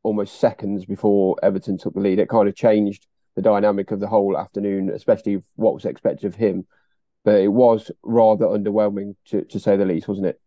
almost 0.02 0.40
seconds 0.40 0.86
before 0.86 1.38
Everton 1.44 1.78
took 1.78 1.94
the 1.94 2.00
lead. 2.00 2.20
It 2.20 2.30
kind 2.30 2.48
of 2.48 2.56
changed 2.56 3.08
the 3.36 3.42
dynamic 3.42 3.92
of 3.92 4.00
the 4.00 4.08
whole 4.08 4.38
afternoon, 4.38 4.90
especially 4.90 5.42
what 5.56 5.74
was 5.74 5.86
expected 5.86 6.26
of 6.26 6.36
him. 6.36 6.66
But 7.24 7.42
it 7.42 7.48
was 7.48 7.90
rather 8.04 8.46
underwhelming, 8.46 9.16
to, 9.28 9.44
to 9.46 9.60
say 9.60 9.78
the 9.78 9.86
least, 9.86 10.08
wasn't 10.08 10.28
it? 10.28 10.42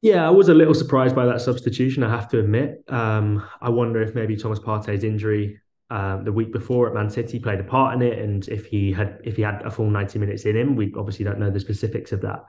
Yeah, 0.00 0.26
I 0.26 0.30
was 0.30 0.48
a 0.48 0.54
little 0.54 0.74
surprised 0.74 1.16
by 1.16 1.24
that 1.26 1.40
substitution. 1.40 2.04
I 2.04 2.10
have 2.10 2.28
to 2.28 2.38
admit. 2.38 2.84
Um, 2.88 3.42
I 3.60 3.70
wonder 3.70 4.02
if 4.02 4.14
maybe 4.14 4.36
Thomas 4.36 4.60
Partey's 4.60 5.02
injury 5.02 5.58
um, 5.90 6.24
the 6.24 6.32
week 6.32 6.52
before 6.52 6.86
at 6.86 6.94
Man 6.94 7.08
City 7.08 7.38
played 7.38 7.58
a 7.58 7.64
part 7.64 7.94
in 7.94 8.02
it, 8.02 8.18
and 8.18 8.46
if 8.48 8.66
he 8.66 8.92
had 8.92 9.18
if 9.24 9.36
he 9.36 9.42
had 9.42 9.62
a 9.62 9.70
full 9.70 9.88
ninety 9.88 10.18
minutes 10.18 10.44
in 10.44 10.56
him, 10.56 10.76
we 10.76 10.92
obviously 10.96 11.24
don't 11.24 11.38
know 11.38 11.50
the 11.50 11.58
specifics 11.58 12.12
of 12.12 12.20
that. 12.20 12.44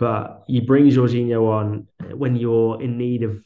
But 0.00 0.44
you 0.48 0.62
bring 0.62 0.86
Jorginho 0.86 1.46
on 1.46 1.86
uh, 2.00 2.16
when 2.16 2.34
you're 2.34 2.80
in 2.80 2.96
need 2.96 3.22
of 3.22 3.44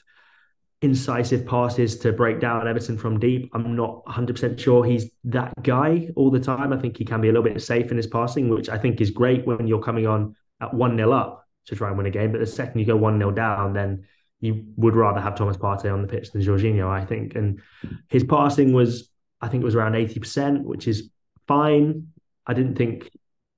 incisive 0.83 1.45
passes 1.45 1.99
to 1.99 2.13
break 2.13 2.39
down 2.39 2.69
Everton 2.69 2.97
from 2.97 3.19
deep. 3.19 3.51
I'm 3.55 3.75
not 3.75 4.05
100% 4.05 4.57
sure 4.57 4.85
he's 4.85 5.11
that 5.25 5.53
guy 5.65 6.11
all 6.15 6.31
the 6.31 6.39
time. 6.39 6.73
I 6.73 6.79
think 6.79 6.97
he 6.97 7.05
can 7.05 7.21
be 7.21 7.29
a 7.29 7.33
little 7.33 7.43
bit 7.43 7.61
safe 7.61 7.91
in 7.91 7.97
his 7.97 8.07
passing, 8.07 8.49
which 8.51 8.69
I 8.69 8.79
think 8.79 9.01
is 9.01 9.11
great 9.11 9.45
when 9.45 9.67
you're 9.67 9.83
coming 9.83 10.07
on 10.07 10.37
at 10.61 10.73
1 10.73 10.97
0 10.97 11.11
up 11.11 11.45
to 11.67 11.75
try 11.75 11.89
and 11.89 11.99
win 11.99 12.07
a 12.07 12.11
game. 12.11 12.31
But 12.31 12.39
the 12.39 12.47
second 12.47 12.79
you 12.79 12.87
go 12.87 12.97
1 12.97 13.19
0 13.19 13.33
down, 13.33 13.73
then 13.73 14.05
you 14.39 14.65
would 14.77 14.95
rather 14.95 15.21
have 15.21 15.35
Thomas 15.35 15.57
Partey 15.57 15.93
on 15.93 16.03
the 16.03 16.09
pitch 16.09 16.31
than 16.31 16.41
Jorginho, 16.41 16.87
I 16.89 17.05
think. 17.05 17.35
And 17.35 17.61
his 18.07 18.23
passing 18.23 18.73
was, 18.73 19.11
I 19.41 19.49
think 19.49 19.63
it 19.63 19.65
was 19.65 19.75
around 19.75 19.95
80%, 19.95 20.63
which 20.63 20.87
is 20.87 21.11
fine. 21.49 22.13
I 22.47 22.55
didn't 22.55 22.77
think 22.77 23.11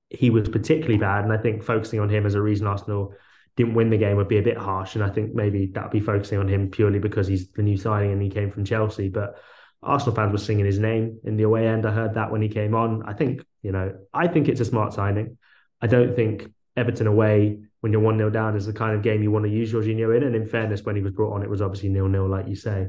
he 0.09 0.29
was 0.29 0.49
particularly 0.49 0.97
bad. 0.97 1.23
And 1.23 1.33
I 1.33 1.37
think 1.37 1.63
focusing 1.63 1.99
on 1.99 2.09
him 2.09 2.25
as 2.25 2.35
a 2.35 2.41
reason 2.41 2.67
Arsenal 2.67 3.13
didn't 3.55 3.73
win 3.73 3.89
the 3.89 3.97
game 3.97 4.17
would 4.17 4.27
be 4.27 4.37
a 4.37 4.43
bit 4.43 4.57
harsh. 4.57 4.95
And 4.95 5.03
I 5.03 5.09
think 5.09 5.33
maybe 5.33 5.67
that'd 5.67 5.91
be 5.91 5.99
focusing 5.99 6.39
on 6.39 6.47
him 6.47 6.69
purely 6.69 6.99
because 6.99 7.27
he's 7.27 7.51
the 7.51 7.63
new 7.63 7.77
signing 7.77 8.11
and 8.11 8.21
he 8.21 8.29
came 8.29 8.51
from 8.51 8.65
Chelsea. 8.65 9.09
But 9.09 9.35
Arsenal 9.81 10.15
fans 10.15 10.31
were 10.31 10.37
singing 10.37 10.65
his 10.65 10.79
name 10.79 11.19
in 11.23 11.37
the 11.37 11.43
away 11.43 11.67
end. 11.67 11.85
I 11.85 11.91
heard 11.91 12.15
that 12.15 12.31
when 12.31 12.41
he 12.41 12.49
came 12.49 12.75
on. 12.75 13.03
I 13.05 13.13
think, 13.13 13.41
you 13.61 13.71
know, 13.71 13.93
I 14.13 14.27
think 14.27 14.47
it's 14.47 14.61
a 14.61 14.65
smart 14.65 14.93
signing. 14.93 15.37
I 15.81 15.87
don't 15.87 16.15
think 16.15 16.51
Everton 16.75 17.07
away 17.07 17.59
when 17.81 17.91
you're 17.91 18.01
1 18.01 18.17
0 18.17 18.29
down 18.29 18.55
is 18.55 18.65
the 18.65 18.73
kind 18.73 18.95
of 18.95 19.03
game 19.03 19.21
you 19.21 19.31
want 19.31 19.45
to 19.45 19.51
use 19.51 19.73
Jorginho 19.73 20.15
in. 20.15 20.23
And 20.23 20.35
in 20.35 20.47
fairness, 20.47 20.83
when 20.83 20.95
he 20.95 21.01
was 21.01 21.13
brought 21.13 21.33
on, 21.33 21.43
it 21.43 21.49
was 21.49 21.61
obviously 21.61 21.89
nil 21.89 22.07
nil, 22.07 22.27
like 22.27 22.47
you 22.47 22.55
say. 22.55 22.87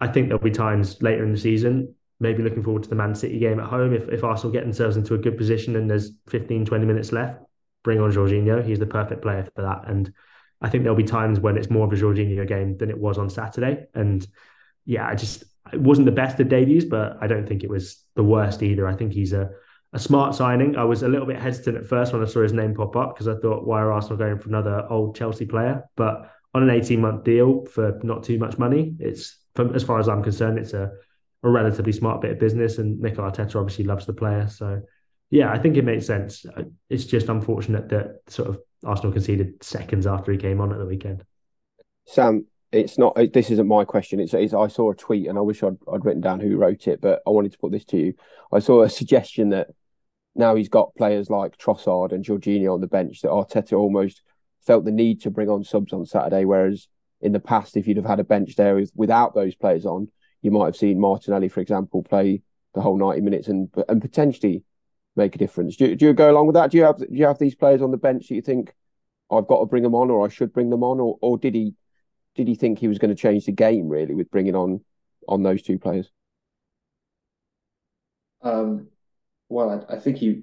I 0.00 0.08
think 0.08 0.28
there'll 0.28 0.42
be 0.42 0.50
times 0.50 1.00
later 1.02 1.24
in 1.24 1.32
the 1.32 1.38
season 1.38 1.94
maybe 2.20 2.42
looking 2.42 2.62
forward 2.62 2.82
to 2.82 2.88
the 2.88 2.94
Man 2.94 3.14
City 3.14 3.38
game 3.38 3.60
at 3.60 3.66
home. 3.66 3.92
If, 3.92 4.08
if 4.08 4.24
Arsenal 4.24 4.52
get 4.52 4.62
themselves 4.62 4.96
into 4.96 5.14
a 5.14 5.18
good 5.18 5.36
position 5.36 5.76
and 5.76 5.88
there's 5.88 6.12
15, 6.28 6.64
20 6.64 6.86
minutes 6.86 7.12
left, 7.12 7.42
bring 7.82 8.00
on 8.00 8.12
Jorginho. 8.12 8.64
He's 8.64 8.78
the 8.78 8.86
perfect 8.86 9.22
player 9.22 9.46
for 9.54 9.62
that. 9.62 9.88
And 9.88 10.12
I 10.60 10.70
think 10.70 10.82
there'll 10.82 10.96
be 10.96 11.04
times 11.04 11.38
when 11.40 11.56
it's 11.56 11.70
more 11.70 11.86
of 11.86 11.92
a 11.92 11.96
Jorginho 11.96 12.46
game 12.46 12.76
than 12.78 12.90
it 12.90 12.98
was 12.98 13.18
on 13.18 13.28
Saturday. 13.28 13.86
And 13.94 14.26
yeah, 14.84 15.06
I 15.06 15.14
just, 15.14 15.44
it 15.72 15.80
wasn't 15.80 16.06
the 16.06 16.12
best 16.12 16.40
of 16.40 16.48
debuts, 16.48 16.84
but 16.84 17.18
I 17.20 17.26
don't 17.26 17.46
think 17.46 17.62
it 17.62 17.70
was 17.70 18.02
the 18.14 18.24
worst 18.24 18.62
either. 18.62 18.88
I 18.88 18.94
think 18.94 19.12
he's 19.12 19.32
a, 19.32 19.50
a 19.92 19.98
smart 19.98 20.34
signing. 20.34 20.76
I 20.76 20.84
was 20.84 21.02
a 21.02 21.08
little 21.08 21.26
bit 21.26 21.38
hesitant 21.38 21.76
at 21.76 21.86
first 21.86 22.12
when 22.12 22.22
I 22.22 22.26
saw 22.26 22.42
his 22.42 22.52
name 22.52 22.74
pop 22.74 22.96
up 22.96 23.14
because 23.14 23.28
I 23.28 23.38
thought, 23.40 23.66
why 23.66 23.80
are 23.80 23.92
Arsenal 23.92 24.16
going 24.16 24.38
for 24.38 24.48
another 24.48 24.86
old 24.88 25.16
Chelsea 25.16 25.44
player? 25.44 25.84
But 25.96 26.32
on 26.54 26.62
an 26.62 26.70
18 26.70 27.00
month 27.00 27.24
deal 27.24 27.66
for 27.66 28.00
not 28.02 28.24
too 28.24 28.38
much 28.38 28.58
money, 28.58 28.96
it's, 28.98 29.38
as 29.74 29.84
far 29.84 29.98
as 29.98 30.08
I'm 30.08 30.22
concerned, 30.22 30.58
it's 30.58 30.72
a 30.72 30.92
a 31.42 31.50
relatively 31.50 31.92
smart 31.92 32.20
bit 32.20 32.32
of 32.32 32.38
business, 32.38 32.78
and 32.78 32.98
Mikel 32.98 33.24
Arteta 33.24 33.56
obviously 33.56 33.84
loves 33.84 34.06
the 34.06 34.12
player. 34.12 34.48
So, 34.48 34.82
yeah, 35.30 35.52
I 35.52 35.58
think 35.58 35.76
it 35.76 35.84
makes 35.84 36.06
sense. 36.06 36.44
It's 36.88 37.04
just 37.04 37.28
unfortunate 37.28 37.88
that 37.90 38.20
sort 38.28 38.48
of 38.48 38.58
Arsenal 38.84 39.12
conceded 39.12 39.62
seconds 39.62 40.06
after 40.06 40.32
he 40.32 40.38
came 40.38 40.60
on 40.60 40.72
at 40.72 40.78
the 40.78 40.86
weekend. 40.86 41.24
Sam, 42.06 42.46
it's 42.72 42.98
not. 42.98 43.16
This 43.32 43.50
isn't 43.50 43.68
my 43.68 43.84
question. 43.84 44.20
It's, 44.20 44.34
it's 44.34 44.54
I 44.54 44.68
saw 44.68 44.90
a 44.90 44.96
tweet, 44.96 45.26
and 45.28 45.38
I 45.38 45.40
wish 45.40 45.62
I'd, 45.62 45.76
I'd 45.92 46.04
written 46.04 46.20
down 46.20 46.40
who 46.40 46.56
wrote 46.56 46.88
it, 46.88 47.00
but 47.00 47.22
I 47.26 47.30
wanted 47.30 47.52
to 47.52 47.58
put 47.58 47.72
this 47.72 47.84
to 47.86 47.96
you. 47.96 48.14
I 48.52 48.58
saw 48.58 48.82
a 48.82 48.90
suggestion 48.90 49.50
that 49.50 49.68
now 50.34 50.54
he's 50.54 50.68
got 50.68 50.94
players 50.96 51.30
like 51.30 51.56
Trossard 51.56 52.12
and 52.12 52.24
Jorginho 52.24 52.74
on 52.74 52.80
the 52.80 52.86
bench 52.86 53.22
that 53.22 53.30
Arteta 53.30 53.72
almost 53.72 54.22
felt 54.66 54.84
the 54.84 54.90
need 54.90 55.22
to 55.22 55.30
bring 55.30 55.48
on 55.48 55.64
subs 55.64 55.92
on 55.92 56.04
Saturday. 56.06 56.44
Whereas 56.44 56.88
in 57.20 57.32
the 57.32 57.40
past, 57.40 57.76
if 57.76 57.86
you'd 57.86 57.96
have 57.96 58.06
had 58.06 58.20
a 58.20 58.24
bench 58.24 58.56
there 58.56 58.74
with, 58.74 58.92
without 58.94 59.34
those 59.34 59.54
players 59.54 59.86
on, 59.86 60.08
you 60.42 60.50
might 60.50 60.66
have 60.66 60.76
seen 60.76 61.00
Martinelli, 61.00 61.48
for 61.48 61.60
example, 61.60 62.02
play 62.02 62.42
the 62.74 62.80
whole 62.80 62.96
90 62.96 63.20
minutes 63.22 63.48
and 63.48 63.68
and 63.88 64.00
potentially 64.00 64.62
make 65.16 65.34
a 65.34 65.38
difference. 65.38 65.76
Do, 65.76 65.96
do 65.96 66.06
you 66.06 66.12
go 66.12 66.30
along 66.30 66.46
with 66.46 66.54
that? 66.54 66.70
Do 66.70 66.76
you 66.76 66.84
have 66.84 66.98
do 66.98 67.06
you 67.10 67.26
have 67.26 67.38
these 67.38 67.54
players 67.54 67.82
on 67.82 67.90
the 67.90 67.96
bench 67.96 68.28
that 68.28 68.34
you 68.34 68.42
think 68.42 68.74
I've 69.30 69.46
got 69.46 69.60
to 69.60 69.66
bring 69.66 69.82
them 69.82 69.94
on 69.94 70.10
or 70.10 70.24
I 70.24 70.28
should 70.28 70.52
bring 70.52 70.70
them 70.70 70.84
on 70.84 71.00
or 71.00 71.18
or 71.20 71.38
did 71.38 71.54
he 71.54 71.74
did 72.34 72.48
he 72.48 72.54
think 72.54 72.78
he 72.78 72.88
was 72.88 72.98
going 72.98 73.14
to 73.14 73.20
change 73.20 73.46
the 73.46 73.52
game 73.52 73.88
really 73.88 74.14
with 74.14 74.30
bringing 74.30 74.54
on 74.54 74.84
on 75.28 75.42
those 75.42 75.62
two 75.62 75.78
players? 75.78 76.10
Um, 78.42 78.88
well, 79.48 79.86
I, 79.88 79.94
I, 79.94 79.98
think 79.98 80.18
he 80.18 80.42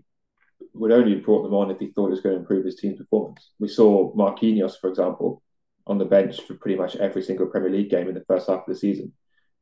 would 0.74 0.92
only 0.92 1.16
have 1.16 1.24
brought 1.24 1.44
them 1.44 1.54
on 1.54 1.72
if 1.72 1.80
he 1.80 1.88
thought 1.88 2.08
it 2.08 2.12
was 2.12 2.22
going 2.22 2.36
to 2.36 2.42
improve 2.42 2.66
his 2.66 2.76
team's 2.76 2.98
performance. 2.98 3.52
We 3.60 3.70
saw 3.70 4.14
Marquinhos, 4.14 4.78
for 4.80 4.90
example, 4.90 5.42
on 5.88 6.00
the 6.00 6.06
bench 6.06 6.42
for 6.42 6.56
pretty 6.56 6.78
much 6.78 6.98
every 6.98 7.22
single 7.22 7.48
Premier 7.48 7.70
League 7.70 7.90
game 7.90 8.10
in 8.10 8.16
the 8.16 8.26
first 8.28 8.50
half 8.50 8.60
of 8.60 8.66
the 8.68 8.76
season, 8.76 9.14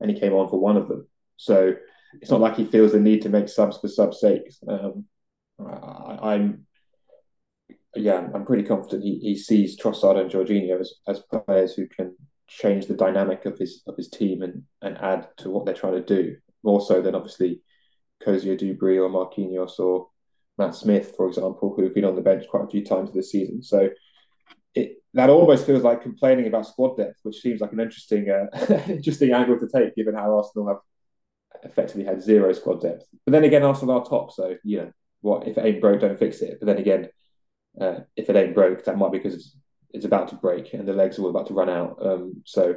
and 0.01 0.11
he 0.11 0.19
came 0.19 0.33
on 0.33 0.49
for 0.49 0.59
one 0.59 0.77
of 0.77 0.87
them. 0.87 1.07
So 1.37 1.73
it's 2.19 2.31
not 2.31 2.41
like 2.41 2.57
he 2.57 2.65
feels 2.65 2.91
the 2.91 2.99
need 2.99 3.21
to 3.21 3.29
make 3.29 3.47
subs 3.47 3.77
for 3.77 3.87
subs' 3.87 4.19
sake. 4.19 4.53
Um, 4.67 5.05
I, 5.65 6.35
am 6.35 6.65
yeah, 7.95 8.27
I'm 8.33 8.45
pretty 8.45 8.63
confident 8.63 9.03
he, 9.03 9.19
he 9.19 9.37
sees 9.37 9.79
Trossard 9.79 10.19
and 10.19 10.29
Jorginho 10.29 10.79
as, 10.79 10.93
as 11.07 11.23
players 11.45 11.73
who 11.73 11.87
can 11.87 12.15
change 12.47 12.87
the 12.87 12.95
dynamic 12.95 13.45
of 13.45 13.57
his 13.57 13.81
of 13.87 13.95
his 13.95 14.09
team 14.09 14.41
and, 14.41 14.63
and 14.81 14.97
add 14.97 15.27
to 15.37 15.49
what 15.49 15.65
they're 15.65 15.73
trying 15.73 15.93
to 15.93 16.01
do 16.01 16.35
more 16.63 16.81
so 16.81 17.01
than 17.01 17.15
obviously 17.15 17.61
Koscielny-Doucouré 18.25 18.97
or 18.97 19.09
Marquinhos 19.09 19.79
or 19.79 20.09
Matt 20.57 20.75
Smith, 20.75 21.13
for 21.15 21.27
example, 21.27 21.73
who've 21.75 21.93
been 21.93 22.05
on 22.05 22.15
the 22.15 22.21
bench 22.21 22.45
quite 22.49 22.65
a 22.65 22.69
few 22.69 22.85
times 22.85 23.11
this 23.11 23.31
season. 23.31 23.63
So 23.63 23.89
it 24.75 25.00
that 25.13 25.29
almost 25.29 25.65
feels 25.65 25.83
like 25.83 26.01
complaining 26.01 26.47
about 26.47 26.67
squad 26.67 26.95
depth, 26.95 27.19
which 27.23 27.41
seems 27.41 27.61
like 27.61 27.73
an 27.73 27.79
interesting 27.79 28.29
uh, 28.29 28.47
interesting 28.87 29.33
angle 29.33 29.59
to 29.59 29.67
take, 29.67 29.95
given 29.95 30.15
how 30.15 30.37
Arsenal 30.37 30.67
have 30.69 30.79
effectively 31.63 32.05
had 32.05 32.21
zero 32.21 32.53
squad 32.53 32.81
depth. 32.81 33.05
But 33.25 33.33
then 33.33 33.43
again, 33.43 33.63
Arsenal 33.63 33.99
are 33.99 34.05
top, 34.05 34.31
so 34.31 34.55
you 34.63 34.77
know 34.77 34.91
what 35.21 35.47
if 35.47 35.57
it 35.57 35.65
ain't 35.65 35.81
broke, 35.81 36.01
don't 36.01 36.19
fix 36.19 36.41
it. 36.41 36.57
But 36.59 36.67
then 36.67 36.77
again, 36.77 37.09
uh, 37.79 37.99
if 38.15 38.29
it 38.29 38.35
ain't 38.35 38.55
broke, 38.55 38.83
that 38.85 38.97
might 38.97 39.11
be 39.11 39.17
because 39.17 39.35
it's, 39.35 39.55
it's, 39.91 40.05
about 40.05 40.29
to 40.29 40.35
break 40.35 40.73
and 40.73 40.87
the 40.87 40.93
legs 40.93 41.17
are 41.17 41.23
all 41.23 41.29
about 41.29 41.47
to 41.47 41.53
run 41.53 41.69
out. 41.69 41.97
Um, 42.01 42.41
so. 42.45 42.75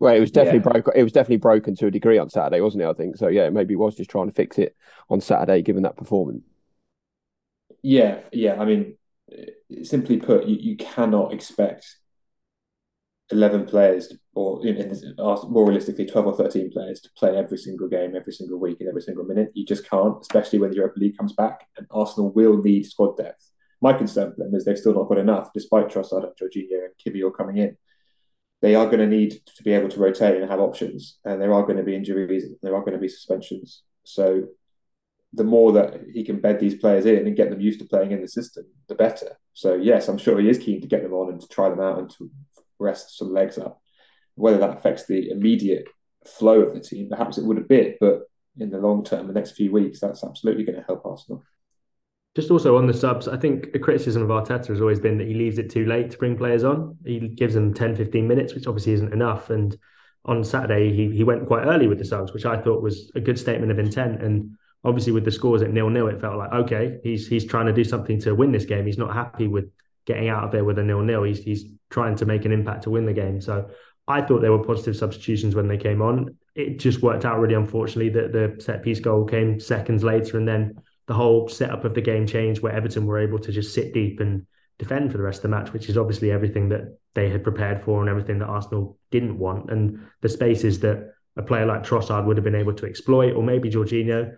Well, 0.00 0.14
it 0.14 0.20
was 0.20 0.32
definitely 0.32 0.60
yeah. 0.60 0.80
broke. 0.80 0.96
It 0.96 1.02
was 1.04 1.12
definitely 1.12 1.36
broken 1.36 1.76
to 1.76 1.86
a 1.86 1.90
degree 1.90 2.18
on 2.18 2.28
Saturday, 2.28 2.60
wasn't 2.60 2.82
it? 2.82 2.88
I 2.88 2.94
think 2.94 3.16
so. 3.16 3.28
Yeah, 3.28 3.48
maybe 3.50 3.72
he 3.72 3.76
was 3.76 3.94
just 3.94 4.10
trying 4.10 4.26
to 4.26 4.34
fix 4.34 4.58
it 4.58 4.74
on 5.08 5.20
Saturday, 5.20 5.62
given 5.62 5.84
that 5.84 5.96
performance. 5.96 6.42
Yeah, 7.82 8.20
yeah. 8.32 8.60
I 8.60 8.64
mean, 8.64 8.96
simply 9.82 10.18
put, 10.18 10.46
you, 10.46 10.56
you 10.60 10.76
cannot 10.76 11.32
expect 11.32 11.86
11 13.30 13.66
players 13.66 14.12
or 14.34 14.66
in, 14.66 14.76
in, 14.76 15.14
uh, 15.18 15.38
more 15.48 15.64
realistically 15.66 16.04
12 16.04 16.26
or 16.26 16.36
13 16.36 16.70
players 16.70 17.00
to 17.00 17.10
play 17.16 17.36
every 17.36 17.56
single 17.56 17.88
game 17.88 18.14
every 18.14 18.32
single 18.32 18.58
week 18.58 18.78
and 18.80 18.88
every 18.88 19.00
single 19.00 19.24
minute. 19.24 19.50
You 19.54 19.64
just 19.64 19.88
can't 19.88 20.16
especially 20.20 20.58
when 20.58 20.70
the 20.70 20.76
Europa 20.76 20.98
League 20.98 21.16
comes 21.16 21.32
back 21.32 21.66
and 21.78 21.86
Arsenal 21.90 22.32
will 22.32 22.58
need 22.58 22.84
squad 22.84 23.16
depth. 23.16 23.50
My 23.80 23.92
concern 23.92 24.32
for 24.32 24.44
them 24.44 24.54
is 24.54 24.64
they've 24.64 24.78
still 24.78 24.94
not 24.94 25.08
got 25.08 25.18
enough 25.18 25.50
despite 25.54 25.88
Trossard 25.88 26.24
and 26.24 26.34
Jorginho 26.40 26.84
and 26.84 26.94
Kiwior 27.14 27.34
coming 27.34 27.58
in. 27.58 27.76
They 28.60 28.74
are 28.74 28.86
going 28.86 28.98
to 28.98 29.06
need 29.06 29.40
to 29.56 29.62
be 29.62 29.72
able 29.72 29.88
to 29.90 30.00
rotate 30.00 30.40
and 30.40 30.50
have 30.50 30.60
options 30.60 31.18
and 31.24 31.40
there 31.40 31.52
are 31.52 31.62
going 31.62 31.78
to 31.78 31.82
be 31.82 31.96
injuries 31.96 32.44
and 32.44 32.56
there 32.62 32.74
are 32.74 32.80
going 32.80 32.94
to 32.94 32.98
be 32.98 33.08
suspensions. 33.08 33.82
So 34.04 34.48
the 35.34 35.44
more 35.44 35.72
that 35.72 36.00
he 36.12 36.24
can 36.24 36.40
bed 36.40 36.60
these 36.60 36.76
players 36.76 37.06
in 37.06 37.26
and 37.26 37.36
get 37.36 37.50
them 37.50 37.60
used 37.60 37.80
to 37.80 37.86
playing 37.86 38.12
in 38.12 38.20
the 38.20 38.28
system, 38.28 38.64
the 38.88 38.94
better. 38.94 39.36
So 39.52 39.74
yes, 39.74 40.08
I'm 40.08 40.18
sure 40.18 40.40
he 40.40 40.48
is 40.48 40.58
keen 40.58 40.80
to 40.80 40.86
get 40.86 41.02
them 41.02 41.12
on 41.12 41.30
and 41.30 41.40
to 41.40 41.48
try 41.48 41.68
them 41.68 41.80
out 41.80 41.98
and 41.98 42.10
to 42.10 42.30
rest 42.78 43.18
some 43.18 43.32
legs 43.32 43.58
up. 43.58 43.80
Whether 44.36 44.58
that 44.58 44.76
affects 44.76 45.06
the 45.06 45.30
immediate 45.30 45.86
flow 46.24 46.60
of 46.60 46.74
the 46.74 46.80
team, 46.80 47.08
perhaps 47.08 47.38
it 47.38 47.44
would 47.44 47.58
a 47.58 47.62
bit, 47.62 47.98
but 48.00 48.22
in 48.58 48.70
the 48.70 48.78
long 48.78 49.04
term, 49.04 49.26
the 49.26 49.32
next 49.32 49.52
few 49.52 49.72
weeks, 49.72 50.00
that's 50.00 50.24
absolutely 50.24 50.64
going 50.64 50.78
to 50.78 50.84
help 50.86 51.04
Arsenal. 51.04 51.42
Just 52.36 52.50
also 52.50 52.76
on 52.76 52.86
the 52.86 52.94
subs, 52.94 53.28
I 53.28 53.36
think 53.36 53.68
a 53.74 53.78
criticism 53.78 54.22
of 54.22 54.28
Arteta 54.28 54.68
has 54.68 54.80
always 54.80 54.98
been 54.98 55.18
that 55.18 55.28
he 55.28 55.34
leaves 55.34 55.58
it 55.58 55.70
too 55.70 55.86
late 55.86 56.10
to 56.10 56.18
bring 56.18 56.36
players 56.36 56.64
on. 56.64 56.96
He 57.04 57.28
gives 57.28 57.54
them 57.54 57.72
10, 57.72 57.94
15 57.94 58.26
minutes, 58.26 58.54
which 58.54 58.66
obviously 58.66 58.92
isn't 58.94 59.12
enough. 59.12 59.50
And 59.50 59.76
on 60.24 60.42
Saturday, 60.42 60.92
he, 60.92 61.14
he 61.14 61.22
went 61.22 61.46
quite 61.46 61.64
early 61.64 61.86
with 61.86 61.98
the 61.98 62.04
subs, 62.04 62.32
which 62.32 62.44
I 62.44 62.60
thought 62.60 62.82
was 62.82 63.12
a 63.14 63.20
good 63.20 63.38
statement 63.38 63.70
of 63.70 63.78
intent. 63.78 64.20
And 64.20 64.56
obviously, 64.84 65.12
with 65.12 65.24
the 65.24 65.32
scores 65.32 65.62
at 65.62 65.72
nil 65.72 65.90
nil, 65.90 66.08
it 66.08 66.20
felt 66.20 66.36
like, 66.36 66.52
okay, 66.52 66.98
he's 67.02 67.26
he's 67.26 67.44
trying 67.44 67.66
to 67.66 67.72
do 67.72 67.84
something 67.84 68.20
to 68.20 68.34
win 68.34 68.52
this 68.52 68.64
game. 68.64 68.86
He's 68.86 68.98
not 68.98 69.14
happy 69.14 69.48
with 69.48 69.70
getting 70.06 70.28
out 70.28 70.44
of 70.44 70.52
there 70.52 70.64
with 70.64 70.78
a 70.78 70.82
nil 70.82 71.00
nil. 71.00 71.22
He's, 71.22 71.42
he's 71.42 71.64
trying 71.90 72.16
to 72.16 72.26
make 72.26 72.44
an 72.44 72.52
impact 72.52 72.82
to 72.82 72.90
win 72.90 73.06
the 73.06 73.12
game. 73.12 73.40
So 73.40 73.70
I 74.06 74.20
thought 74.20 74.42
there 74.42 74.52
were 74.52 74.62
positive 74.62 74.96
substitutions 74.96 75.54
when 75.54 75.68
they 75.68 75.78
came 75.78 76.02
on. 76.02 76.36
It 76.54 76.78
just 76.78 77.02
worked 77.02 77.24
out 77.24 77.40
really 77.40 77.54
unfortunately 77.54 78.10
that 78.10 78.32
the 78.32 78.62
set 78.62 78.82
piece 78.82 79.00
goal 79.00 79.24
came 79.24 79.58
seconds 79.58 80.04
later, 80.04 80.36
and 80.36 80.46
then 80.46 80.74
the 81.06 81.14
whole 81.14 81.48
setup 81.48 81.84
of 81.84 81.94
the 81.94 82.00
game 82.00 82.26
changed 82.26 82.62
where 82.62 82.72
Everton 82.72 83.06
were 83.06 83.18
able 83.18 83.38
to 83.38 83.52
just 83.52 83.74
sit 83.74 83.92
deep 83.92 84.20
and 84.20 84.46
defend 84.78 85.10
for 85.10 85.18
the 85.18 85.24
rest 85.24 85.38
of 85.38 85.42
the 85.42 85.48
match, 85.56 85.72
which 85.72 85.88
is 85.88 85.96
obviously 85.96 86.30
everything 86.30 86.68
that 86.68 86.98
they 87.14 87.28
had 87.28 87.44
prepared 87.44 87.82
for 87.82 88.00
and 88.00 88.08
everything 88.08 88.38
that 88.38 88.46
Arsenal 88.46 88.98
didn't 89.10 89.38
want. 89.38 89.70
And 89.70 90.00
the 90.20 90.28
spaces 90.28 90.80
that 90.80 91.14
a 91.36 91.42
player 91.42 91.66
like 91.66 91.82
Trossard 91.82 92.26
would 92.26 92.36
have 92.36 92.44
been 92.44 92.54
able 92.54 92.74
to 92.74 92.86
exploit, 92.86 93.32
or 93.34 93.42
maybe 93.42 93.70
Jorginho, 93.70 94.34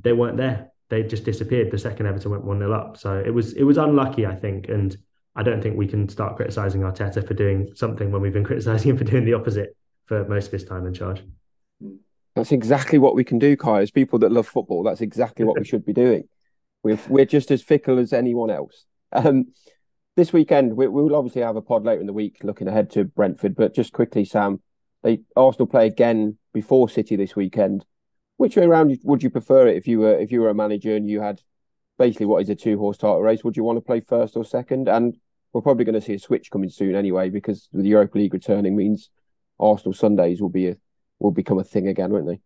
they 0.00 0.12
weren't 0.12 0.36
there. 0.36 0.70
They 0.88 1.02
just 1.02 1.24
disappeared 1.24 1.70
the 1.70 1.78
second 1.78 2.06
Everton 2.06 2.30
went 2.30 2.44
1 2.44 2.58
0 2.58 2.72
up. 2.72 2.96
So 2.96 3.18
it 3.18 3.30
was 3.30 3.54
it 3.54 3.64
was 3.64 3.76
unlucky, 3.76 4.26
I 4.26 4.34
think. 4.34 4.68
And 4.68 4.96
I 5.34 5.42
don't 5.42 5.62
think 5.62 5.76
we 5.76 5.86
can 5.86 6.08
start 6.08 6.36
criticising 6.36 6.82
Arteta 6.82 7.26
for 7.26 7.34
doing 7.34 7.70
something 7.74 8.10
when 8.10 8.22
we've 8.22 8.32
been 8.32 8.44
criticising 8.50 8.90
him 8.90 8.96
for 8.96 9.04
doing 9.04 9.24
the 9.24 9.34
opposite 9.34 9.76
for 10.06 10.24
most 10.26 10.46
of 10.46 10.52
his 10.52 10.64
time 10.64 10.86
in 10.86 10.94
charge. 10.94 11.22
That's 12.34 12.52
exactly 12.52 12.98
what 12.98 13.14
we 13.14 13.24
can 13.24 13.38
do, 13.38 13.56
Kai. 13.56 13.80
As 13.80 13.90
people 13.90 14.18
that 14.20 14.30
love 14.30 14.46
football, 14.46 14.82
that's 14.82 15.00
exactly 15.00 15.44
what 15.44 15.58
we 15.58 15.64
should 15.66 15.84
be 15.84 15.92
doing. 15.92 16.28
We're, 16.82 16.98
we're 17.08 17.24
just 17.24 17.50
as 17.50 17.62
fickle 17.62 17.98
as 17.98 18.12
anyone 18.12 18.50
else. 18.50 18.84
Um, 19.12 19.46
this 20.16 20.32
weekend, 20.32 20.76
we, 20.76 20.86
will 20.86 21.16
obviously 21.16 21.42
have 21.42 21.56
a 21.56 21.62
pod 21.62 21.84
later 21.84 22.00
in 22.00 22.06
the 22.06 22.12
week 22.12 22.38
looking 22.42 22.68
ahead 22.68 22.90
to 22.90 23.04
Brentford. 23.04 23.56
But 23.56 23.74
just 23.74 23.92
quickly, 23.92 24.24
Sam, 24.24 24.60
they 25.02 25.20
Arsenal 25.34 25.66
play 25.66 25.86
again 25.86 26.38
before 26.52 26.88
City 26.88 27.16
this 27.16 27.34
weekend. 27.34 27.84
Which 28.36 28.56
way 28.56 28.64
around 28.64 28.98
would 29.02 29.22
you 29.22 29.30
prefer 29.30 29.66
it 29.66 29.76
if 29.76 29.88
you 29.88 30.00
were 30.00 30.18
if 30.18 30.30
you 30.30 30.40
were 30.40 30.50
a 30.50 30.54
manager 30.54 30.94
and 30.94 31.08
you 31.08 31.20
had 31.20 31.40
basically 31.98 32.26
what 32.26 32.42
is 32.42 32.48
a 32.50 32.54
two 32.54 32.78
horse 32.78 32.98
title 32.98 33.22
race? 33.22 33.42
Would 33.44 33.56
you 33.56 33.64
want 33.64 33.78
to 33.78 33.82
play 33.82 34.00
first 34.00 34.36
or 34.36 34.44
second? 34.44 34.88
And 34.88 35.16
we're 35.52 35.62
probably 35.62 35.84
going 35.84 35.94
to 35.94 36.06
see 36.06 36.14
a 36.14 36.18
switch 36.18 36.50
coming 36.50 36.68
soon 36.68 36.94
anyway, 36.94 37.30
because 37.30 37.68
the 37.72 37.88
Europa 37.88 38.18
League 38.18 38.34
returning 38.34 38.76
means 38.76 39.08
Arsenal 39.58 39.94
Sundays 39.94 40.42
will 40.42 40.50
be 40.50 40.68
a, 40.68 40.76
will 41.18 41.30
become 41.30 41.58
a 41.58 41.64
thing 41.64 41.88
again, 41.88 42.10
won't 42.10 42.26
they? 42.26 42.40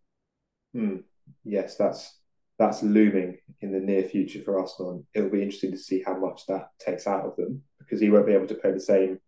Hmm. 0.79 0.97
Yes, 1.45 1.77
that's 1.77 2.19
that's 2.59 2.83
looming 2.83 3.39
in 3.63 3.73
the 3.73 3.81
near 3.81 4.05
future 4.05 4.43
for 4.45 4.61
Arsenal. 4.61 4.93
And 4.93 5.05
it'll 5.15 5.31
be 5.31 5.43
interesting 5.43 5.73
to 5.73 5.79
see 5.79 6.03
how 6.07 6.17
much 6.17 6.47
that 6.47 6.69
takes 6.79 7.07
out 7.07 7.25
of 7.25 7.35
them 7.37 7.63
because 7.79 8.01
he 8.01 8.11
won't 8.11 8.27
be 8.27 8.35
able 8.35 8.47
to 8.47 8.55
play 8.55 8.71
the 8.71 8.81
same 8.81 9.19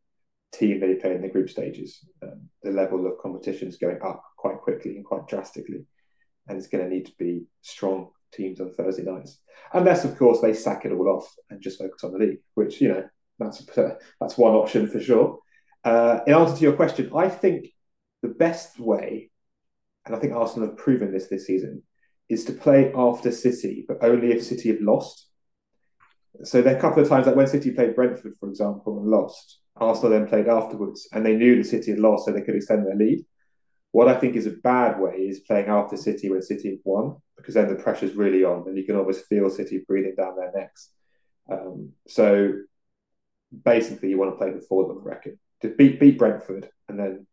team 0.53 0.81
that 0.81 0.89
he 0.89 0.97
played 0.97 1.17
in 1.17 1.23
the 1.23 1.29
group 1.29 1.51
stages. 1.51 2.05
Um, 2.23 2.49
the 2.63 2.71
level 2.71 3.07
of 3.07 3.19
competition 3.19 3.69
is 3.69 3.79
going 3.79 4.01
up 4.03 4.23
quite 4.37 4.59
quickly 4.59 4.97
and 4.97 5.05
quite 5.05 5.27
drastically, 5.27 5.87
and 6.49 6.59
it's 6.59 6.69
going 6.69 6.85
to 6.85 6.91
need 6.91 7.07
to 7.07 7.13
be 7.19 7.45
strong 7.61 8.11
teams 8.33 8.61
on 8.61 8.73
Thursday 8.73 9.03
nights, 9.03 9.39
unless 9.73 10.05
of 10.05 10.17
course 10.17 10.41
they 10.41 10.55
sack 10.55 10.85
it 10.85 10.93
all 10.93 11.09
off 11.09 11.33
and 11.51 11.63
just 11.63 11.79
focus 11.79 12.05
on 12.05 12.13
the 12.13 12.19
league, 12.19 12.39
which 12.55 12.81
you 12.81 12.89
know 12.89 13.05
that's 13.39 13.65
that's 14.21 14.39
one 14.39 14.55
option 14.55 14.89
for 14.89 15.01
sure. 15.01 15.39
Uh, 15.85 16.21
in 16.27 16.35
answer 16.35 16.57
to 16.57 16.63
your 16.63 16.75
question, 16.75 17.11
I 17.15 17.29
think 17.29 17.67
the 18.23 18.29
best 18.29 18.79
way, 18.79 19.31
and 20.07 20.15
I 20.15 20.19
think 20.19 20.33
Arsenal 20.33 20.69
have 20.69 20.77
proven 20.77 21.13
this 21.13 21.29
this 21.29 21.47
season, 21.47 21.83
is 22.29 22.45
to 22.47 22.53
play 22.53 22.93
after 22.95 23.31
City, 23.31 23.85
but 23.87 23.99
only 24.03 24.33
if 24.33 24.45
City 24.45 24.71
have 24.71 24.81
lost. 24.81 25.29
So 26.45 26.63
there 26.63 26.75
are 26.75 26.79
a 26.79 26.81
couple 26.81 27.03
of 27.03 27.09
times, 27.09 27.27
like 27.27 27.37
when 27.37 27.47
City 27.47 27.73
played 27.73 27.95
Brentford, 27.95 28.35
for 28.41 28.49
example, 28.49 28.99
and 28.99 29.09
lost, 29.09 29.59
Arsenal 29.77 30.11
then 30.11 30.27
played 30.27 30.49
afterwards, 30.49 31.09
and 31.13 31.27
they 31.27 31.37
knew 31.37 31.57
the 31.57 31.69
City 31.69 31.91
had 31.91 32.01
lost, 32.01 32.25
so 32.25 32.33
they 32.33 32.41
could 32.41 32.57
extend 32.57 32.87
their 32.87 32.97
lead. 32.97 33.25
What 33.93 34.09
I 34.09 34.15
think 34.15 34.37
is 34.37 34.47
a 34.47 34.51
bad 34.51 34.99
way 34.99 35.15
is 35.15 35.41
playing 35.41 35.69
after 35.69 35.97
City 35.97 36.31
when 36.31 36.43
City 36.43 36.71
have 36.71 36.79
won, 36.85 37.17
because 37.37 37.55
then 37.55 37.69
the 37.69 37.77
pressure's 37.77 38.15
really 38.15 38.43
on, 38.45 38.67
and 38.67 38.77
you 38.77 38.85
can 38.85 38.97
almost 38.97 39.27
feel 39.27 39.49
City 39.51 39.85
breathing 39.87 40.15
down 40.17 40.37
their 40.37 40.53
necks. 40.55 40.91
Um, 41.51 41.91
so 42.09 42.55
basically 43.65 44.09
you 44.09 44.19
want 44.19 44.33
to 44.33 44.37
play 44.37 44.51
before 44.51 44.89
them, 44.89 45.03
I 45.05 45.09
reckon. 45.09 45.39
To 45.61 45.69
beat 45.69 46.01
beat 46.01 46.19
Brentford 46.19 46.69
and 46.89 46.99
then 46.99 47.27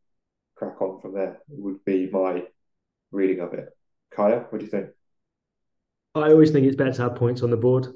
crack 0.55 0.81
on 0.81 0.99
from 1.01 1.13
there 1.13 1.39
would 1.47 1.83
be 1.85 2.09
my 2.11 2.43
reading 3.11 3.39
of 3.39 3.53
it. 3.53 3.69
Kaya, 4.11 4.45
what 4.49 4.59
do 4.59 4.65
you 4.65 4.71
think? 4.71 4.89
I 6.15 6.31
always 6.31 6.51
think 6.51 6.67
it's 6.67 6.75
better 6.75 6.91
to 6.93 7.01
have 7.03 7.15
points 7.15 7.41
on 7.41 7.49
the 7.49 7.57
board. 7.57 7.87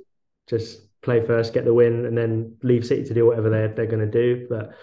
Just 0.48 0.88
play 1.02 1.26
first, 1.26 1.54
get 1.54 1.66
the 1.66 1.74
win, 1.74 2.06
and 2.06 2.18
then 2.18 2.56
leave 2.64 2.86
City 2.86 3.04
to 3.04 3.14
do 3.14 3.26
whatever 3.26 3.50
they're 3.50 3.68
they're 3.68 3.86
going 3.86 4.10
to 4.10 4.12
do. 4.12 4.48
But 4.50 4.74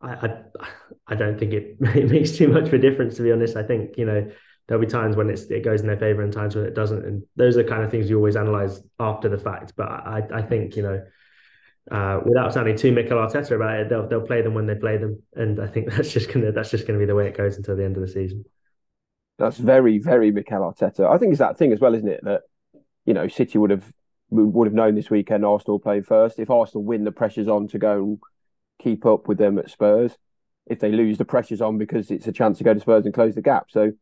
I, 0.00 0.12
I, 0.12 0.68
I 1.08 1.14
don't 1.14 1.38
think 1.38 1.52
it, 1.52 1.76
it 1.80 2.10
makes 2.10 2.32
too 2.32 2.48
much 2.48 2.64
of 2.64 2.74
a 2.74 2.78
difference 2.78 3.16
to 3.16 3.22
be 3.22 3.32
honest. 3.32 3.56
I 3.56 3.62
think 3.62 3.96
you 3.96 4.04
know 4.04 4.30
there'll 4.66 4.84
be 4.84 4.90
times 4.90 5.16
when 5.16 5.30
it 5.30 5.64
goes 5.64 5.80
in 5.80 5.86
their 5.86 5.96
favor 5.96 6.22
and 6.22 6.32
times 6.32 6.54
when 6.54 6.66
it 6.66 6.74
doesn't. 6.74 7.04
And 7.04 7.22
those 7.36 7.56
are 7.56 7.62
the 7.62 7.68
kind 7.68 7.82
of 7.82 7.90
things 7.90 8.08
you 8.08 8.16
always 8.16 8.36
analyze 8.36 8.82
after 9.00 9.28
the 9.28 9.38
fact. 9.38 9.72
But 9.76 9.88
I, 9.88 10.22
I 10.32 10.42
think 10.42 10.76
you 10.76 10.82
know, 10.82 11.04
uh, 11.90 12.20
without 12.24 12.52
sounding 12.52 12.76
too 12.76 12.92
Mikel 12.92 13.18
Arteta 13.18 13.52
about 13.52 13.80
it, 13.80 13.88
they'll 13.88 14.06
they'll 14.06 14.26
play 14.26 14.42
them 14.42 14.54
when 14.54 14.66
they 14.66 14.74
play 14.74 14.98
them, 14.98 15.22
and 15.34 15.60
I 15.60 15.66
think 15.66 15.90
that's 15.92 16.12
just 16.12 16.32
gonna 16.32 16.52
that's 16.52 16.70
just 16.70 16.86
gonna 16.86 16.98
be 16.98 17.06
the 17.06 17.14
way 17.14 17.26
it 17.26 17.36
goes 17.36 17.56
until 17.56 17.76
the 17.76 17.84
end 17.84 17.96
of 17.96 18.02
the 18.02 18.08
season. 18.08 18.44
That's 19.38 19.56
very 19.56 19.98
very 19.98 20.30
Mikel 20.30 20.60
Arteta. 20.60 21.08
I 21.08 21.18
think 21.18 21.30
it's 21.30 21.38
that 21.38 21.56
thing 21.56 21.72
as 21.72 21.80
well, 21.80 21.94
isn't 21.94 22.08
it? 22.08 22.20
That 22.24 22.42
you 23.06 23.14
know, 23.14 23.26
City 23.26 23.58
would 23.58 23.70
have 23.70 23.90
would 24.30 24.66
have 24.66 24.74
known 24.74 24.94
this 24.94 25.08
weekend 25.08 25.46
Arsenal 25.46 25.78
playing 25.78 26.02
first. 26.02 26.38
If 26.38 26.50
Arsenal 26.50 26.84
win, 26.84 27.04
the 27.04 27.12
pressure's 27.12 27.48
on 27.48 27.68
to 27.68 27.78
go 27.78 28.18
keep 28.78 29.06
up 29.06 29.28
with 29.28 29.38
them 29.38 29.58
at 29.58 29.70
Spurs. 29.70 30.16
If 30.66 30.80
they 30.80 30.92
lose, 30.92 31.18
the 31.18 31.24
pressure's 31.24 31.60
on 31.60 31.78
because 31.78 32.10
it's 32.10 32.26
a 32.26 32.32
chance 32.32 32.58
to 32.58 32.64
go 32.64 32.74
to 32.74 32.80
Spurs 32.80 33.04
and 33.04 33.14
close 33.14 33.34
the 33.34 33.42
gap. 33.42 33.66
So 33.70 33.92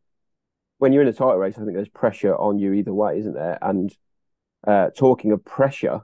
when 0.77 0.93
you're 0.93 1.01
in 1.01 1.07
a 1.07 1.13
title 1.13 1.37
race, 1.37 1.55
I 1.57 1.61
think 1.61 1.73
there's 1.73 1.87
pressure 1.87 2.35
on 2.35 2.59
you 2.59 2.73
either 2.73 2.93
way, 2.93 3.19
isn't 3.19 3.33
there? 3.33 3.57
And 3.61 3.95
uh, 4.65 4.89
talking 4.95 5.31
of 5.31 5.43
pressure, 5.45 6.01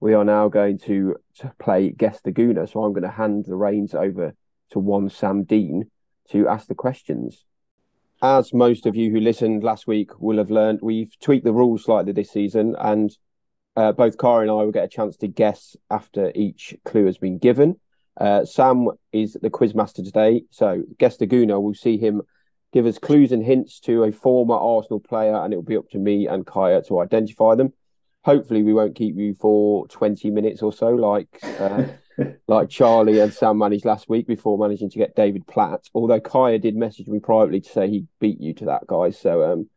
we 0.00 0.14
are 0.14 0.24
now 0.24 0.48
going 0.48 0.78
to, 0.80 1.16
to 1.38 1.52
play 1.58 1.90
Guess 1.90 2.20
the 2.22 2.32
Gooner. 2.32 2.70
So 2.70 2.82
I'm 2.82 2.92
going 2.92 3.04
to 3.04 3.10
hand 3.10 3.46
the 3.46 3.54
reins 3.54 3.94
over 3.94 4.34
to 4.70 4.78
one 4.78 5.08
Sam 5.08 5.44
Dean 5.44 5.90
to 6.30 6.48
ask 6.48 6.66
the 6.66 6.74
questions. 6.74 7.44
As 8.22 8.54
most 8.54 8.86
of 8.86 8.96
you 8.96 9.10
who 9.10 9.20
listened 9.20 9.62
last 9.62 9.86
week 9.86 10.18
will 10.18 10.38
have 10.38 10.50
learned, 10.50 10.80
we've 10.82 11.18
tweaked 11.20 11.44
the 11.44 11.52
rules 11.52 11.84
slightly 11.84 12.12
this 12.12 12.30
season, 12.30 12.74
and 12.78 13.16
uh, 13.76 13.92
both 13.92 14.16
Kaya 14.16 14.42
and 14.42 14.50
I 14.50 14.54
will 14.54 14.72
get 14.72 14.84
a 14.84 14.88
chance 14.88 15.16
to 15.18 15.28
guess 15.28 15.76
after 15.90 16.32
each 16.34 16.74
clue 16.84 17.06
has 17.06 17.18
been 17.18 17.38
given. 17.38 17.80
Uh, 18.16 18.44
Sam 18.44 18.88
is 19.12 19.36
the 19.40 19.50
quizmaster 19.50 20.04
today, 20.04 20.44
so 20.50 20.82
Guess 20.98 21.16
the 21.16 21.26
Gooner. 21.26 21.60
We'll 21.60 21.74
see 21.74 21.98
him 21.98 22.22
give 22.72 22.86
us 22.86 22.98
clues 22.98 23.32
and 23.32 23.44
hints 23.44 23.80
to 23.80 24.04
a 24.04 24.12
former 24.12 24.54
Arsenal 24.54 25.00
player, 25.00 25.36
and 25.36 25.52
it 25.52 25.56
will 25.56 25.62
be 25.62 25.76
up 25.76 25.88
to 25.90 25.98
me 25.98 26.26
and 26.26 26.46
Kaya 26.46 26.82
to 26.84 27.00
identify 27.00 27.54
them. 27.54 27.72
Hopefully, 28.24 28.62
we 28.62 28.72
won't 28.72 28.94
keep 28.94 29.16
you 29.16 29.34
for 29.34 29.86
twenty 29.88 30.30
minutes 30.30 30.62
or 30.62 30.72
so, 30.72 30.90
like 30.90 31.28
uh, 31.42 31.86
like 32.48 32.68
Charlie 32.68 33.18
and 33.18 33.32
Sam 33.32 33.58
managed 33.58 33.84
last 33.84 34.08
week 34.08 34.26
before 34.26 34.58
managing 34.58 34.90
to 34.90 34.98
get 34.98 35.16
David 35.16 35.46
Platt. 35.46 35.88
Although 35.92 36.20
Kaya 36.20 36.58
did 36.58 36.76
message 36.76 37.08
me 37.08 37.18
privately 37.18 37.60
to 37.60 37.68
say 37.68 37.88
he 37.88 38.06
beat 38.20 38.40
you 38.40 38.54
to 38.54 38.66
that, 38.66 38.86
guy. 38.86 39.10
So 39.10 39.42
um, 39.42 39.68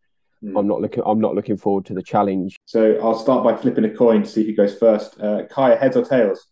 mm. 0.43 0.57
I'm 0.57 0.67
not 0.67 0.79
looking. 0.79 1.03
I'm 1.05 1.19
not 1.19 1.33
looking 1.33 1.57
forward 1.57 1.85
to 1.87 1.95
the 1.95 2.03
challenge. 2.03 2.55
So 2.65 2.99
I'll 3.01 3.17
start 3.17 3.43
by 3.43 3.55
flipping 3.55 3.85
a 3.85 3.89
coin 3.89 4.23
to 4.23 4.29
see 4.29 4.45
who 4.45 4.53
goes 4.53 4.77
first. 4.77 5.19
Uh, 5.19 5.43
Kaya, 5.49 5.75
heads 5.75 5.97
or 5.97 6.05
tails? 6.05 6.45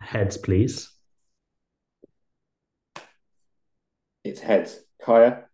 Heads, 0.00 0.36
please. 0.36 0.91
It's 4.24 4.40
heads. 4.40 4.80
Kaya, 5.02 5.44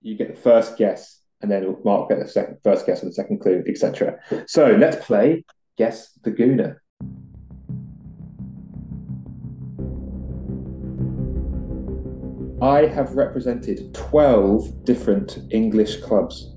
you 0.00 0.16
get 0.16 0.34
the 0.34 0.40
first 0.40 0.76
guess, 0.76 1.20
and 1.40 1.50
then 1.50 1.76
Mark 1.84 2.08
get 2.08 2.18
the 2.18 2.28
second 2.28 2.58
first 2.64 2.84
guess 2.84 3.00
and 3.02 3.10
the 3.10 3.14
second 3.14 3.38
clue, 3.40 3.62
etc. 3.68 4.18
So 4.46 4.72
let's 4.72 5.04
play 5.04 5.44
Guess 5.78 6.18
the 6.22 6.32
Gooner. 6.32 6.78
I 12.60 12.86
have 12.86 13.14
represented 13.14 13.94
12 13.94 14.84
different 14.84 15.38
English 15.50 16.00
clubs. 16.00 16.54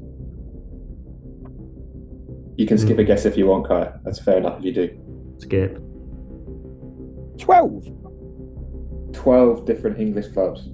You 2.57 2.65
can 2.65 2.77
skip 2.77 2.97
a 2.97 3.01
hmm. 3.01 3.07
guess 3.07 3.25
if 3.25 3.37
you 3.37 3.47
want, 3.47 3.67
Kaya. 3.67 3.99
That's 4.03 4.19
fair 4.19 4.37
enough 4.37 4.59
if 4.59 4.65
you 4.65 4.73
do. 4.73 5.35
Skip. 5.39 5.79
12? 7.39 9.13
12 9.13 9.65
different 9.65 9.99
English 9.99 10.27
clubs. 10.29 10.69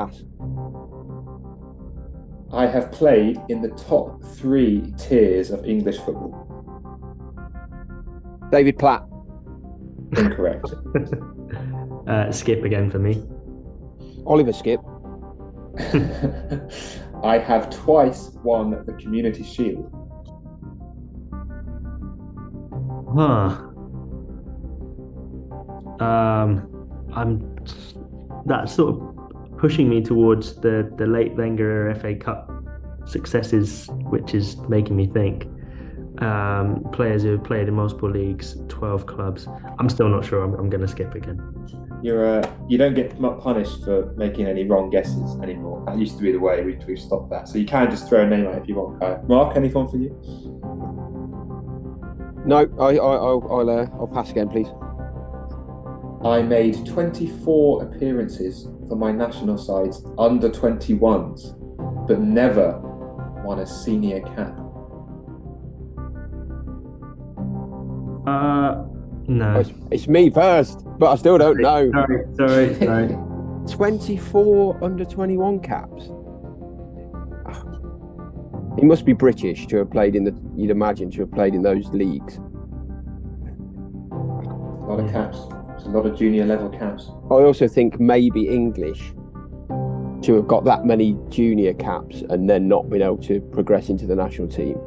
Pass. 0.00 0.24
I 2.52 2.66
have 2.66 2.90
played 2.90 3.38
in 3.50 3.60
the 3.60 3.68
top 3.68 4.24
three 4.24 4.94
tiers 4.96 5.50
of 5.50 5.66
English 5.66 5.98
football. 5.98 6.46
David 8.50 8.78
Platt. 8.78 9.06
Incorrect. 10.16 10.72
uh, 12.08 12.32
skip 12.32 12.64
again 12.64 12.90
for 12.90 12.98
me. 12.98 13.22
Oliver 14.26 14.54
Skip. 14.54 14.80
I 17.22 17.36
have 17.38 17.68
twice 17.68 18.30
won 18.42 18.70
the 18.86 18.94
Community 18.94 19.44
Shield. 19.44 19.90
Huh. 23.14 23.66
Um, 26.02 26.88
I'm. 27.12 27.56
that 28.46 28.70
sort 28.70 28.94
of 28.94 29.09
pushing 29.60 29.90
me 29.90 30.00
towards 30.00 30.54
the 30.56 30.90
the 30.96 31.06
late 31.06 31.34
Wenger 31.34 31.94
FA 32.00 32.14
Cup 32.14 32.50
successes, 33.04 33.88
which 34.08 34.34
is 34.34 34.56
making 34.68 34.96
me 34.96 35.06
think. 35.06 35.46
Um, 36.22 36.84
players 36.92 37.22
who 37.22 37.32
have 37.32 37.44
played 37.44 37.68
in 37.68 37.74
multiple 37.74 38.10
leagues, 38.10 38.56
twelve 38.68 39.06
clubs. 39.06 39.46
I'm 39.78 39.88
still 39.88 40.08
not 40.08 40.24
sure. 40.24 40.42
I'm, 40.42 40.54
I'm 40.54 40.70
going 40.70 40.80
to 40.80 40.88
skip 40.88 41.14
again. 41.14 41.38
You're 42.02 42.40
uh, 42.40 42.50
you 42.68 42.78
don't 42.78 42.94
get 42.94 43.18
punished 43.20 43.84
for 43.84 44.12
making 44.16 44.46
any 44.46 44.64
wrong 44.64 44.88
guesses 44.88 45.38
anymore. 45.42 45.84
That 45.86 45.98
used 45.98 46.16
to 46.16 46.22
be 46.22 46.32
the 46.32 46.40
way. 46.40 46.62
We've, 46.64 46.82
we've 46.86 46.98
stopped 46.98 47.30
that. 47.30 47.46
So 47.46 47.58
you 47.58 47.66
can 47.66 47.90
just 47.90 48.08
throw 48.08 48.24
a 48.24 48.26
name 48.26 48.46
out 48.46 48.56
if 48.56 48.66
you 48.66 48.76
want. 48.76 49.02
Uh, 49.02 49.18
Mark, 49.28 49.56
anything 49.56 49.88
for 49.88 49.98
you? 49.98 50.10
No, 52.46 52.56
I, 52.80 52.84
I, 52.84 52.96
I'll, 52.96 53.46
I'll, 53.50 53.70
uh, 53.70 53.86
I'll 53.98 54.08
pass 54.08 54.30
again, 54.30 54.48
please. 54.48 54.68
I 56.24 56.42
made 56.42 56.86
24 56.86 57.84
appearances 57.84 58.66
for 58.90 58.96
my 58.96 59.12
national 59.12 59.56
sides 59.56 60.04
under 60.18 60.50
21s, 60.50 61.56
but 62.08 62.18
never 62.18 62.76
won 63.44 63.60
a 63.60 63.66
senior 63.66 64.20
cap. 64.20 64.52
Uh, 68.26 68.82
no. 69.28 69.60
It's, 69.60 69.70
it's, 69.92 70.08
me 70.08 70.28
first, 70.28 70.84
but 70.98 71.12
I 71.12 71.14
still 71.14 71.38
don't 71.38 71.58
know. 71.58 71.88
Sorry, 71.92 72.24
sorry, 72.36 72.74
sorry. 72.74 73.16
24 73.70 74.82
under 74.82 75.04
21 75.04 75.60
caps. 75.60 76.10
He 78.76 78.84
must 78.84 79.04
be 79.04 79.12
British 79.12 79.68
to 79.68 79.76
have 79.78 79.90
played 79.92 80.16
in 80.16 80.24
the. 80.24 80.34
You'd 80.56 80.70
imagine 80.70 81.12
to 81.12 81.20
have 81.20 81.30
played 81.30 81.54
in 81.54 81.62
those 81.62 81.86
leagues. 81.90 82.38
A 84.10 84.16
lot 84.86 84.98
of 84.98 85.10
caps 85.12 85.38
a 85.90 85.96
lot 85.96 86.06
of 86.06 86.16
junior 86.16 86.46
level 86.46 86.68
caps. 86.68 87.08
I 87.30 87.34
also 87.34 87.66
think 87.66 87.98
maybe 87.98 88.48
English 88.48 89.12
to 90.22 90.34
have 90.34 90.46
got 90.46 90.64
that 90.64 90.84
many 90.84 91.16
junior 91.30 91.74
caps 91.74 92.22
and 92.28 92.48
then 92.48 92.68
not 92.68 92.88
been 92.88 93.02
able 93.02 93.16
to 93.18 93.40
progress 93.40 93.88
into 93.88 94.06
the 94.06 94.14
national 94.14 94.48
team. 94.48 94.78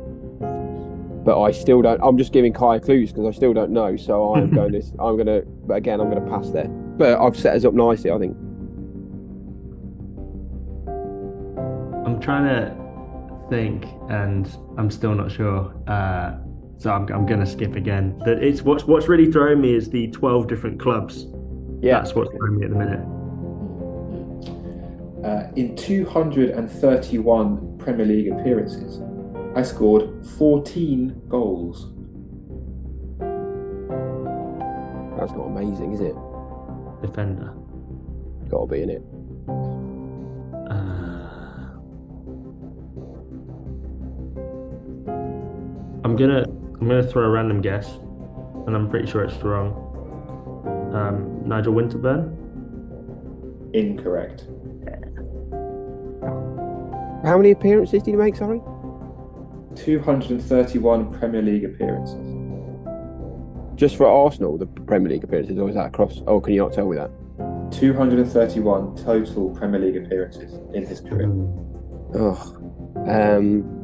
But 1.25 1.41
I 1.41 1.51
still 1.51 1.81
don't. 1.81 1.99
I'm 2.03 2.17
just 2.17 2.33
giving 2.33 2.53
Kai 2.53 2.79
clues 2.79 3.11
because 3.11 3.25
I 3.25 3.31
still 3.35 3.53
don't 3.53 3.71
know. 3.71 3.95
So 3.95 4.35
I'm 4.35 4.51
going 4.55 4.73
to. 4.73 4.81
I'm 4.99 5.15
going 5.15 5.27
to. 5.27 5.43
But 5.65 5.75
again, 5.75 5.99
I'm 5.99 6.09
going 6.09 6.23
to 6.23 6.29
pass 6.29 6.49
there. 6.51 6.67
But 6.67 7.19
I've 7.19 7.37
set 7.37 7.55
us 7.55 7.65
up 7.65 7.73
nicely, 7.73 8.11
I 8.11 8.19
think. 8.19 8.35
I'm 12.05 12.19
trying 12.19 12.45
to 12.45 12.75
think, 13.49 13.85
and 14.09 14.49
I'm 14.77 14.91
still 14.91 15.15
not 15.15 15.31
sure. 15.31 15.73
Uh, 15.87 16.35
so 16.83 16.91
I'm, 16.91 17.07
I'm 17.13 17.25
going 17.25 17.39
to 17.39 17.45
skip 17.45 17.75
again. 17.75 18.19
That 18.25 18.43
it's 18.43 18.61
what's 18.61 18.83
what's 18.83 19.07
really 19.07 19.31
throwing 19.31 19.61
me 19.61 19.73
is 19.73 19.89
the 19.89 20.07
12 20.07 20.47
different 20.47 20.81
clubs. 20.81 21.27
Yeah, 21.79 21.99
that's 21.99 22.13
what's 22.13 22.29
throwing 22.31 22.59
me 22.59 22.65
at 22.65 22.71
the 22.71 22.75
minute. 22.75 22.99
Uh, 25.25 25.47
in 25.55 25.77
231 25.77 27.77
Premier 27.77 28.05
League 28.05 28.27
appearances, 28.27 28.99
I 29.55 29.61
scored 29.61 30.27
14 30.37 31.21
goals. 31.29 31.93
That's 35.17 35.31
not 35.31 35.45
amazing, 35.45 35.93
is 35.93 36.01
it? 36.01 36.15
Defender. 37.01 37.53
Got 38.49 38.65
to 38.65 38.67
be 38.67 38.81
in 38.81 38.89
it. 38.89 39.01
Uh, 40.69 40.73
I'm 46.03 46.17
gonna 46.17 46.43
I'm 46.83 46.89
going 46.89 47.01
to 47.01 47.09
throw 47.09 47.23
a 47.23 47.29
random 47.29 47.61
guess, 47.61 47.87
and 48.67 48.75
I'm 48.75 48.89
pretty 48.89 49.09
sure 49.09 49.23
it's 49.23 49.41
wrong. 49.41 49.71
Um, 50.93 51.47
Nigel 51.47 51.73
Winterburn? 51.73 52.35
Incorrect. 53.73 54.47
How 57.25 57.37
many 57.37 57.51
appearances 57.51 58.03
did 58.03 58.11
he 58.11 58.17
make, 58.17 58.35
sorry? 58.35 58.59
231 59.77 61.17
Premier 61.17 61.41
League 61.41 61.63
appearances. 61.63 62.35
Just 63.75 63.95
for 63.95 64.05
Arsenal, 64.05 64.57
the 64.57 64.65
Premier 64.65 65.07
League 65.07 65.23
appearances, 65.23 65.57
or 65.57 65.69
is 65.69 65.75
that 65.75 65.85
across? 65.85 66.21
Oh, 66.27 66.41
can 66.41 66.53
you 66.53 66.63
not 66.63 66.73
tell 66.73 66.89
me 66.89 66.97
that? 66.97 67.11
231 67.71 68.97
total 68.97 69.51
Premier 69.51 69.79
League 69.79 69.95
appearances 69.95 70.55
in 70.73 70.85
his 70.85 70.99
career. 70.99 71.31
Oh. 72.13 72.57
Um, 73.07 73.82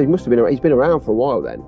He 0.00 0.06
must 0.06 0.24
have 0.24 0.30
been. 0.30 0.46
He's 0.48 0.60
been 0.60 0.72
around 0.72 1.00
for 1.00 1.12
a 1.12 1.14
while 1.14 1.40
then. 1.42 1.64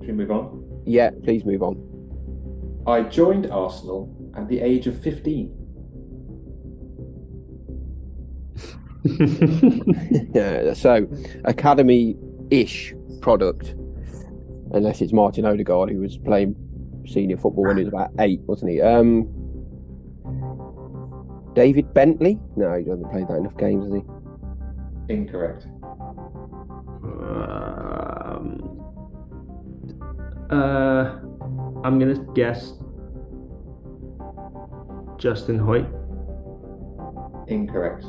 Should 0.00 0.08
we 0.08 0.12
move 0.12 0.30
on? 0.30 0.82
Yeah, 0.86 1.10
please 1.22 1.44
move 1.44 1.62
on. 1.62 1.86
I 2.86 3.02
joined 3.02 3.50
Arsenal 3.50 4.12
at 4.34 4.48
the 4.48 4.60
age 4.60 4.86
of 4.86 5.00
15. 5.00 5.56
yeah, 10.34 10.72
so 10.74 11.06
academy-ish 11.44 12.94
product, 13.20 13.74
unless 14.72 15.00
it's 15.00 15.12
Martin 15.12 15.44
Odegaard 15.44 15.90
who 15.90 16.00
was 16.00 16.18
playing 16.18 16.56
senior 17.06 17.36
football 17.36 17.64
when 17.64 17.76
he 17.76 17.84
was 17.84 17.92
about 17.92 18.10
eight, 18.18 18.40
wasn't 18.46 18.70
he? 18.72 18.80
Um, 18.80 19.28
David 21.54 21.92
Bentley? 21.94 22.38
No, 22.56 22.76
he 22.76 22.84
doesn't 22.84 23.10
play 23.10 23.24
that 23.28 23.36
enough 23.36 23.56
games, 23.56 23.84
has 23.84 23.94
he? 23.94 24.02
Incorrect. 25.12 25.66
Um, 27.02 28.80
uh, 30.50 31.18
I'm 31.84 31.98
gonna 31.98 32.24
guess 32.34 32.74
Justin 35.18 35.58
Hoyte. 35.58 35.88
Incorrect. 37.48 38.04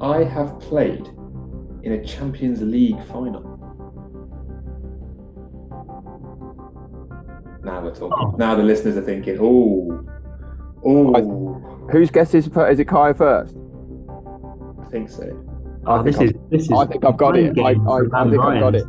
I 0.00 0.24
have 0.24 0.58
played 0.60 1.08
in 1.82 1.92
a 1.92 2.04
Champions 2.04 2.60
League 2.60 3.02
final. 3.04 3.55
Now 7.94 8.00
we're. 8.00 8.14
Oh. 8.14 8.34
Now 8.38 8.54
the 8.54 8.62
listeners 8.62 8.96
are 8.96 9.02
thinking, 9.02 9.38
oh, 9.40 10.04
oh, 10.84 11.88
Whose 11.90 12.10
guess 12.10 12.34
is 12.34 12.46
is 12.48 12.78
it 12.80 12.88
Kai 12.88 13.12
first? 13.12 13.56
I 14.80 14.84
think 14.90 15.08
so. 15.08 15.30
Oh, 15.86 16.02
this 16.02 16.20
is 16.20 16.32
this 16.50 16.62
is. 16.62 16.72
I 16.72 16.84
think 16.86 17.04
I've 17.04 17.16
got 17.16 17.36
it. 17.36 17.56
I, 17.58 17.62
I, 17.62 17.72
I 17.72 18.00
Van 18.10 18.30
think 18.30 18.42
I've 18.42 18.60
got 18.60 18.74
it. 18.74 18.84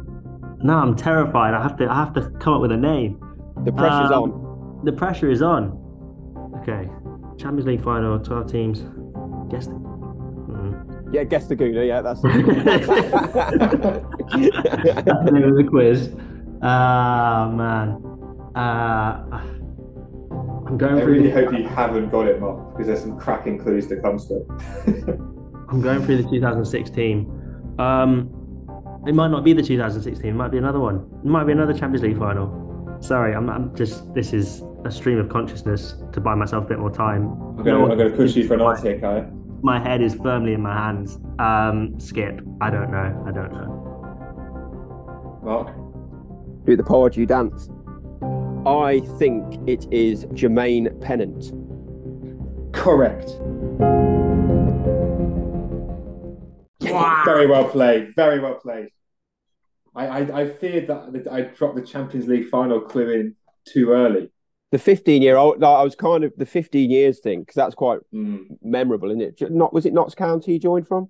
No, 0.63 0.73
I'm 0.77 0.95
terrified. 0.95 1.53
I 1.53 1.61
have 1.61 1.77
to. 1.77 1.87
I 1.89 1.95
have 1.95 2.13
to 2.15 2.31
come 2.39 2.53
up 2.53 2.61
with 2.61 2.71
a 2.71 2.77
name. 2.77 3.19
The 3.63 3.71
pressure's 3.71 4.11
Um, 4.11 4.23
on. 4.23 4.81
The 4.85 4.91
pressure 4.91 5.29
is 5.29 5.41
on. 5.41 5.77
Okay, 6.61 6.89
Champions 7.37 7.65
League 7.67 7.83
final, 7.83 8.19
twelve 8.19 8.51
teams. 8.51 8.79
Guess. 9.51 9.67
Mm. 9.67 11.13
Yeah, 11.13 11.23
guess 11.23 11.47
the 11.47 11.55
Gooner. 11.55 11.85
Yeah, 11.87 12.01
that's. 12.01 12.21
That's 14.27 15.25
the 15.25 15.31
name 15.31 15.43
of 15.43 15.55
the 15.55 15.63
quiz. 15.63 16.13
Ah 16.61 17.51
man. 17.53 18.16
Uh, 18.57 19.21
I'm 20.67 20.77
going 20.77 20.95
I 20.97 21.01
through. 21.01 21.13
really 21.13 21.29
the, 21.29 21.45
hope 21.45 21.53
you 21.53 21.67
haven't 21.67 22.09
got 22.09 22.27
it, 22.27 22.41
Mark, 22.41 22.71
because 22.71 22.87
there's 22.87 23.01
some 23.01 23.19
cracking 23.19 23.59
clues 23.59 23.85
to 23.87 23.97
come 24.01 24.17
still. 24.17 24.45
I'm 25.69 25.81
going 25.81 26.03
through 26.03 26.23
the 26.23 26.29
2016. 26.29 27.75
Um, 27.77 28.33
it 29.05 29.13
might 29.13 29.27
not 29.27 29.43
be 29.43 29.53
the 29.53 29.61
2016. 29.61 30.27
It 30.27 30.33
might 30.33 30.49
be 30.51 30.57
another 30.57 30.79
one. 30.79 31.07
It 31.23 31.27
might 31.27 31.43
be 31.43 31.51
another 31.51 31.73
Champions 31.73 32.01
League 32.01 32.17
final. 32.17 32.97
Sorry, 32.99 33.35
I'm, 33.35 33.47
I'm 33.49 33.75
just. 33.75 34.11
This 34.15 34.33
is 34.33 34.63
a 34.85 34.91
stream 34.91 35.19
of 35.19 35.29
consciousness 35.29 35.95
to 36.13 36.19
buy 36.19 36.33
myself 36.33 36.65
a 36.65 36.67
bit 36.67 36.79
more 36.79 36.91
time. 36.91 37.29
I'm 37.57 37.63
going 37.63 37.97
to 37.97 38.09
to 38.09 38.15
push 38.15 38.35
you 38.35 38.47
for 38.47 38.55
an 38.55 38.61
my, 38.61 38.71
answer 38.71 38.89
here, 38.89 38.99
Kai. 38.99 39.27
my 39.61 39.79
head 39.79 40.01
is 40.01 40.15
firmly 40.15 40.53
in 40.53 40.61
my 40.61 40.73
hands. 40.73 41.19
Um, 41.37 41.99
skip. 41.99 42.41
I 42.59 42.71
don't 42.71 42.89
know. 42.89 43.23
I 43.27 43.31
don't 43.31 43.51
know. 43.51 43.83
Mark, 45.43 45.75
Do 46.65 46.75
the 46.75 46.83
pod, 46.83 47.15
you 47.15 47.27
dance. 47.27 47.69
I 48.67 48.99
think 49.17 49.61
it 49.67 49.87
is 49.91 50.25
Jermaine 50.25 50.99
Pennant. 51.01 51.53
correct. 52.73 53.29
Very 56.81 57.47
well 57.47 57.67
played. 57.69 58.13
Very 58.15 58.39
well 58.39 58.55
played. 58.55 58.89
I, 59.95 60.07
I, 60.07 60.41
I 60.41 60.49
feared 60.49 60.87
that 60.87 61.11
that 61.13 61.27
I 61.27 61.41
dropped 61.41 61.75
the 61.75 61.81
Champions 61.81 62.27
League 62.27 62.49
final 62.49 62.79
clue 62.81 63.09
in 63.09 63.35
too 63.65 63.91
early. 63.91 64.29
The 64.71 64.77
15 64.79 65.21
year 65.21 65.37
old, 65.37 65.59
like, 65.61 65.77
I 65.77 65.83
was 65.83 65.95
kind 65.95 66.23
of 66.23 66.33
the 66.37 66.45
15 66.45 66.91
years 66.91 67.19
thing 67.19 67.39
because 67.41 67.55
that's 67.55 67.75
quite 67.75 67.99
Mm, 68.13 68.57
memorable, 68.61 69.09
isn't 69.11 69.21
it? 69.21 69.51
Not 69.51 69.73
was 69.73 69.85
it 69.85 69.93
Notts 69.93 70.13
County 70.15 70.53
you 70.53 70.59
joined 70.59 70.87
from? 70.87 71.09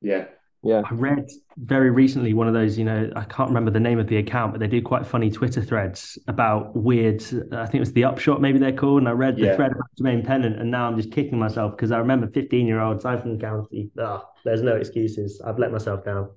yeah. 0.00 0.26
Yeah, 0.64 0.82
I 0.90 0.94
read 0.94 1.28
very 1.58 1.90
recently 1.90 2.32
one 2.32 2.48
of 2.48 2.54
those, 2.54 2.78
you 2.78 2.84
know, 2.84 3.10
I 3.14 3.24
can't 3.24 3.50
remember 3.50 3.70
the 3.70 3.80
name 3.80 3.98
of 3.98 4.06
the 4.06 4.16
account, 4.16 4.52
but 4.52 4.60
they 4.60 4.66
do 4.66 4.80
quite 4.80 5.06
funny 5.06 5.30
Twitter 5.30 5.62
threads 5.62 6.18
about 6.26 6.74
weird, 6.74 7.22
I 7.52 7.66
think 7.66 7.74
it 7.74 7.80
was 7.80 7.92
the 7.92 8.04
upshot, 8.04 8.40
maybe 8.40 8.58
they're 8.58 8.72
called. 8.72 9.00
And 9.00 9.08
I 9.08 9.12
read 9.12 9.36
the 9.36 9.42
Yeah. 9.46 9.56
thread 9.56 9.72
about 9.72 9.86
Jermaine 10.00 10.24
Pennant, 10.24 10.58
and 10.58 10.70
now 10.70 10.86
I'm 10.88 10.96
just 10.96 11.12
kicking 11.12 11.38
myself 11.38 11.76
because 11.76 11.92
I 11.92 11.98
remember 11.98 12.28
15 12.28 12.66
year 12.66 12.80
olds, 12.80 13.04
I'm 13.04 13.20
from 13.20 13.38
County. 13.38 13.90
Ugh, 13.98 14.22
there's 14.44 14.62
no 14.62 14.74
excuses. 14.76 15.40
I've 15.44 15.58
let 15.58 15.70
myself 15.70 16.02
down. 16.02 16.30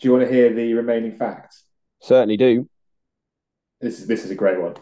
Do 0.00 0.08
you 0.08 0.12
want 0.12 0.26
to 0.26 0.32
hear 0.32 0.52
the 0.52 0.74
remaining 0.74 1.12
facts? 1.12 1.64
certainly 2.00 2.36
do. 2.36 2.68
This 3.80 4.00
is 4.00 4.06
this 4.06 4.24
is 4.24 4.30
a 4.30 4.34
great 4.34 4.60
one. 4.60 4.74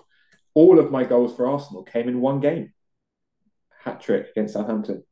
All 0.54 0.78
of 0.78 0.90
my 0.90 1.04
goals 1.04 1.36
for 1.36 1.46
Arsenal 1.46 1.82
came 1.84 2.08
in 2.08 2.20
one 2.20 2.40
game. 2.40 2.72
Hat 3.84 4.00
trick 4.00 4.28
against 4.30 4.54
Southampton. 4.54 5.04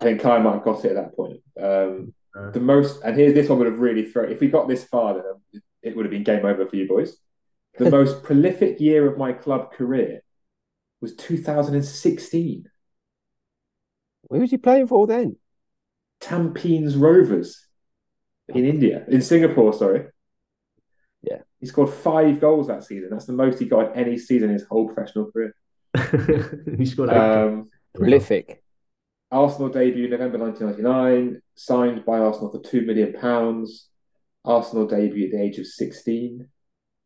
I 0.00 0.04
think 0.04 0.20
Kai 0.20 0.38
might 0.38 0.54
have 0.54 0.64
got 0.64 0.84
it 0.84 0.90
at 0.90 0.94
that 0.96 1.16
point. 1.16 1.40
Um, 1.60 2.12
Uh. 2.36 2.50
the 2.50 2.60
most, 2.60 3.02
and 3.02 3.16
here's 3.16 3.34
this 3.34 3.48
one 3.48 3.58
would 3.58 3.66
have 3.66 3.80
really 3.80 4.04
thrown. 4.04 4.30
If 4.30 4.40
we 4.40 4.48
got 4.48 4.68
this 4.68 4.84
far, 4.84 5.14
then 5.14 5.62
it 5.82 5.96
would 5.96 6.04
have 6.04 6.10
been 6.10 6.24
game 6.24 6.44
over 6.44 6.66
for 6.66 6.76
you 6.76 6.88
boys. 6.88 7.16
The 7.78 7.90
most 7.98 8.22
prolific 8.22 8.80
year 8.80 9.10
of 9.10 9.18
my 9.18 9.32
club 9.32 9.72
career 9.72 10.22
was 11.00 11.14
2016. 11.16 12.68
Who 14.30 14.38
was 14.40 14.50
he 14.50 14.56
playing 14.56 14.86
for 14.86 15.06
then? 15.06 15.36
Tampines 16.20 16.98
Rovers 16.98 17.66
in 18.48 18.64
India, 18.64 19.04
in 19.08 19.20
Singapore, 19.20 19.72
sorry. 19.72 20.06
Yeah. 21.22 21.38
He 21.60 21.66
scored 21.66 21.90
five 21.90 22.40
goals 22.40 22.68
that 22.68 22.84
season. 22.84 23.10
That's 23.10 23.26
the 23.26 23.32
most 23.32 23.58
he 23.58 23.66
got 23.66 23.94
in 23.94 24.06
any 24.06 24.18
season 24.18 24.48
in 24.48 24.54
his 24.54 24.64
whole 24.64 24.86
professional 24.86 25.30
career. 25.30 25.54
he 26.78 26.86
scored. 26.86 27.10
Um, 27.10 27.70
Prolific. 27.94 28.62
Arsenal 29.30 29.68
debut 29.68 30.08
November 30.08 30.38
1999, 30.38 31.41
signed 31.54 32.04
by 32.04 32.18
Arsenal 32.18 32.50
for 32.50 32.58
£2 32.60 32.84
million. 32.86 33.14
Arsenal 34.44 34.86
debut 34.86 35.26
at 35.26 35.32
the 35.32 35.40
age 35.42 35.58
of 35.58 35.66
16. 35.66 36.48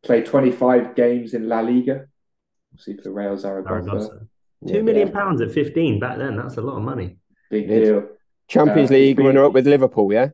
Played 0.03 0.25
25 0.25 0.95
games 0.95 1.33
in 1.33 1.47
La 1.47 1.59
Liga. 1.59 2.05
Obviously 2.73 2.97
for 3.03 3.11
Real 3.11 3.37
Zaragoza. 3.37 3.83
Zaragoza. 3.89 4.19
Yeah. 4.61 4.73
Two 4.73 4.83
million 4.83 5.11
pounds 5.11 5.41
at 5.41 5.51
15 5.51 5.99
back 5.99 6.17
then. 6.17 6.35
That's 6.37 6.57
a 6.57 6.61
lot 6.61 6.77
of 6.77 6.83
money. 6.83 7.17
Big 7.51 7.67
deal. 7.67 8.07
Champions 8.47 8.89
Uh, 8.89 8.95
League 8.95 9.17
been- 9.17 9.25
runner 9.27 9.43
up 9.45 9.53
with 9.53 9.67
Liverpool, 9.67 10.11
yeah? 10.11 10.29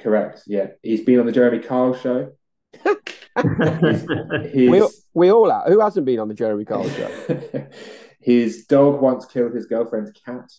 Correct, 0.00 0.42
yeah. 0.48 0.68
He's 0.82 1.02
been 1.04 1.20
on 1.20 1.26
the 1.26 1.32
Jeremy 1.32 1.60
Kyle 1.60 1.94
show. 1.94 2.32
His, 4.52 4.70
We, 4.70 4.82
we 5.14 5.30
all 5.30 5.50
have. 5.50 5.64
Who 5.68 5.80
hasn't 5.80 6.06
been 6.06 6.18
on 6.18 6.28
the 6.28 6.34
Jeremy 6.34 6.64
Kyle 6.64 6.88
show? 6.88 7.68
his 8.20 8.66
dog 8.66 9.00
once 9.00 9.26
killed 9.26 9.54
his 9.54 9.66
girlfriend's 9.66 10.10
cat. 10.24 10.50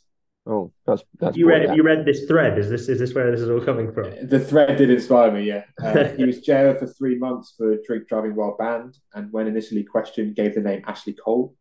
Oh, 0.50 0.72
that's 0.86 1.04
that's 1.20 1.36
you 1.36 1.48
read 1.48 1.68
poor, 1.68 1.76
you 1.76 1.84
read 1.84 2.06
this 2.06 2.26
thread. 2.26 2.58
Is 2.58 2.70
this 2.70 2.88
is 2.88 3.00
this 3.00 3.14
where 3.14 3.30
this 3.32 3.42
is 3.42 3.50
all 3.50 3.60
coming 3.60 3.92
from? 3.92 4.28
The 4.28 4.40
thread 4.40 4.78
did 4.78 4.90
inspire 4.90 5.30
me, 5.30 5.44
yeah. 5.44 5.64
Uh, 5.84 6.06
he 6.18 6.24
was 6.24 6.40
jailed 6.40 6.78
for 6.78 6.88
three 6.88 7.18
months 7.18 7.54
for 7.58 7.78
drink 7.86 8.08
driving 8.08 8.36
while 8.36 8.56
banned, 8.58 8.98
and 9.14 9.32
when 9.34 9.48
initially 9.48 9.84
questioned, 9.84 10.36
gave 10.36 10.56
the 10.56 10.62
name 10.62 10.84
Ashley 10.88 11.14
Cole, 11.14 11.54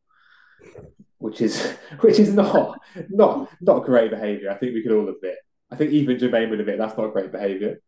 which 1.19 1.41
is 1.41 1.73
which 2.01 2.21
is 2.21 2.33
not 2.33 2.79
not 3.09 3.51
not 3.61 3.85
great 3.85 4.11
behaviour. 4.11 4.51
I 4.51 4.55
think 4.55 4.75
we 4.75 4.83
could 4.83 4.93
all 4.93 5.09
admit. 5.09 5.37
I 5.71 5.75
think 5.75 5.91
even 5.91 6.17
Jermaine 6.17 6.51
would 6.51 6.61
admit 6.61 6.79
that's 6.79 6.97
not 6.97 7.13
great 7.13 7.33
behaviour. 7.33 7.81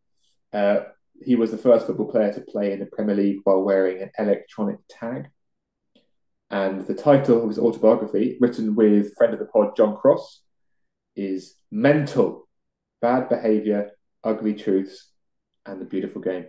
Uh, 0.53 0.81
he 1.23 1.37
was 1.37 1.53
the 1.53 1.59
first 1.59 1.87
football 1.87 2.11
player 2.11 2.33
to 2.33 2.41
play 2.41 2.73
in 2.73 2.81
the 2.81 2.87
Premier 2.87 3.15
League 3.15 3.41
while 3.45 3.63
wearing 3.63 4.03
an 4.03 4.11
electronic 4.19 4.79
tag. 4.89 5.29
And 6.51 6.87
the 6.87 6.95
title 6.95 7.43
of 7.43 7.49
his 7.49 7.59
autobiography, 7.59 8.39
written 8.41 8.75
with 8.75 9.15
friend 9.17 9.35
of 9.35 9.39
the 9.39 9.47
pod 9.47 9.77
John 9.77 9.97
Cross, 9.97 10.43
is 11.19 11.57
Mental 11.71 12.49
Bad 13.03 13.29
Behaviour, 13.29 13.91
Ugly 14.23 14.55
Truths, 14.55 15.11
and 15.67 15.81
the 15.81 15.85
Beautiful 15.85 16.23
Game. 16.23 16.47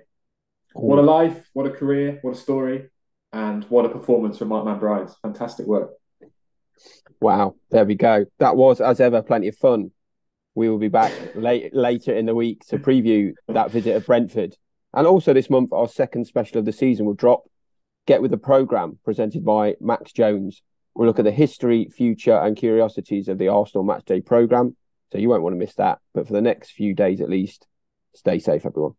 What 0.74 0.99
a 0.99 1.01
life, 1.01 1.49
what 1.53 1.65
a 1.65 1.72
career, 1.72 2.20
what 2.22 2.36
a 2.36 2.39
story, 2.39 2.89
and 3.34 3.63
what 3.65 3.86
a 3.86 3.89
performance 3.89 4.38
from 4.38 4.49
Mark 4.49 4.65
Mann-Bryans. 4.65 5.15
Fantastic 5.24 5.65
work. 5.65 5.91
Wow, 7.20 7.55
there 7.72 7.86
we 7.86 7.95
go. 7.95 8.26
That 8.38 8.55
was, 8.55 8.80
as 8.80 8.99
ever, 8.99 9.22
plenty 9.22 9.47
of 9.47 9.57
fun. 9.57 9.91
We 10.55 10.70
will 10.70 10.78
be 10.78 10.88
back 10.88 11.11
late, 11.36 11.74
later 11.76 12.13
in 12.13 12.26
the 12.26 12.36
week 12.36 12.65
to 12.67 12.78
preview 12.78 13.34
that 13.47 13.72
visit 13.72 13.95
of 13.95 14.05
Brentford. 14.05 14.55
And 14.93 15.05
also 15.05 15.34
this 15.34 15.49
month, 15.49 15.74
our 15.74 15.88
second 15.88 16.26
special 16.26 16.59
of 16.59 16.65
the 16.65 16.72
season 16.72 17.05
will 17.05 17.13
drop. 17.13 17.43
Get 18.07 18.22
with 18.22 18.32
the 18.32 18.38
programme 18.38 18.99
presented 19.03 19.43
by 19.43 19.76
Max 19.80 20.11
Jones. 20.11 20.61
We'll 21.00 21.08
look 21.08 21.20
at 21.20 21.24
the 21.24 21.32
history, 21.32 21.88
future, 21.88 22.38
and 22.38 22.58
curiosities 22.58 23.30
of 23.30 23.38
the 23.38 23.47
Arsenal 23.47 23.86
Matchday 23.86 24.26
programme. 24.26 24.76
So 25.14 25.18
you 25.18 25.30
won't 25.30 25.43
want 25.43 25.54
to 25.54 25.58
miss 25.58 25.76
that. 25.76 26.00
But 26.14 26.28
for 26.28 26.34
the 26.34 26.41
next 26.41 26.72
few 26.72 26.93
days 26.93 27.22
at 27.22 27.30
least, 27.30 27.68
stay 28.14 28.38
safe, 28.38 28.66
everyone. 28.66 28.95